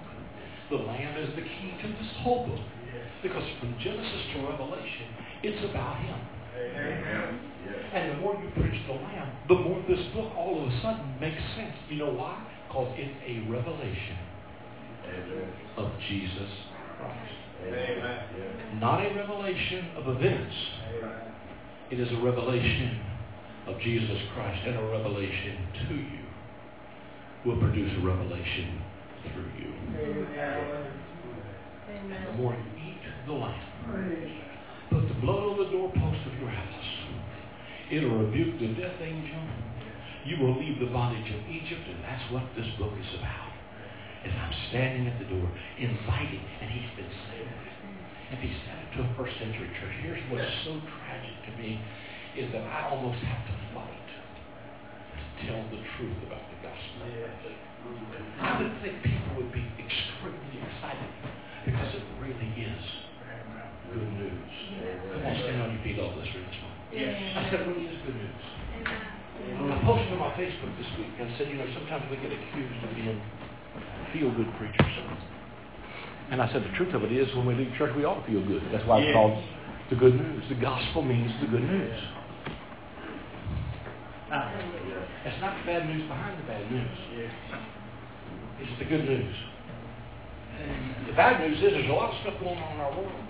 The 0.70 0.78
lamb 0.78 1.18
is 1.18 1.30
the 1.36 1.42
key 1.42 1.74
to 1.82 1.88
this 1.88 2.12
whole 2.22 2.46
book. 2.46 2.60
Yes. 2.86 3.06
Because 3.24 3.44
from 3.60 3.74
Genesis 3.82 4.22
to 4.34 4.46
Revelation, 4.46 5.08
it's 5.42 5.64
about 5.66 5.98
him. 5.98 6.20
Amen. 6.54 7.02
Amen. 7.02 7.40
Yes. 7.66 7.76
And 7.94 8.12
the 8.12 8.16
more 8.22 8.36
you 8.36 8.50
preach 8.62 8.80
the 8.86 8.94
lamb, 8.94 9.32
the 9.48 9.56
more 9.56 9.82
this 9.90 10.06
book 10.14 10.32
all 10.38 10.62
of 10.62 10.70
a 10.70 10.82
sudden 10.82 11.18
makes 11.20 11.42
sense. 11.56 11.74
You 11.90 11.98
know 11.98 12.14
why? 12.14 12.38
Because 12.68 12.94
it's 12.98 13.18
a 13.26 13.50
revelation 13.50 14.18
Amen. 15.08 15.50
of 15.78 15.92
Jesus 16.08 16.52
Christ. 16.98 17.34
Amen. 17.66 18.80
Not 18.80 19.02
a 19.02 19.16
revelation 19.16 19.90
of 19.98 20.08
events. 20.16 20.56
Amen. 20.94 21.29
It 21.92 22.00
is 22.00 22.08
a 22.14 22.22
revelation 22.22 23.02
of 23.66 23.82
Jesus 23.82 24.22
Christ, 24.36 24.62
and 24.68 24.78
a 24.78 24.84
revelation 24.94 25.58
to 25.90 25.96
you 25.96 26.22
will 27.46 27.58
produce 27.58 27.90
a 27.98 28.02
revelation 28.06 28.80
through 29.34 29.50
you. 29.58 29.74
Amen. 29.98 30.86
The 32.30 32.38
more 32.38 32.54
you 32.54 32.70
eat 32.78 33.02
the 33.26 33.34
lamb, 33.34 33.58
put 34.92 35.02
the 35.08 35.16
blood 35.26 35.42
on 35.42 35.58
the 35.58 35.66
doorpost 35.74 36.22
of 36.30 36.38
your 36.40 36.52
house. 36.54 36.90
It'll 37.90 38.22
rebuke 38.22 38.60
the 38.60 38.68
death 38.80 39.02
angel. 39.02 39.42
You 40.26 40.38
will 40.46 40.60
leave 40.62 40.80
the 40.80 40.94
bondage 40.94 41.34
of 41.34 41.42
Egypt, 41.50 41.90
and 41.90 42.04
that's 42.06 42.32
what 42.32 42.44
this 42.54 42.70
book 42.78 42.94
is 43.02 43.18
about. 43.18 43.50
As 44.30 44.34
I'm 44.38 44.54
standing 44.70 45.08
at 45.08 45.18
the 45.18 45.26
door, 45.26 45.50
inviting, 45.80 46.46
and 46.62 46.70
he's 46.70 46.92
been 46.94 47.10
saved. 47.34 47.50
If 48.30 48.46
he 48.46 48.54
said 48.62 48.78
it 48.78 48.94
to 48.94 49.02
a 49.10 49.12
first 49.18 49.34
century 49.42 49.74
church, 49.82 49.98
here's 50.06 50.22
what's 50.30 50.54
so 50.70 50.78
tragic 51.02 51.34
to 51.50 51.58
me 51.58 51.82
is 52.38 52.52
that 52.54 52.62
I 52.62 52.94
almost 52.94 53.18
have 53.26 53.42
to 53.50 53.56
fight 53.74 54.06
to 54.06 55.48
tell 55.50 55.62
the 55.74 55.82
truth 55.98 56.20
about 56.30 56.46
the 56.54 56.58
gospel. 56.62 57.10
Yes. 57.10 57.34
I 58.40 58.62
would 58.62 58.76
think 58.84 59.02
people 59.02 59.42
would 59.42 59.52
be 59.52 59.66
extremely 59.80 60.62
excited 60.62 61.12
because 61.66 61.96
it 61.96 62.04
really 62.22 62.52
is 62.60 62.84
good 63.90 64.12
news. 64.20 64.52
Come 65.10 65.26
on, 65.26 65.36
stand 65.42 65.62
on 65.64 65.74
your 65.74 65.82
feet 65.84 65.98
all 65.98 66.14
this 66.20 66.28
this 66.28 66.36
morning. 66.36 66.78
I 66.92 67.50
said, 67.50 67.62
it 67.62 67.68
really 67.68 67.88
is 67.88 67.98
good 68.06 68.16
news. 68.16 68.42
I 69.40 69.80
posted 69.88 70.12
on 70.14 70.20
my 70.20 70.36
Facebook 70.36 70.76
this 70.78 70.92
week 71.00 71.16
and 71.20 71.32
said, 71.38 71.48
you 71.48 71.56
know, 71.56 71.66
sometimes 71.74 72.04
we 72.12 72.18
get 72.18 72.36
accused 72.36 72.84
of 72.84 72.92
being 72.96 73.22
feel-good 74.12 74.52
preachers. 74.60 74.92
And 76.32 76.42
I 76.42 76.52
said, 76.52 76.64
the 76.64 76.76
truth 76.76 76.94
of 76.94 77.04
it 77.04 77.12
is, 77.12 77.34
when 77.36 77.46
we 77.48 77.56
leave 77.56 77.72
church, 77.78 77.96
we 77.96 78.04
all 78.04 78.22
feel 78.28 78.46
good. 78.46 78.62
That's 78.72 78.86
why 78.86 79.00
it's 79.02 79.14
called 79.14 79.42
the 79.90 79.96
good 79.96 80.16
news. 80.16 80.44
The 80.50 80.56
gospel 80.56 81.02
means 81.02 81.32
the 81.42 81.48
good 81.48 81.64
news. 81.64 82.00
It's 85.26 85.42
not 85.42 85.58
the 85.58 85.66
bad 85.66 85.90
news 85.90 86.08
behind 86.08 86.38
the 86.38 86.46
bad 86.46 86.72
news. 86.72 86.98
It's 88.62 88.80
the 88.80 88.86
good 88.86 89.06
news. 89.06 89.36
The 91.08 91.14
bad 91.14 91.42
news 91.42 91.58
is 91.58 91.72
there's 91.74 91.90
a 91.90 91.94
lot 91.94 92.14
of 92.14 92.22
stuff 92.22 92.40
going 92.40 92.58
on 92.58 92.74
in 92.74 92.80
our 92.80 92.92
world. 92.92 93.24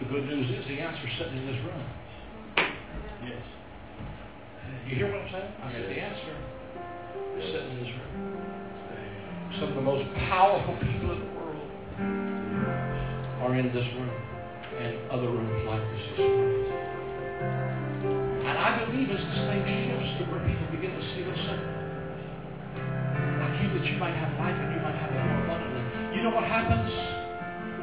The 0.00 0.06
good 0.06 0.26
news 0.26 0.50
is 0.50 0.66
the 0.68 0.80
answer's 0.80 1.12
sitting 1.18 1.38
in 1.38 1.46
this 1.46 1.56
room. 1.64 1.84
Yes. 3.24 3.42
You 4.86 4.96
hear 4.96 5.10
what 5.10 5.22
I'm 5.22 5.32
saying? 5.32 5.52
I 5.62 5.72
said 5.72 5.88
the 5.88 6.00
answer 6.00 6.36
is 7.38 7.44
sitting 7.52 7.70
in 7.70 7.78
this 7.80 7.92
room. 7.96 8.36
Some 9.60 9.68
of 9.70 9.74
the 9.76 9.80
most 9.80 10.04
powerful 10.28 10.74
people 10.76 11.12
in 11.12 11.20
the 11.20 11.30
world 11.32 11.70
are 13.40 13.56
in 13.56 13.72
this 13.72 13.86
room 13.96 14.37
and 14.78 15.10
other 15.10 15.26
rooms 15.26 15.66
like 15.66 15.82
this 15.90 16.02
this 16.14 16.22
morning. 16.22 16.64
And 18.46 18.56
I 18.56 18.84
believe 18.86 19.10
as 19.10 19.18
this 19.18 19.42
thing 19.50 19.62
shifts 19.66 20.12
to 20.18 20.24
where 20.30 20.42
people 20.46 20.66
begin 20.70 20.94
to 20.94 21.02
see 21.14 21.26
center. 21.26 21.74
I 22.78 23.48
came 23.58 23.74
that 23.74 23.84
you 23.84 23.98
might 23.98 24.14
have 24.14 24.30
life 24.38 24.54
and 24.54 24.70
you 24.74 24.80
might 24.80 24.94
have 24.94 25.10
it 25.10 25.18
more 25.18 25.42
abundantly. 25.50 25.82
You 26.14 26.22
know 26.22 26.30
what 26.30 26.46
happens 26.46 26.94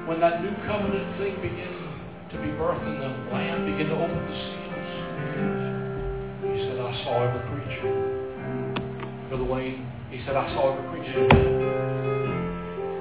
when 0.07 0.19
that 0.21 0.41
new 0.41 0.55
covenant 0.63 1.17
thing 1.17 1.35
begins 1.41 1.81
to 2.31 2.37
be 2.39 2.47
birthed 2.55 2.85
in 2.87 2.99
the 2.99 3.11
land 3.33 3.65
began 3.65 3.89
to 3.89 3.97
open 3.99 4.15
the 4.15 4.35
seals, 4.37 4.75
he 6.45 6.59
said, 6.63 6.77
I 6.79 6.93
saw 7.03 7.27
every 7.27 7.43
creature. 7.49 7.91
Brother 9.29 9.43
Wayne, 9.45 9.83
he 10.11 10.21
said, 10.25 10.35
I 10.35 10.47
saw 10.53 10.71
every 10.71 10.85
creature. 10.93 11.25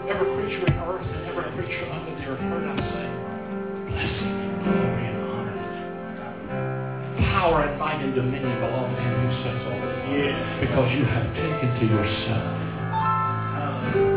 Every 0.08 0.28
creature 0.34 0.66
in 0.66 0.74
earth 0.80 1.06
and 1.06 1.26
every 1.28 1.44
creature 1.52 1.92
under 1.92 2.14
the 2.16 2.24
earth 2.24 2.40
heard 2.40 2.68
I 2.68 2.76
say, 2.76 3.13
blessing 3.94 4.34
glory 4.66 5.06
and 5.06 5.18
honor. 5.22 5.58
Power 7.30 7.62
and 7.64 7.78
might 7.78 8.02
and 8.02 8.14
dominion 8.14 8.58
belong 8.58 8.90
to 8.90 9.00
him 9.00 9.14
who 9.22 9.30
sets 9.46 9.62
all 9.70 9.78
this. 9.78 9.98
Yes. 10.10 10.34
Because 10.66 10.88
you 10.92 11.04
have 11.06 11.26
taken 11.38 11.68
to 11.78 11.84
yourself 11.86 12.64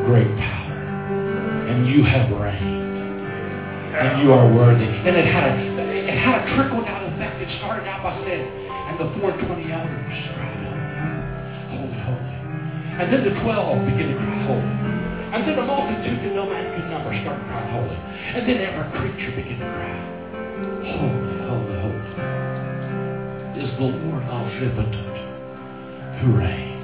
great 0.08 0.32
power. 0.40 0.74
And 1.68 1.86
you 1.88 2.04
have 2.04 2.32
reigned. 2.32 2.88
And 3.98 4.24
you 4.24 4.32
are 4.32 4.48
worthy. 4.54 4.86
And 4.86 5.16
it 5.18 5.26
had 5.26 5.52
a 5.52 5.78
it 6.08 6.18
had 6.18 6.48
a 6.48 6.56
trickle 6.56 6.82
down 6.86 7.12
effect. 7.12 7.42
It 7.42 7.50
started 7.60 7.88
out 7.88 8.04
by 8.04 8.16
saying, 8.24 8.48
and 8.48 8.96
the 9.00 9.20
four 9.20 9.32
and 9.32 9.48
twenty 9.48 9.72
elders 9.72 10.16
cried 10.32 10.56
Holy, 11.76 12.00
holy. 12.08 12.34
And 13.04 13.12
then 13.12 13.24
the 13.28 13.36
twelve 13.44 13.84
began 13.86 14.08
to 14.08 14.16
cry 14.16 14.48
holy. 14.48 14.87
And 15.28 15.44
then 15.44 15.60
a 15.60 15.66
multitude 15.66 16.24
that 16.24 16.34
no 16.34 16.48
man 16.48 16.64
could 16.76 16.90
number 16.90 17.12
started 17.22 17.44
crying 17.52 17.72
holy. 17.76 18.00
And 18.36 18.48
then 18.48 18.58
every 18.64 18.88
creature 18.96 19.36
began 19.36 19.60
to 19.60 19.68
cry, 19.68 19.96
Holy, 20.88 21.36
holy, 21.46 21.76
holy 21.84 22.48
is 23.60 23.72
the 23.76 23.90
Lord 23.90 24.24
omnipotent 24.24 25.18
who 26.22 26.38
reigns. 26.38 26.78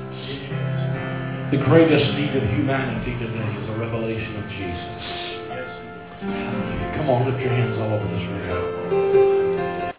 The 1.51 1.57
greatest 1.63 2.17
need 2.17 2.35
of 2.35 2.43
humanity 2.49 3.13
today 3.19 3.63
is 3.63 3.69
a 3.69 3.77
revelation 3.77 4.35
of 4.37 4.49
Jesus. 4.49 5.33
Come 6.97 7.09
on, 7.09 7.29
lift 7.29 7.39
your 7.39 7.53
hands 7.53 7.77
all 7.77 7.93
over 7.93 8.07
this 8.09 8.27
room. 8.27 9.42